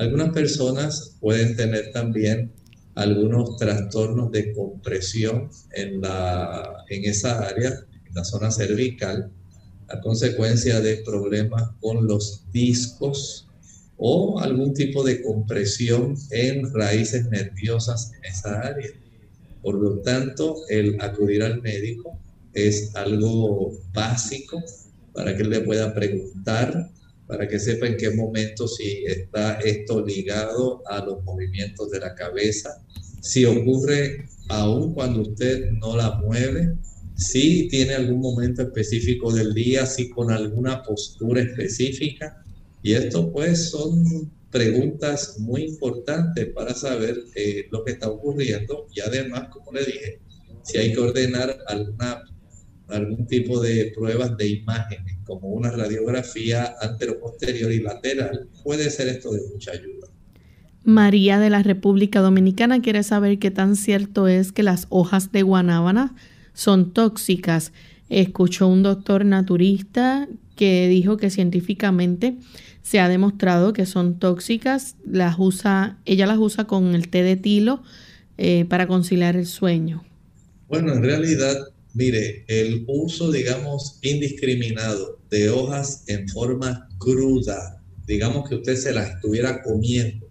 algunas 0.00 0.30
personas 0.30 1.18
pueden 1.20 1.54
tener 1.56 1.92
también 1.92 2.50
algunos 2.94 3.58
trastornos 3.58 4.32
de 4.32 4.54
compresión 4.54 5.50
en, 5.74 6.00
la, 6.00 6.86
en 6.88 7.04
esa 7.04 7.46
área, 7.46 7.68
en 7.68 8.14
la 8.14 8.24
zona 8.24 8.50
cervical, 8.50 9.30
a 9.88 10.00
consecuencia 10.00 10.80
de 10.80 11.02
problemas 11.04 11.64
con 11.82 12.06
los 12.06 12.50
discos 12.50 13.46
o 13.98 14.40
algún 14.40 14.72
tipo 14.72 15.04
de 15.04 15.20
compresión 15.20 16.16
en 16.30 16.72
raíces 16.72 17.28
nerviosas 17.28 18.12
en 18.16 18.24
esa 18.24 18.58
área. 18.58 18.88
Por 19.60 19.74
lo 19.74 19.98
tanto, 19.98 20.56
el 20.70 20.98
acudir 21.02 21.42
al 21.42 21.60
médico 21.60 22.18
es 22.54 22.96
algo 22.96 23.78
básico 23.92 24.62
para 25.12 25.36
que 25.36 25.42
él 25.42 25.50
le 25.50 25.60
pueda 25.60 25.92
preguntar 25.92 26.90
para 27.30 27.46
que 27.46 27.60
sepa 27.60 27.86
en 27.86 27.96
qué 27.96 28.10
momento 28.10 28.66
si 28.66 29.04
está 29.06 29.60
esto 29.60 30.04
ligado 30.04 30.82
a 30.86 31.04
los 31.04 31.22
movimientos 31.22 31.88
de 31.92 32.00
la 32.00 32.12
cabeza, 32.16 32.84
si 33.22 33.44
ocurre 33.44 34.26
aún 34.48 34.92
cuando 34.92 35.22
usted 35.22 35.70
no 35.80 35.96
la 35.96 36.16
mueve, 36.16 36.74
si 37.16 37.68
tiene 37.68 37.94
algún 37.94 38.18
momento 38.18 38.62
específico 38.62 39.32
del 39.32 39.54
día, 39.54 39.86
si 39.86 40.10
con 40.10 40.32
alguna 40.32 40.82
postura 40.82 41.42
específica. 41.42 42.44
Y 42.82 42.94
esto 42.94 43.30
pues 43.30 43.70
son 43.70 44.32
preguntas 44.50 45.38
muy 45.38 45.62
importantes 45.66 46.48
para 46.52 46.74
saber 46.74 47.16
eh, 47.36 47.66
lo 47.70 47.84
que 47.84 47.92
está 47.92 48.10
ocurriendo 48.10 48.88
y 48.92 49.00
además, 49.00 49.48
como 49.52 49.70
le 49.70 49.84
dije, 49.84 50.20
si 50.64 50.78
hay 50.78 50.92
que 50.92 50.98
ordenar 50.98 51.56
alguna 51.68 52.24
algún 52.92 53.26
tipo 53.26 53.60
de 53.60 53.92
pruebas 53.94 54.36
de 54.36 54.48
imágenes, 54.48 55.18
como 55.24 55.48
una 55.48 55.70
radiografía 55.70 56.74
antero-posterior 56.80 57.72
y 57.72 57.80
lateral, 57.80 58.48
puede 58.62 58.90
ser 58.90 59.08
esto 59.08 59.32
de 59.32 59.40
mucha 59.52 59.72
ayuda. 59.72 60.08
María 60.84 61.38
de 61.38 61.50
la 61.50 61.62
República 61.62 62.20
Dominicana 62.20 62.80
quiere 62.80 63.02
saber 63.02 63.38
qué 63.38 63.50
tan 63.50 63.76
cierto 63.76 64.28
es 64.28 64.52
que 64.52 64.62
las 64.62 64.86
hojas 64.88 65.30
de 65.30 65.42
guanábana 65.42 66.14
son 66.54 66.92
tóxicas. 66.92 67.72
Escuchó 68.08 68.66
un 68.66 68.82
doctor 68.82 69.24
naturista 69.24 70.28
que 70.56 70.88
dijo 70.88 71.16
que 71.16 71.30
científicamente 71.30 72.36
se 72.82 72.98
ha 73.00 73.08
demostrado 73.08 73.72
que 73.72 73.86
son 73.86 74.18
tóxicas. 74.18 74.96
Las 75.04 75.36
usa, 75.38 75.98
ella 76.06 76.26
las 76.26 76.38
usa 76.38 76.64
con 76.64 76.94
el 76.94 77.08
té 77.08 77.22
de 77.22 77.36
tilo 77.36 77.82
eh, 78.38 78.64
para 78.64 78.86
conciliar 78.86 79.36
el 79.36 79.46
sueño. 79.46 80.02
Bueno, 80.68 80.92
en 80.92 81.02
realidad 81.02 81.56
Mire, 81.94 82.44
el 82.46 82.84
uso, 82.86 83.32
digamos, 83.32 83.98
indiscriminado 84.02 85.18
de 85.28 85.50
hojas 85.50 86.04
en 86.06 86.28
forma 86.28 86.88
cruda, 86.98 87.82
digamos 88.06 88.48
que 88.48 88.56
usted 88.56 88.76
se 88.76 88.92
las 88.92 89.10
estuviera 89.10 89.62
comiendo, 89.62 90.28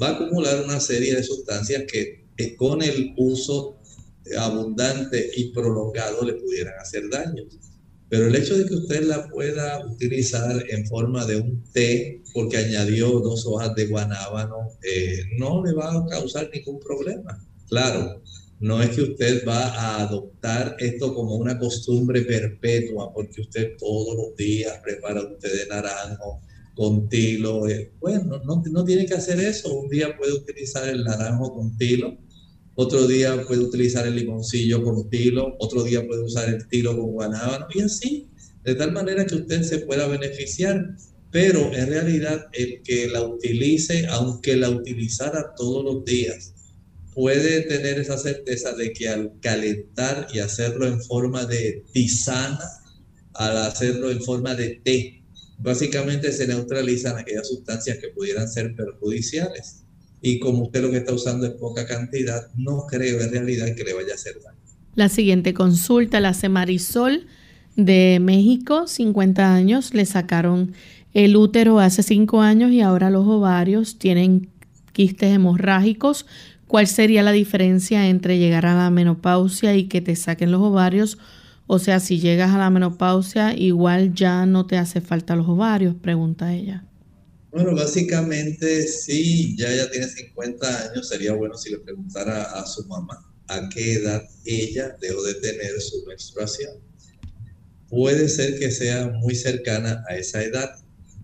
va 0.00 0.08
a 0.08 0.12
acumular 0.12 0.64
una 0.64 0.80
serie 0.80 1.14
de 1.14 1.22
sustancias 1.22 1.84
que, 1.90 2.22
con 2.56 2.82
el 2.82 3.14
uso 3.16 3.78
abundante 4.36 5.30
y 5.36 5.52
prolongado 5.52 6.24
le 6.24 6.34
pudieran 6.34 6.74
hacer 6.80 7.08
daño. 7.08 7.44
Pero 8.08 8.26
el 8.26 8.34
hecho 8.34 8.58
de 8.58 8.66
que 8.66 8.74
usted 8.74 9.04
la 9.04 9.28
pueda 9.28 9.86
utilizar 9.86 10.64
en 10.68 10.86
forma 10.86 11.24
de 11.24 11.36
un 11.36 11.62
té, 11.72 12.22
porque 12.34 12.56
añadió 12.56 13.20
dos 13.20 13.46
hojas 13.46 13.74
de 13.76 13.86
guanábano, 13.86 14.56
eh, 14.82 15.22
no 15.38 15.64
le 15.64 15.72
va 15.72 15.92
a 15.94 16.06
causar 16.06 16.50
ningún 16.52 16.80
problema. 16.80 17.38
Claro, 17.68 18.22
no 18.62 18.80
es 18.80 18.90
que 18.90 19.02
usted 19.02 19.44
va 19.46 19.74
a 19.74 20.02
adoptar 20.02 20.76
esto 20.78 21.12
como 21.12 21.34
una 21.34 21.58
costumbre 21.58 22.22
perpetua, 22.22 23.12
porque 23.12 23.40
usted 23.40 23.76
todos 23.76 24.16
los 24.16 24.36
días 24.36 24.78
prepara 24.84 25.20
de 25.24 25.66
naranjo 25.68 26.40
con 26.76 27.08
tilo. 27.08 27.68
Eh, 27.68 27.90
bueno, 27.98 28.40
no, 28.44 28.62
no 28.70 28.84
tiene 28.84 29.04
que 29.04 29.14
hacer 29.14 29.40
eso. 29.40 29.74
Un 29.74 29.88
día 29.88 30.16
puede 30.16 30.34
utilizar 30.34 30.88
el 30.88 31.02
naranjo 31.02 31.52
con 31.52 31.76
tilo, 31.76 32.16
otro 32.76 33.08
día 33.08 33.44
puede 33.48 33.62
utilizar 33.62 34.06
el 34.06 34.14
limoncillo 34.14 34.84
con 34.84 35.10
tilo, 35.10 35.56
otro 35.58 35.82
día 35.82 36.06
puede 36.06 36.22
usar 36.22 36.48
el 36.48 36.68
tilo 36.68 36.96
con 36.96 37.10
guanábano 37.10 37.66
y 37.74 37.80
así, 37.80 38.30
de 38.62 38.76
tal 38.76 38.92
manera 38.92 39.26
que 39.26 39.34
usted 39.34 39.62
se 39.62 39.80
pueda 39.80 40.06
beneficiar. 40.06 40.94
Pero 41.32 41.72
en 41.74 41.88
realidad 41.88 42.46
el 42.52 42.80
que 42.84 43.08
la 43.08 43.26
utilice, 43.26 44.06
aunque 44.06 44.54
la 44.54 44.70
utilizara 44.70 45.52
todos 45.56 45.82
los 45.82 46.04
días, 46.04 46.52
puede 47.14 47.62
tener 47.62 47.98
esa 47.98 48.18
certeza 48.18 48.72
de 48.72 48.92
que 48.92 49.08
al 49.08 49.32
calentar 49.40 50.28
y 50.32 50.38
hacerlo 50.38 50.86
en 50.86 51.00
forma 51.02 51.44
de 51.44 51.84
tisana, 51.92 52.58
al 53.34 53.56
hacerlo 53.58 54.10
en 54.10 54.22
forma 54.22 54.54
de 54.54 54.80
té, 54.82 55.22
básicamente 55.58 56.32
se 56.32 56.46
neutralizan 56.46 57.18
aquellas 57.18 57.48
sustancias 57.48 57.98
que 57.98 58.08
pudieran 58.08 58.48
ser 58.48 58.74
perjudiciales. 58.74 59.84
Y 60.20 60.38
como 60.38 60.64
usted 60.64 60.82
lo 60.82 60.90
que 60.90 60.98
está 60.98 61.12
usando 61.12 61.46
es 61.46 61.52
poca 61.52 61.86
cantidad, 61.86 62.48
no 62.56 62.86
creo 62.86 63.20
en 63.20 63.30
realidad 63.30 63.74
que 63.74 63.84
le 63.84 63.92
vaya 63.92 64.12
a 64.12 64.14
hacer 64.14 64.34
daño. 64.42 64.58
La 64.94 65.08
siguiente 65.08 65.54
consulta 65.54 66.20
la 66.20 66.30
hace 66.30 66.48
Marisol 66.48 67.26
de 67.76 68.18
México, 68.20 68.86
50 68.86 69.54
años, 69.54 69.94
le 69.94 70.04
sacaron 70.04 70.74
el 71.14 71.36
útero 71.36 71.80
hace 71.80 72.02
5 72.02 72.40
años 72.40 72.70
y 72.70 72.80
ahora 72.80 73.10
los 73.10 73.26
ovarios 73.26 73.98
tienen 73.98 74.48
quistes 74.92 75.34
hemorrágicos 75.34 76.26
¿Cuál 76.72 76.86
sería 76.86 77.22
la 77.22 77.32
diferencia 77.32 78.08
entre 78.08 78.38
llegar 78.38 78.64
a 78.64 78.74
la 78.74 78.88
menopausia 78.88 79.76
y 79.76 79.88
que 79.88 80.00
te 80.00 80.16
saquen 80.16 80.50
los 80.50 80.62
ovarios 80.62 81.18
O 81.66 81.78
sea, 81.78 82.00
si 82.00 82.18
llegas 82.18 82.52
a 82.52 82.56
la 82.56 82.70
menopausia, 82.70 83.54
igual 83.54 84.14
ya 84.14 84.46
no 84.46 84.66
te 84.66 84.78
hace 84.78 85.02
falta 85.02 85.36
los 85.36 85.46
ovarios, 85.46 85.94
pregunta 86.00 86.54
ella. 86.54 86.86
Bueno, 87.50 87.74
básicamente 87.74 88.86
sí, 88.86 89.54
ya 89.54 89.70
ella 89.70 89.90
tiene 89.90 90.08
50 90.08 90.90
años, 90.90 91.10
sería 91.10 91.34
bueno 91.34 91.58
si 91.58 91.72
le 91.72 91.78
preguntara 91.80 92.42
a 92.42 92.64
su 92.64 92.86
mamá 92.86 93.22
a 93.48 93.68
qué 93.68 93.92
edad 93.92 94.22
ella 94.46 94.96
dejó 94.98 95.22
de 95.24 95.34
tener 95.34 95.78
su 95.78 96.02
menstruación. 96.06 96.72
Puede 97.90 98.30
ser 98.30 98.58
que 98.58 98.70
sea 98.70 99.08
muy 99.08 99.34
cercana 99.34 100.02
a 100.08 100.16
esa 100.16 100.42
edad. 100.42 100.81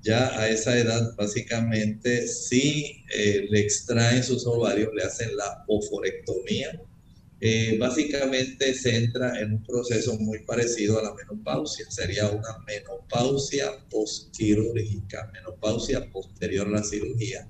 Ya 0.09 0.41
a 0.41 0.49
esa 0.49 0.79
edad, 0.79 1.15
básicamente, 1.17 2.27
si 2.27 3.05
eh, 3.15 3.47
le 3.51 3.61
extraen 3.61 4.25
sus 4.25 4.47
ovarios, 4.47 4.89
le 4.95 5.03
hacen 5.03 5.37
la 5.37 5.67
oforectomía, 5.69 6.81
eh, 7.43 7.77
básicamente 7.79 8.73
se 8.73 8.97
entra 8.97 9.39
en 9.39 9.53
un 9.53 9.63
proceso 9.65 10.19
muy 10.19 10.39
parecido 10.47 10.99
a 10.99 11.03
la 11.03 11.15
menopausia. 11.15 11.85
Sería 11.91 12.31
una 12.31 12.57
menopausia 12.67 13.67
postquirúrgica, 13.91 15.31
menopausia 15.35 16.11
posterior 16.11 16.69
a 16.69 16.71
la 16.71 16.83
cirugía. 16.83 17.47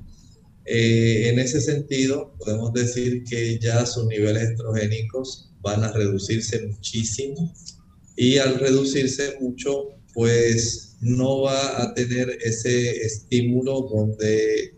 Eh, 0.64 1.28
en 1.28 1.38
ese 1.38 1.60
sentido, 1.60 2.34
podemos 2.40 2.72
decir 2.72 3.22
que 3.22 3.56
ya 3.60 3.86
sus 3.86 4.04
niveles 4.06 4.50
estrogénicos 4.50 5.52
van 5.60 5.84
a 5.84 5.92
reducirse 5.92 6.66
muchísimo 6.66 7.54
y 8.16 8.38
al 8.38 8.58
reducirse 8.58 9.36
mucho, 9.40 9.97
pues 10.14 10.96
no 11.00 11.42
va 11.42 11.82
a 11.82 11.94
tener 11.94 12.38
ese 12.42 13.02
estímulo 13.02 13.82
donde 13.82 14.74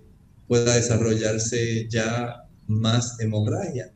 pueda 0.48 0.74
desarrollarse 0.74 1.88
ya 1.88 2.48
más 2.66 3.18
hemorragia 3.20 3.92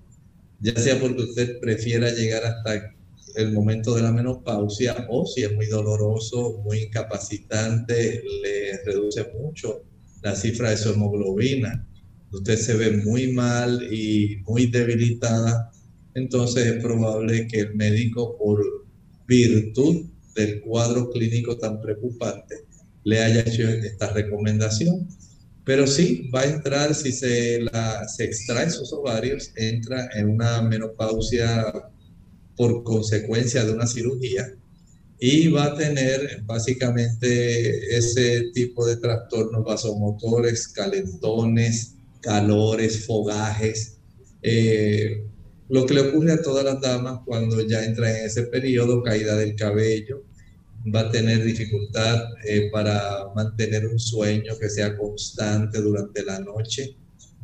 ya 0.64 0.74
sea 0.76 0.98
porque 0.98 1.22
usted 1.22 1.60
prefiera 1.60 2.10
llegar 2.10 2.42
hasta 2.44 2.94
el 3.34 3.52
momento 3.52 3.94
de 3.94 4.02
la 4.02 4.12
menopausia 4.12 5.06
o 5.10 5.26
si 5.26 5.42
es 5.42 5.52
muy 5.54 5.66
doloroso, 5.66 6.62
muy 6.64 6.84
incapacitante, 6.84 8.22
le 8.42 8.82
reduce 8.84 9.26
mucho 9.38 9.82
la 10.22 10.34
cifra 10.34 10.70
de 10.70 10.78
su 10.78 10.90
hemoglobina. 10.90 11.86
Usted 12.32 12.56
se 12.56 12.74
ve 12.74 12.96
muy 13.04 13.32
mal 13.32 13.92
y 13.92 14.38
muy 14.46 14.66
debilitada, 14.66 15.70
entonces 16.14 16.66
es 16.66 16.82
probable 16.82 17.46
que 17.46 17.60
el 17.60 17.74
médico, 17.74 18.36
por 18.38 18.64
virtud 19.26 20.06
del 20.34 20.60
cuadro 20.60 21.10
clínico 21.10 21.56
tan 21.56 21.80
preocupante, 21.80 22.64
le 23.04 23.22
haya 23.22 23.40
hecho 23.40 23.68
esta 23.68 24.12
recomendación. 24.12 25.08
Pero 25.64 25.86
sí, 25.86 26.28
va 26.34 26.40
a 26.42 26.46
entrar, 26.46 26.94
si 26.94 27.12
se, 27.12 27.60
la, 27.60 28.06
se 28.08 28.24
extrae 28.24 28.70
sus 28.70 28.92
ovarios, 28.92 29.52
entra 29.56 30.10
en 30.14 30.28
una 30.28 30.60
menopausia 30.60 31.64
por 32.56 32.84
consecuencia 32.84 33.64
de 33.64 33.72
una 33.72 33.86
cirugía 33.86 34.54
y 35.18 35.48
va 35.48 35.64
a 35.64 35.74
tener 35.74 36.42
básicamente 36.44 37.96
ese 37.96 38.50
tipo 38.52 38.84
de 38.84 38.96
trastornos 38.96 39.64
vasomotores, 39.64 40.68
calentones, 40.68 41.94
calores, 42.20 43.06
fogajes, 43.06 43.96
eh, 44.42 45.24
lo 45.68 45.86
que 45.86 45.94
le 45.94 46.00
ocurre 46.08 46.32
a 46.32 46.42
todas 46.42 46.64
las 46.64 46.80
damas 46.80 47.20
cuando 47.24 47.60
ya 47.66 47.84
entra 47.84 48.10
en 48.10 48.26
ese 48.26 48.44
periodo, 48.44 49.02
caída 49.02 49.36
del 49.36 49.54
cabello, 49.56 50.24
va 50.94 51.00
a 51.00 51.10
tener 51.10 51.42
dificultad 51.42 52.24
eh, 52.46 52.68
para 52.70 53.32
mantener 53.34 53.86
un 53.86 53.98
sueño 53.98 54.58
que 54.58 54.68
sea 54.68 54.96
constante 54.96 55.80
durante 55.80 56.22
la 56.22 56.40
noche, 56.40 56.96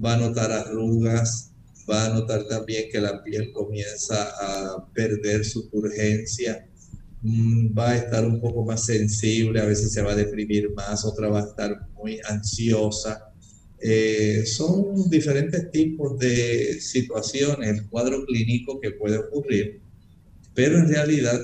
va 0.04 0.14
a 0.14 0.18
notar 0.18 0.52
arrugas, 0.52 1.52
va 1.90 2.06
a 2.06 2.08
notar 2.10 2.46
también 2.46 2.90
que 2.90 3.00
la 3.00 3.22
piel 3.22 3.52
comienza 3.52 4.28
a 4.40 4.86
perder 4.92 5.44
su 5.44 5.68
turgencia, 5.70 6.66
mm, 7.22 7.76
va 7.76 7.90
a 7.90 7.96
estar 7.96 8.24
un 8.26 8.40
poco 8.40 8.64
más 8.64 8.84
sensible, 8.84 9.60
a 9.60 9.66
veces 9.66 9.92
se 9.92 10.02
va 10.02 10.12
a 10.12 10.16
deprimir 10.16 10.70
más, 10.74 11.04
otra 11.04 11.28
va 11.28 11.40
a 11.40 11.46
estar 11.46 11.88
muy 11.94 12.20
ansiosa. 12.28 13.29
Eh, 13.82 14.44
son 14.44 15.08
diferentes 15.08 15.70
tipos 15.70 16.18
de 16.18 16.80
situaciones, 16.80 17.68
el 17.70 17.88
cuadro 17.88 18.26
clínico 18.26 18.78
que 18.78 18.90
puede 18.90 19.16
ocurrir, 19.16 19.80
pero 20.54 20.78
en 20.78 20.88
realidad 20.88 21.40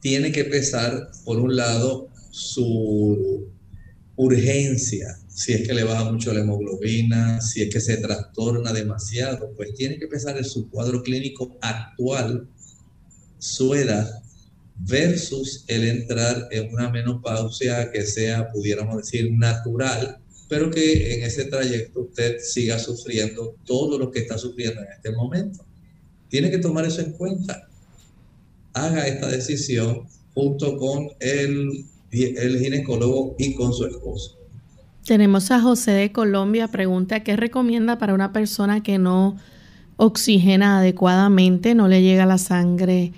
tiene 0.00 0.30
que 0.30 0.44
pesar, 0.44 1.10
por 1.24 1.40
un 1.40 1.56
lado, 1.56 2.08
su 2.30 3.48
urgencia, 4.14 5.18
si 5.28 5.52
es 5.52 5.66
que 5.66 5.74
le 5.74 5.82
baja 5.82 6.10
mucho 6.10 6.32
la 6.32 6.40
hemoglobina, 6.40 7.40
si 7.40 7.62
es 7.62 7.70
que 7.70 7.80
se 7.80 7.96
trastorna 7.96 8.72
demasiado, 8.72 9.52
pues 9.56 9.74
tiene 9.74 9.98
que 9.98 10.06
pesar 10.06 10.38
en 10.38 10.44
su 10.44 10.70
cuadro 10.70 11.02
clínico 11.02 11.58
actual, 11.60 12.48
su 13.38 13.74
edad, 13.74 14.22
versus 14.78 15.64
el 15.66 15.84
entrar 15.84 16.48
en 16.50 16.72
una 16.72 16.88
menopausia 16.90 17.90
que 17.90 18.06
sea, 18.06 18.50
pudiéramos 18.52 18.98
decir, 18.98 19.32
natural, 19.32 20.20
pero 20.48 20.70
que 20.70 21.14
en 21.14 21.24
ese 21.24 21.44
trayecto 21.44 22.00
usted 22.02 22.38
siga 22.40 22.78
sufriendo 22.78 23.56
todo 23.64 23.98
lo 23.98 24.10
que 24.10 24.20
está 24.20 24.38
sufriendo 24.38 24.80
en 24.80 24.88
este 24.92 25.10
momento. 25.12 25.64
Tiene 26.28 26.50
que 26.50 26.58
tomar 26.58 26.84
eso 26.84 27.00
en 27.00 27.12
cuenta 27.12 27.68
haga 28.76 29.06
esta 29.06 29.28
decisión 29.28 30.02
junto 30.34 30.76
con 30.76 31.08
el, 31.20 31.86
el 32.10 32.58
ginecólogo 32.58 33.34
y 33.38 33.54
con 33.54 33.72
su 33.72 33.86
esposo. 33.86 34.36
Tenemos 35.04 35.50
a 35.50 35.60
José 35.60 35.92
de 35.92 36.12
Colombia, 36.12 36.68
pregunta, 36.68 37.20
¿qué 37.20 37.36
recomienda 37.36 37.98
para 37.98 38.12
una 38.12 38.32
persona 38.32 38.82
que 38.82 38.98
no 38.98 39.36
oxigena 39.96 40.78
adecuadamente, 40.78 41.74
no 41.74 41.88
le 41.88 42.02
llega 42.02 42.26
la 42.26 42.38
sangre 42.38 43.12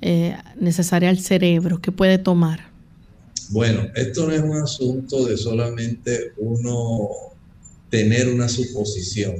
eh, 0.00 0.36
necesaria 0.58 1.10
al 1.10 1.18
cerebro? 1.18 1.80
¿Qué 1.80 1.92
puede 1.92 2.18
tomar? 2.18 2.73
Bueno, 3.54 3.88
esto 3.94 4.26
no 4.26 4.32
es 4.32 4.42
un 4.42 4.56
asunto 4.56 5.24
de 5.26 5.36
solamente 5.36 6.32
uno 6.38 7.08
tener 7.88 8.26
una 8.28 8.48
suposición. 8.48 9.36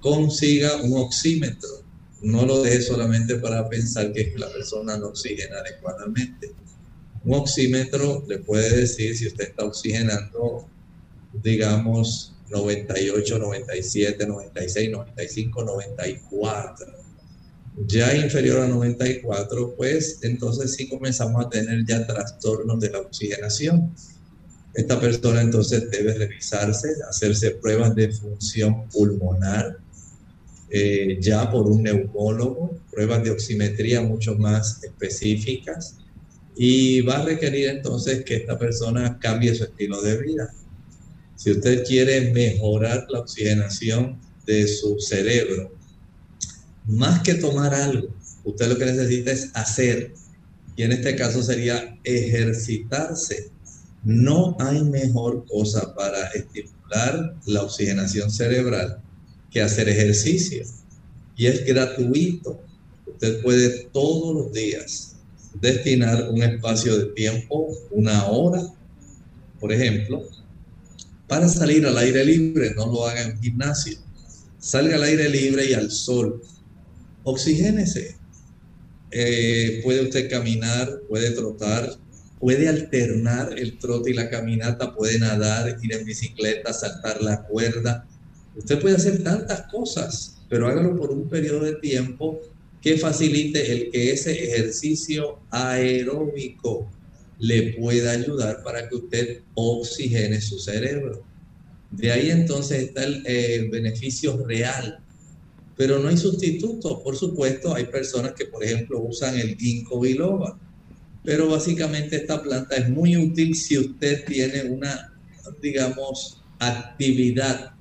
Consiga 0.00 0.76
un 0.82 0.98
oxímetro 0.98 1.84
no 2.24 2.44
lo 2.46 2.62
deje 2.62 2.82
solamente 2.82 3.36
para 3.36 3.68
pensar 3.68 4.12
que 4.12 4.32
la 4.36 4.50
persona 4.50 4.96
no 4.96 5.08
oxigena 5.08 5.58
adecuadamente. 5.58 6.52
Un 7.24 7.34
oxímetro 7.34 8.24
le 8.28 8.38
puede 8.38 8.76
decir 8.78 9.16
si 9.16 9.26
usted 9.26 9.48
está 9.48 9.64
oxigenando, 9.64 10.66
digamos, 11.42 12.34
98, 12.50 13.38
97, 13.38 14.26
96, 14.26 14.90
95, 14.90 15.64
94. 15.64 17.03
Ya 17.76 18.14
inferior 18.16 18.60
a 18.60 18.68
94, 18.68 19.74
pues 19.76 20.20
entonces 20.22 20.74
sí 20.74 20.88
comenzamos 20.88 21.44
a 21.44 21.48
tener 21.48 21.84
ya 21.84 22.06
trastornos 22.06 22.78
de 22.80 22.90
la 22.90 23.00
oxigenación. 23.00 23.92
Esta 24.74 25.00
persona 25.00 25.40
entonces 25.40 25.90
debe 25.90 26.14
revisarse, 26.14 26.88
hacerse 27.08 27.52
pruebas 27.52 27.94
de 27.94 28.12
función 28.12 28.88
pulmonar, 28.88 29.78
eh, 30.70 31.18
ya 31.20 31.50
por 31.50 31.66
un 31.66 31.82
neumólogo, 31.82 32.78
pruebas 32.90 33.24
de 33.24 33.30
oximetría 33.30 34.02
mucho 34.02 34.34
más 34.36 34.82
específicas 34.82 35.96
y 36.56 37.00
va 37.00 37.18
a 37.18 37.24
requerir 37.24 37.68
entonces 37.68 38.24
que 38.24 38.36
esta 38.36 38.58
persona 38.58 39.18
cambie 39.18 39.54
su 39.54 39.64
estilo 39.64 40.00
de 40.00 40.22
vida. 40.22 40.54
Si 41.36 41.50
usted 41.50 41.84
quiere 41.84 42.32
mejorar 42.32 43.06
la 43.10 43.20
oxigenación 43.20 44.20
de 44.46 44.66
su 44.68 44.98
cerebro, 45.00 45.72
más 46.84 47.22
que 47.22 47.34
tomar 47.34 47.74
algo, 47.74 48.08
usted 48.44 48.68
lo 48.68 48.78
que 48.78 48.86
necesita 48.86 49.32
es 49.32 49.50
hacer, 49.54 50.12
y 50.76 50.82
en 50.82 50.92
este 50.92 51.16
caso 51.16 51.42
sería 51.42 51.98
ejercitarse. 52.04 53.50
No 54.02 54.56
hay 54.58 54.82
mejor 54.82 55.46
cosa 55.46 55.94
para 55.94 56.28
estimular 56.28 57.36
la 57.46 57.62
oxigenación 57.62 58.30
cerebral 58.30 59.00
que 59.50 59.62
hacer 59.62 59.88
ejercicio. 59.88 60.64
Y 61.36 61.46
es 61.46 61.64
gratuito. 61.64 62.60
Usted 63.06 63.42
puede 63.42 63.84
todos 63.92 64.34
los 64.34 64.52
días 64.52 65.16
destinar 65.60 66.28
un 66.30 66.42
espacio 66.42 66.98
de 66.98 67.06
tiempo, 67.06 67.68
una 67.90 68.26
hora, 68.26 68.62
por 69.60 69.72
ejemplo, 69.72 70.22
para 71.28 71.48
salir 71.48 71.86
al 71.86 71.96
aire 71.96 72.24
libre. 72.24 72.74
No 72.74 72.86
lo 72.86 73.06
haga 73.06 73.22
en 73.22 73.40
gimnasio. 73.40 73.96
Salga 74.58 74.96
al 74.96 75.04
aire 75.04 75.28
libre 75.28 75.70
y 75.70 75.74
al 75.74 75.90
sol. 75.90 76.42
Oxigénese. 77.24 78.16
Eh, 79.10 79.80
puede 79.82 80.02
usted 80.02 80.30
caminar, 80.30 81.00
puede 81.08 81.30
trotar, 81.32 81.96
puede 82.38 82.68
alternar 82.68 83.58
el 83.58 83.78
trote 83.78 84.10
y 84.10 84.14
la 84.14 84.30
caminata, 84.30 84.94
puede 84.94 85.18
nadar, 85.18 85.76
ir 85.82 85.92
en 85.92 86.04
bicicleta, 86.04 86.72
saltar 86.72 87.22
la 87.22 87.42
cuerda, 87.44 88.06
Usted 88.56 88.80
puede 88.80 88.96
hacer 88.96 89.22
tantas 89.22 89.62
cosas, 89.62 90.36
pero 90.48 90.68
hágalo 90.68 90.96
por 90.96 91.10
un 91.10 91.28
periodo 91.28 91.64
de 91.64 91.74
tiempo 91.74 92.40
que 92.80 92.98
facilite 92.98 93.72
el 93.72 93.90
que 93.90 94.12
ese 94.12 94.32
ejercicio 94.32 95.40
aeróbico 95.50 96.88
le 97.38 97.74
pueda 97.74 98.12
ayudar 98.12 98.62
para 98.62 98.88
que 98.88 98.94
usted 98.94 99.40
oxigene 99.54 100.40
su 100.40 100.58
cerebro. 100.58 101.24
De 101.90 102.12
ahí 102.12 102.30
entonces 102.30 102.84
está 102.84 103.04
el, 103.04 103.70
beneficio 103.70 104.44
real 104.46 105.00
pero 105.76 105.98
no 105.98 106.08
hay 106.08 106.16
sustituto. 106.16 107.02
Por 107.02 107.16
supuesto, 107.16 107.74
hay 107.74 107.84
personas 107.84 108.32
que, 108.32 108.46
por 108.46 108.62
ejemplo, 108.62 109.00
usan 109.00 109.38
el 109.38 109.56
ginkgo 109.56 110.00
biloba, 110.00 110.58
pero 111.24 111.48
básicamente 111.48 112.16
esta 112.16 112.42
planta 112.42 112.76
es 112.76 112.88
muy 112.88 113.16
útil 113.16 113.54
si 113.54 113.78
usted 113.78 114.24
tiene 114.26 114.64
una, 114.64 115.12
digamos, 115.60 116.40
actividad 116.58 117.72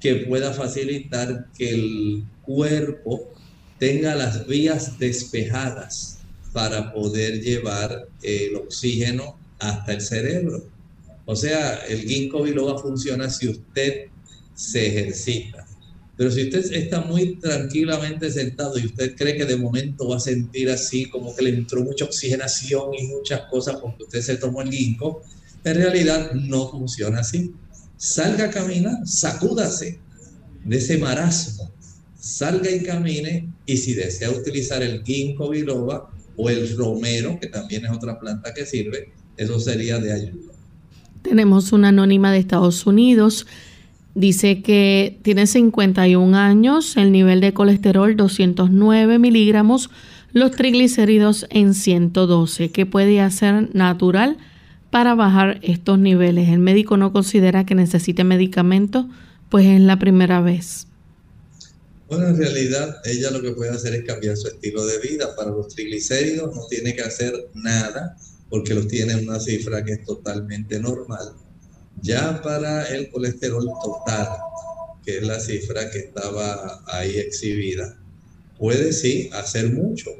que 0.00 0.16
pueda 0.16 0.52
facilitar 0.52 1.48
que 1.56 1.70
el 1.70 2.24
cuerpo 2.42 3.32
tenga 3.78 4.14
las 4.14 4.46
vías 4.46 4.98
despejadas 4.98 6.18
para 6.52 6.92
poder 6.92 7.40
llevar 7.40 8.06
el 8.22 8.54
oxígeno 8.56 9.36
hasta 9.58 9.92
el 9.92 10.00
cerebro. 10.00 10.64
O 11.26 11.34
sea, 11.34 11.76
el 11.86 12.02
ginkgo 12.02 12.42
biloba 12.42 12.78
funciona 12.78 13.28
si 13.28 13.48
usted 13.48 14.06
se 14.54 14.86
ejercita. 14.86 15.63
Pero 16.16 16.30
si 16.30 16.44
usted 16.44 16.72
está 16.72 17.00
muy 17.00 17.36
tranquilamente 17.36 18.30
sentado 18.30 18.78
y 18.78 18.86
usted 18.86 19.16
cree 19.16 19.36
que 19.36 19.44
de 19.44 19.56
momento 19.56 20.08
va 20.08 20.16
a 20.16 20.20
sentir 20.20 20.70
así 20.70 21.06
como 21.06 21.34
que 21.34 21.42
le 21.42 21.50
entró 21.50 21.82
mucha 21.82 22.04
oxigenación 22.04 22.94
y 22.94 23.08
muchas 23.08 23.42
cosas 23.50 23.76
porque 23.82 24.04
usted 24.04 24.20
se 24.20 24.36
tomó 24.36 24.62
el 24.62 24.70
ginkgo, 24.70 25.22
en 25.64 25.74
realidad 25.74 26.32
no 26.32 26.70
funciona 26.70 27.20
así. 27.20 27.52
Salga 27.96 28.44
a 28.44 28.50
caminar, 28.50 29.06
sacúdase 29.06 29.98
de 30.64 30.76
ese 30.76 30.98
marasmo, 30.98 31.72
salga 32.16 32.70
y 32.70 32.82
camine 32.82 33.52
y 33.66 33.76
si 33.76 33.94
desea 33.94 34.30
utilizar 34.30 34.82
el 34.82 35.02
ginkgo 35.02 35.50
biloba 35.50 36.10
o 36.36 36.48
el 36.48 36.76
romero, 36.76 37.38
que 37.40 37.48
también 37.48 37.86
es 37.86 37.90
otra 37.90 38.18
planta 38.20 38.54
que 38.54 38.66
sirve, 38.66 39.12
eso 39.36 39.58
sería 39.58 39.98
de 39.98 40.12
ayuda. 40.12 40.52
Tenemos 41.22 41.72
una 41.72 41.88
anónima 41.88 42.30
de 42.30 42.38
Estados 42.38 42.86
Unidos 42.86 43.46
Dice 44.14 44.62
que 44.62 45.18
tiene 45.22 45.48
51 45.48 46.36
años, 46.36 46.96
el 46.96 47.10
nivel 47.10 47.40
de 47.40 47.52
colesterol 47.52 48.16
209 48.16 49.18
miligramos, 49.18 49.90
los 50.32 50.52
triglicéridos 50.52 51.46
en 51.50 51.74
112. 51.74 52.70
¿Qué 52.70 52.86
puede 52.86 53.20
hacer 53.20 53.74
natural 53.74 54.38
para 54.90 55.16
bajar 55.16 55.58
estos 55.62 55.98
niveles? 55.98 56.48
El 56.48 56.60
médico 56.60 56.96
no 56.96 57.12
considera 57.12 57.66
que 57.66 57.74
necesite 57.74 58.22
medicamento, 58.22 59.08
pues 59.48 59.66
es 59.66 59.80
la 59.80 59.98
primera 59.98 60.40
vez. 60.40 60.86
Bueno, 62.08 62.28
en 62.28 62.36
realidad 62.36 62.98
ella 63.04 63.32
lo 63.32 63.42
que 63.42 63.50
puede 63.50 63.70
hacer 63.70 63.94
es 63.94 64.04
cambiar 64.04 64.36
su 64.36 64.46
estilo 64.46 64.86
de 64.86 65.00
vida. 65.00 65.34
Para 65.34 65.50
los 65.50 65.74
triglicéridos 65.74 66.54
no 66.54 66.66
tiene 66.68 66.94
que 66.94 67.02
hacer 67.02 67.32
nada 67.54 68.16
porque 68.48 68.74
los 68.74 68.86
tiene 68.86 69.14
en 69.14 69.28
una 69.28 69.40
cifra 69.40 69.84
que 69.84 69.94
es 69.94 70.04
totalmente 70.04 70.78
normal 70.78 71.34
ya 72.02 72.40
para 72.42 72.84
el 72.88 73.10
colesterol 73.10 73.68
total, 73.82 74.28
que 75.04 75.18
es 75.18 75.22
la 75.22 75.40
cifra 75.40 75.90
que 75.90 75.98
estaba 75.98 76.82
ahí 76.86 77.16
exhibida, 77.18 77.98
puede 78.58 78.92
sí 78.92 79.30
hacer 79.32 79.72
mucho. 79.72 80.10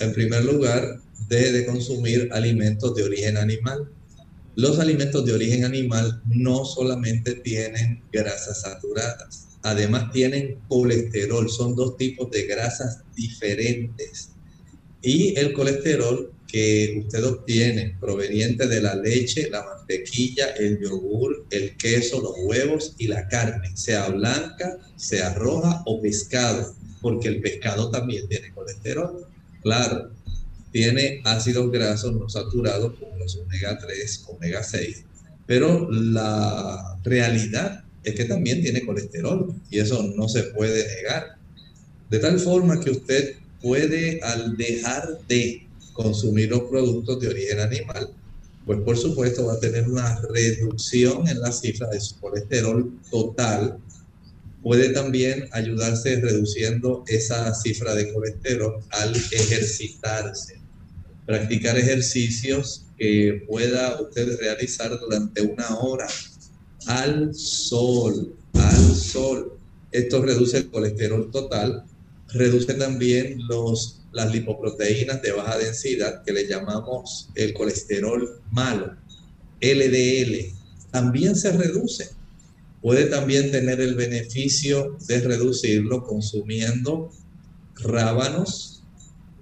En 0.00 0.12
primer 0.12 0.44
lugar, 0.44 1.00
deje 1.28 1.52
de 1.52 1.66
consumir 1.66 2.28
alimentos 2.32 2.94
de 2.94 3.04
origen 3.04 3.36
animal. 3.36 3.90
Los 4.56 4.78
alimentos 4.78 5.24
de 5.24 5.32
origen 5.32 5.64
animal 5.64 6.22
no 6.26 6.64
solamente 6.64 7.34
tienen 7.36 8.02
grasas 8.12 8.62
saturadas, 8.62 9.48
además 9.62 10.12
tienen 10.12 10.60
colesterol, 10.68 11.48
son 11.48 11.74
dos 11.74 11.96
tipos 11.96 12.30
de 12.30 12.46
grasas 12.46 13.02
diferentes. 13.16 14.30
Y 15.02 15.38
el 15.38 15.52
colesterol 15.52 16.33
que 16.54 17.02
usted 17.04 17.24
obtiene 17.24 17.96
proveniente 17.98 18.68
de 18.68 18.80
la 18.80 18.94
leche, 18.94 19.50
la 19.50 19.64
mantequilla, 19.64 20.50
el 20.50 20.78
yogur, 20.80 21.46
el 21.50 21.76
queso, 21.76 22.20
los 22.20 22.34
huevos 22.44 22.94
y 22.96 23.08
la 23.08 23.26
carne, 23.26 23.76
sea 23.76 24.08
blanca, 24.10 24.78
sea 24.94 25.34
roja 25.34 25.82
o 25.84 26.00
pescado, 26.00 26.76
porque 27.02 27.26
el 27.26 27.40
pescado 27.40 27.90
también 27.90 28.28
tiene 28.28 28.52
colesterol. 28.54 29.26
Claro, 29.64 30.12
tiene 30.70 31.22
ácidos 31.24 31.72
grasos 31.72 32.12
no 32.14 32.28
saturados 32.28 33.00
como 33.00 33.16
los 33.16 33.36
omega 33.36 33.76
3, 33.76 34.24
omega 34.28 34.62
6, 34.62 35.02
pero 35.46 35.90
la 35.90 37.00
realidad 37.02 37.82
es 38.04 38.14
que 38.14 38.26
también 38.26 38.62
tiene 38.62 38.86
colesterol 38.86 39.52
y 39.72 39.80
eso 39.80 40.04
no 40.04 40.28
se 40.28 40.44
puede 40.44 40.86
negar. 40.98 41.34
De 42.10 42.20
tal 42.20 42.38
forma 42.38 42.78
que 42.78 42.92
usted 42.92 43.38
puede, 43.60 44.20
al 44.22 44.56
dejar 44.56 45.18
de 45.26 45.63
consumir 45.94 46.50
los 46.50 46.64
productos 46.64 47.20
de 47.20 47.28
origen 47.28 47.60
animal, 47.60 48.10
pues 48.66 48.80
por 48.80 48.98
supuesto 48.98 49.46
va 49.46 49.54
a 49.54 49.60
tener 49.60 49.88
una 49.88 50.20
reducción 50.20 51.26
en 51.28 51.40
la 51.40 51.52
cifra 51.52 51.88
de 51.88 52.00
su 52.00 52.18
colesterol 52.20 52.92
total. 53.10 53.78
Puede 54.62 54.90
también 54.90 55.48
ayudarse 55.52 56.20
reduciendo 56.20 57.04
esa 57.06 57.54
cifra 57.54 57.94
de 57.94 58.12
colesterol 58.12 58.82
al 58.90 59.14
ejercitarse. 59.14 60.60
Practicar 61.26 61.78
ejercicios 61.78 62.86
que 62.98 63.44
pueda 63.46 64.00
usted 64.00 64.38
realizar 64.38 64.98
durante 64.98 65.42
una 65.42 65.78
hora 65.78 66.06
al 66.86 67.34
sol, 67.34 68.34
al 68.54 68.94
sol. 68.94 69.52
Esto 69.92 70.22
reduce 70.22 70.58
el 70.58 70.70
colesterol 70.70 71.30
total, 71.30 71.84
reduce 72.28 72.74
también 72.74 73.38
los 73.46 74.03
las 74.14 74.32
lipoproteínas 74.32 75.20
de 75.20 75.32
baja 75.32 75.58
densidad 75.58 76.22
que 76.22 76.32
le 76.32 76.46
llamamos 76.46 77.28
el 77.34 77.52
colesterol 77.52 78.40
malo, 78.52 78.96
LDL, 79.60 80.54
también 80.90 81.34
se 81.34 81.52
reduce. 81.52 82.10
Puede 82.80 83.06
también 83.06 83.50
tener 83.50 83.80
el 83.80 83.94
beneficio 83.94 84.96
de 85.08 85.20
reducirlo 85.20 86.04
consumiendo 86.04 87.10
rábanos, 87.76 88.84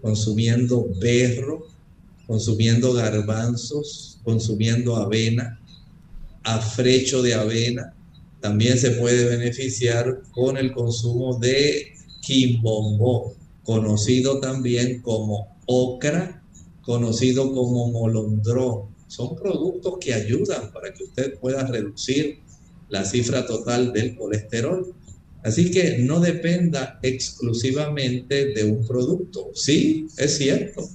consumiendo 0.00 0.88
berro, 1.00 1.66
consumiendo 2.26 2.94
garbanzos, 2.94 4.20
consumiendo 4.24 4.96
avena, 4.96 5.60
afrecho 6.44 7.20
de 7.20 7.34
avena. 7.34 7.94
También 8.40 8.78
se 8.78 8.92
puede 8.92 9.24
beneficiar 9.36 10.22
con 10.30 10.56
el 10.56 10.72
consumo 10.72 11.38
de 11.38 11.92
quimbombo, 12.22 13.36
conocido 13.62 14.40
también 14.40 15.02
como 15.02 15.56
ocra, 15.66 16.42
conocido 16.82 17.52
como 17.52 17.90
molondrón. 17.90 18.92
Son 19.06 19.36
productos 19.36 19.98
que 20.00 20.14
ayudan 20.14 20.72
para 20.72 20.92
que 20.92 21.04
usted 21.04 21.38
pueda 21.38 21.66
reducir 21.66 22.40
la 22.88 23.04
cifra 23.04 23.46
total 23.46 23.92
del 23.92 24.16
colesterol. 24.16 24.94
Así 25.44 25.70
que 25.70 25.98
no 25.98 26.20
dependa 26.20 26.98
exclusivamente 27.02 28.46
de 28.52 28.64
un 28.64 28.86
producto. 28.86 29.50
Sí, 29.54 30.06
es 30.16 30.36
cierto. 30.36 30.88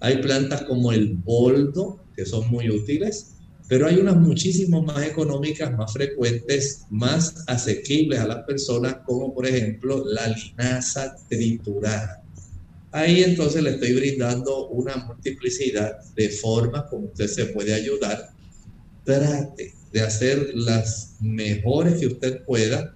Hay 0.00 0.18
plantas 0.18 0.62
como 0.62 0.92
el 0.92 1.14
boldo, 1.14 2.00
que 2.16 2.26
son 2.26 2.50
muy 2.50 2.68
útiles, 2.68 3.34
pero 3.72 3.86
hay 3.86 3.96
unas 3.96 4.16
muchísimo 4.16 4.82
más 4.82 5.02
económicas, 5.06 5.72
más 5.72 5.94
frecuentes, 5.94 6.84
más 6.90 7.42
asequibles 7.46 8.18
a 8.18 8.26
las 8.26 8.44
personas, 8.44 8.96
como 9.06 9.32
por 9.32 9.46
ejemplo 9.46 10.04
la 10.04 10.28
linaza 10.28 11.16
triturada. 11.26 12.22
Ahí 12.90 13.22
entonces 13.22 13.62
le 13.62 13.70
estoy 13.70 13.94
brindando 13.94 14.68
una 14.68 14.96
multiplicidad 14.96 15.96
de 16.14 16.28
formas 16.28 16.82
como 16.90 17.06
usted 17.06 17.26
se 17.28 17.46
puede 17.46 17.72
ayudar. 17.72 18.34
Trate 19.04 19.72
de 19.90 20.00
hacer 20.02 20.50
las 20.54 21.16
mejores 21.20 21.98
que 21.98 22.08
usted 22.08 22.44
pueda 22.44 22.94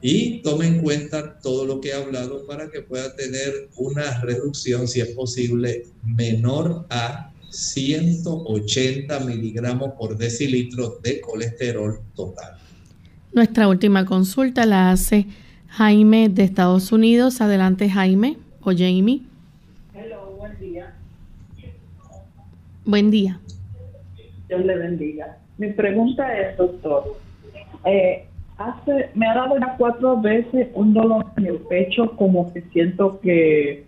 y 0.00 0.40
tome 0.40 0.68
en 0.68 0.80
cuenta 0.80 1.38
todo 1.42 1.66
lo 1.66 1.82
que 1.82 1.90
he 1.90 1.92
hablado 1.92 2.46
para 2.46 2.70
que 2.70 2.80
pueda 2.80 3.14
tener 3.14 3.68
una 3.76 4.22
reducción, 4.22 4.88
si 4.88 5.02
es 5.02 5.08
posible, 5.08 5.84
menor 6.02 6.86
a 6.88 7.33
180 7.54 9.20
miligramos 9.20 9.92
por 9.98 10.16
decilitro 10.16 10.98
de 11.02 11.20
colesterol 11.20 12.00
total. 12.14 12.54
Nuestra 13.32 13.68
última 13.68 14.04
consulta 14.04 14.66
la 14.66 14.90
hace 14.90 15.26
Jaime 15.68 16.28
de 16.28 16.44
Estados 16.44 16.92
Unidos. 16.92 17.40
Adelante 17.40 17.88
Jaime 17.88 18.38
o 18.60 18.70
Jamie. 18.70 19.22
Hello, 19.94 20.36
buen 20.38 20.58
día. 20.58 20.94
Buen 22.84 23.10
día. 23.10 23.40
Dios 24.48 24.64
le 24.64 24.76
bendiga. 24.76 25.38
Mi 25.58 25.72
pregunta 25.72 26.36
es, 26.38 26.56
doctor, 26.56 27.16
eh, 27.84 28.26
hace, 28.58 29.10
me 29.14 29.26
ha 29.26 29.34
dado 29.34 29.58
ya 29.58 29.76
cuatro 29.78 30.20
veces 30.20 30.68
un 30.74 30.92
dolor 30.92 31.26
en 31.36 31.46
el 31.46 31.58
pecho 31.58 32.14
como 32.16 32.52
que 32.52 32.62
siento 32.72 33.20
que 33.20 33.84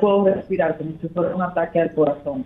puedo 0.00 0.24
respirar 0.24 0.78
como 0.78 0.92
si 1.00 1.08
fuera 1.08 1.34
un 1.34 1.42
ataque 1.42 1.80
al 1.80 1.94
corazón 1.94 2.44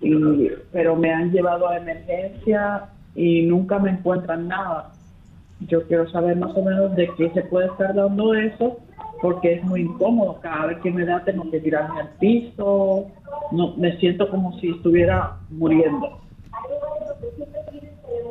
y, 0.00 0.50
pero 0.72 0.96
me 0.96 1.12
han 1.12 1.32
llevado 1.32 1.68
a 1.68 1.78
emergencia 1.78 2.88
y 3.14 3.42
nunca 3.42 3.78
me 3.78 3.90
encuentran 3.90 4.48
nada. 4.48 4.92
Yo 5.60 5.82
quiero 5.88 6.08
saber 6.10 6.36
más 6.36 6.56
o 6.56 6.62
menos 6.62 6.94
de 6.94 7.10
qué 7.16 7.30
se 7.30 7.42
puede 7.42 7.66
estar 7.66 7.94
dando 7.94 8.34
eso, 8.34 8.78
porque 9.20 9.54
es 9.54 9.64
muy 9.64 9.82
incómodo. 9.82 10.40
Cada 10.40 10.66
vez 10.66 10.78
que 10.82 10.90
me 10.90 11.04
da 11.04 11.24
tengo 11.24 11.50
que 11.50 11.60
tirarme 11.60 12.00
al 12.00 12.10
piso, 12.20 13.10
no, 13.50 13.76
me 13.76 13.96
siento 13.98 14.28
como 14.30 14.58
si 14.60 14.70
estuviera 14.70 15.36
muriendo. 15.50 16.20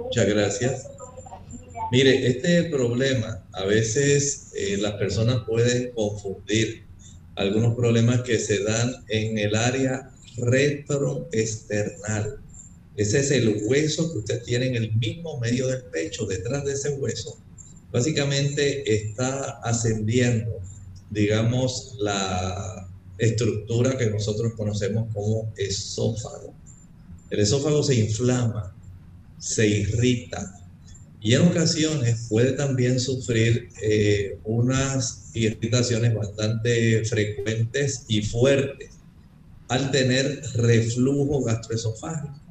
Muchas 0.03 0.29
gracias. 0.29 0.91
Mire, 1.91 2.27
este 2.27 2.63
problema. 2.65 3.43
A 3.53 3.65
veces 3.65 4.53
eh, 4.55 4.77
las 4.79 4.93
personas 4.93 5.43
pueden 5.45 5.91
confundir 5.93 6.85
algunos 7.35 7.75
problemas 7.75 8.21
que 8.21 8.39
se 8.39 8.63
dan 8.63 8.89
en 9.09 9.37
el 9.37 9.55
área 9.55 10.09
retroesternal. 10.37 12.39
Ese 12.95 13.19
es 13.19 13.31
el 13.31 13.63
hueso 13.65 14.11
que 14.11 14.19
usted 14.19 14.43
tiene 14.43 14.67
en 14.67 14.75
el 14.75 14.95
mismo 14.95 15.39
medio 15.39 15.67
del 15.67 15.83
pecho. 15.83 16.25
Detrás 16.25 16.65
de 16.65 16.73
ese 16.73 16.89
hueso, 16.91 17.37
básicamente 17.91 18.91
está 18.91 19.59
ascendiendo, 19.63 20.59
digamos, 21.11 21.95
la 21.99 22.89
estructura 23.17 23.97
que 23.97 24.09
nosotros 24.09 24.53
conocemos 24.55 25.13
como 25.13 25.53
esófago. 25.57 26.53
El 27.29 27.39
esófago 27.39 27.83
se 27.83 27.95
inflama, 27.95 28.75
se 29.37 29.67
irrita 29.67 30.57
y 31.21 31.33
en 31.33 31.41
ocasiones 31.41 32.27
puede 32.29 32.53
también 32.53 32.99
sufrir 32.99 33.69
eh, 33.81 34.39
unas 34.43 35.31
irritaciones 35.33 36.15
bastante 36.15 37.03
frecuentes 37.05 38.05
y 38.07 38.21
fuertes 38.21 38.96
al 39.69 39.91
tener 39.91 40.41
reflujo 40.55 41.43
gastroesofágico. 41.43 42.41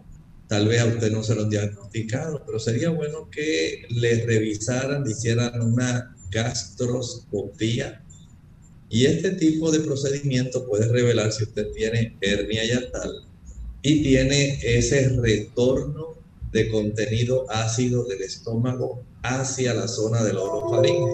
Tal 0.49 0.69
vez 0.69 0.81
a 0.81 0.87
usted 0.87 1.11
no 1.11 1.23
se 1.23 1.35
lo 1.35 1.43
han 1.43 1.51
diagnosticado, 1.51 2.43
pero 2.47 2.59
sería 2.59 2.91
bueno 2.91 3.29
que 3.31 3.83
le 3.91 4.25
revisaran, 4.25 5.05
le 5.05 5.11
hicieran 5.11 5.61
una 5.61 6.15
gastroscopía. 6.31 8.05
Y 8.89 9.07
este 9.07 9.33
tipo 9.33 9.73
de 9.73 9.81
procedimiento 9.81 10.67
puede 10.67 10.87
revelar 10.89 11.33
si 11.33 11.45
usted 11.45 11.73
tiene 11.73 12.17
hernia 12.21 12.65
yatal 12.65 13.25
y 13.83 14.03
tiene 14.03 14.61
ese 14.63 15.09
retorno 15.09 16.15
de 16.53 16.69
contenido 16.69 17.47
ácido 17.51 18.05
del 18.05 18.23
estómago 18.23 19.03
hacia 19.23 19.75
la 19.75 19.89
zona 19.89 20.23
del 20.23 20.37
orofaringe. 20.37 21.13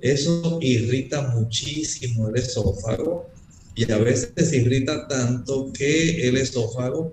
Eso 0.00 0.58
irrita 0.60 1.22
muchísimo 1.28 2.28
el 2.28 2.36
esófago 2.36 3.33
y 3.74 3.90
a 3.90 3.98
veces 3.98 4.52
irrita 4.52 5.08
tanto 5.08 5.72
que 5.72 6.28
el 6.28 6.36
esófago 6.36 7.12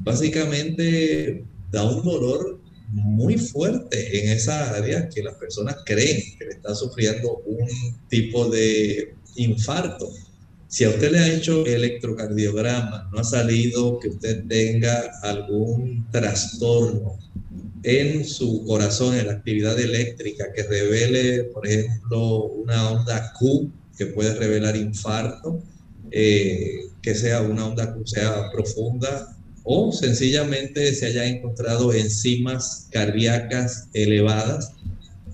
básicamente 0.00 1.44
da 1.70 1.84
un 1.84 2.04
dolor 2.04 2.60
muy 2.90 3.36
fuerte 3.36 4.20
en 4.20 4.30
esa 4.30 4.76
área 4.76 5.08
que 5.08 5.22
las 5.22 5.34
personas 5.34 5.76
creen 5.84 6.22
que 6.38 6.48
está 6.48 6.74
sufriendo 6.74 7.42
un 7.46 7.66
tipo 8.08 8.48
de 8.48 9.14
infarto. 9.34 10.08
Si 10.68 10.84
a 10.84 10.90
usted 10.90 11.10
le 11.10 11.18
ha 11.18 11.34
hecho 11.34 11.64
electrocardiograma, 11.66 13.08
no 13.12 13.20
ha 13.20 13.24
salido 13.24 13.98
que 13.98 14.08
usted 14.08 14.44
tenga 14.46 15.10
algún 15.22 16.06
trastorno 16.10 17.18
en 17.82 18.24
su 18.24 18.64
corazón, 18.64 19.16
en 19.16 19.26
la 19.26 19.34
actividad 19.34 19.78
eléctrica, 19.78 20.52
que 20.52 20.64
revele, 20.64 21.44
por 21.44 21.66
ejemplo, 21.66 22.44
una 22.44 22.90
onda 22.90 23.32
Q 23.38 23.70
que 23.96 24.06
puede 24.06 24.34
revelar 24.34 24.76
infarto, 24.76 25.62
eh, 26.10 26.86
que 27.02 27.14
sea 27.14 27.42
una 27.42 27.66
onda 27.66 27.94
Q 27.94 28.06
sea 28.06 28.50
profunda, 28.52 29.36
o 29.64 29.92
sencillamente 29.92 30.94
se 30.94 31.06
haya 31.06 31.26
encontrado 31.26 31.92
enzimas 31.92 32.88
cardíacas 32.90 33.88
elevadas, 33.94 34.72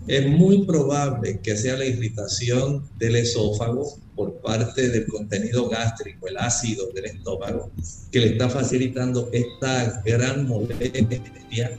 es 0.09 0.27
muy 0.27 0.64
probable 0.64 1.39
que 1.43 1.57
sea 1.57 1.77
la 1.77 1.85
irritación 1.85 2.89
del 2.99 3.16
esófago 3.16 3.99
por 4.16 4.41
parte 4.41 4.89
del 4.89 5.07
contenido 5.07 5.68
gástrico, 5.68 6.29
el 6.29 6.37
ácido 6.39 6.91
del 6.93 7.07
estómago, 7.07 7.70
que 8.11 8.20
le 8.20 8.27
está 8.29 8.49
facilitando 8.49 9.29
esta 9.33 10.03
gran 10.05 10.49
molestia 10.49 11.79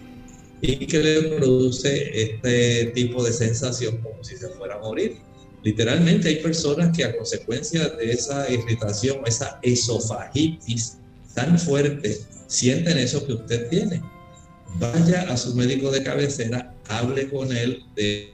y 0.61 0.85
que 0.87 0.99
le 0.99 1.21
produce 1.37 2.21
este 2.21 2.85
tipo 2.95 3.23
de 3.23 3.33
sensación 3.33 3.97
como 3.97 4.23
si 4.23 4.37
se 4.37 4.47
fuera 4.49 4.75
a 4.75 4.79
morir. 4.79 5.17
Literalmente 5.63 6.27
hay 6.27 6.35
personas 6.37 6.95
que 6.95 7.03
a 7.03 7.15
consecuencia 7.15 7.89
de 7.89 8.11
esa 8.11 8.51
irritación, 8.51 9.19
esa 9.25 9.59
esofagitis 9.61 10.97
tan 11.33 11.57
fuerte, 11.57 12.17
sienten 12.47 12.97
eso 12.97 13.25
que 13.25 13.33
usted 13.33 13.69
tiene. 13.69 14.01
Vaya 14.79 15.21
a 15.31 15.37
su 15.37 15.55
médico 15.55 15.91
de 15.91 16.03
cabecera, 16.03 16.73
hable 16.89 17.29
con 17.29 17.55
él 17.55 17.83
de 17.95 18.33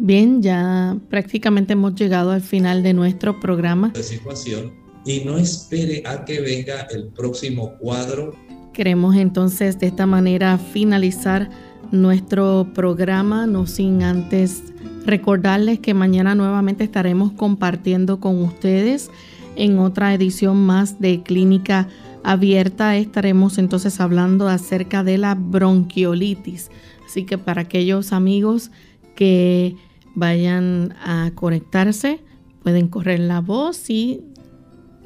Bien, 0.00 0.40
ya 0.40 0.96
prácticamente 1.10 1.72
hemos 1.72 1.94
llegado 1.96 2.30
al 2.30 2.42
final 2.42 2.84
de 2.84 2.94
nuestro 2.94 3.40
programa. 3.40 3.90
De 3.90 4.02
situación 4.04 4.72
y 5.04 5.20
no 5.24 5.38
espere 5.38 6.02
a 6.06 6.24
que 6.24 6.40
venga 6.40 6.82
el 6.90 7.08
próximo 7.08 7.76
cuadro. 7.78 8.34
Queremos 8.72 9.16
entonces 9.16 9.78
de 9.80 9.86
esta 9.86 10.06
manera 10.06 10.58
finalizar 10.58 11.50
nuestro 11.90 12.70
programa, 12.74 13.46
no 13.46 13.66
sin 13.66 14.02
antes 14.02 14.62
recordarles 15.08 15.80
que 15.80 15.94
mañana 15.94 16.34
nuevamente 16.34 16.84
estaremos 16.84 17.32
compartiendo 17.32 18.20
con 18.20 18.42
ustedes 18.42 19.10
en 19.56 19.78
otra 19.78 20.12
edición 20.14 20.64
más 20.66 21.00
de 21.00 21.22
Clínica 21.22 21.88
Abierta. 22.22 22.96
Estaremos 22.96 23.58
entonces 23.58 24.00
hablando 24.00 24.48
acerca 24.48 25.02
de 25.02 25.18
la 25.18 25.34
bronquiolitis. 25.34 26.70
Así 27.06 27.24
que 27.24 27.38
para 27.38 27.62
aquellos 27.62 28.12
amigos 28.12 28.70
que 29.16 29.76
vayan 30.14 30.94
a 31.02 31.30
conectarse, 31.34 32.20
pueden 32.62 32.88
correr 32.88 33.20
la 33.20 33.40
voz 33.40 33.88
y 33.88 34.20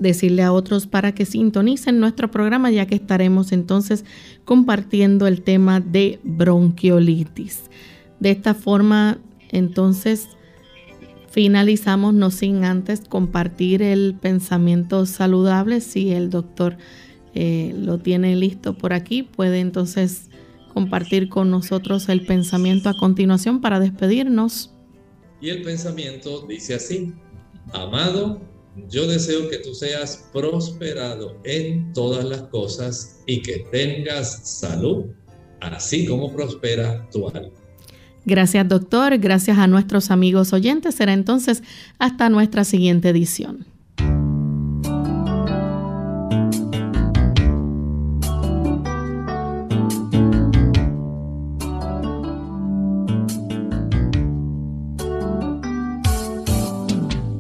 decirle 0.01 0.43
a 0.43 0.53
otros 0.53 0.89
para 0.89 1.13
que 1.13 1.25
sintonicen 1.25 2.01
nuestro 2.01 2.29
programa 2.29 2.73
ya 2.73 2.87
que 2.87 2.97
estaremos 2.97 3.53
entonces 3.53 4.05
compartiendo 4.45 5.29
el 5.29 5.43
tema 5.43 5.79
de 5.79 6.19
bronquiolitis. 6.25 7.71
De 8.19 8.31
esta 8.33 8.55
forma, 8.55 9.19
entonces, 9.53 10.29
finalizamos 11.31 12.15
no 12.15 12.31
sin 12.31 12.65
antes 12.65 13.03
compartir 13.09 13.83
el 13.83 14.17
pensamiento 14.21 15.07
saludable. 15.07 15.81
Si 15.81 16.11
el 16.11 16.31
doctor 16.31 16.77
eh, 17.35 17.73
lo 17.77 17.99
tiene 17.99 18.35
listo 18.37 18.77
por 18.77 18.93
aquí, 18.93 19.23
puede 19.23 19.61
entonces 19.61 20.29
compartir 20.73 21.29
con 21.29 21.51
nosotros 21.51 22.09
el 22.09 22.25
pensamiento 22.27 22.89
a 22.89 22.97
continuación 22.97 23.61
para 23.61 23.79
despedirnos. 23.79 24.75
Y 25.41 25.51
el 25.51 25.63
pensamiento 25.63 26.47
dice 26.47 26.75
así, 26.75 27.13
amado, 27.73 28.41
yo 28.89 29.07
deseo 29.07 29.49
que 29.49 29.59
tú 29.59 29.75
seas 29.75 30.29
prosperado 30.33 31.37
en 31.45 31.93
todas 31.93 32.25
las 32.25 32.43
cosas 32.45 33.21
y 33.27 33.43
que 33.43 33.67
tengas 33.71 34.49
salud, 34.49 35.07
así 35.61 36.07
como 36.07 36.33
prospera 36.33 37.09
tu 37.11 37.29
alma. 37.29 37.62
Gracias 38.25 38.69
doctor, 38.69 39.19
gracias 39.19 39.59
a 39.59 39.67
nuestros 39.67 40.11
amigos 40.11 40.53
oyentes. 40.53 40.95
Será 40.95 41.13
entonces 41.13 41.63
hasta 41.99 42.29
nuestra 42.29 42.65
siguiente 42.65 43.09
edición. 43.09 43.67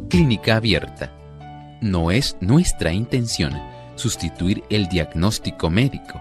Clínica 0.09 0.57
Abierta. 0.57 1.11
No 1.81 2.11
es 2.11 2.37
nuestra 2.41 2.93
intención 2.93 3.53
sustituir 3.95 4.63
el 4.69 4.89
diagnóstico 4.89 5.71
médico. 5.71 6.21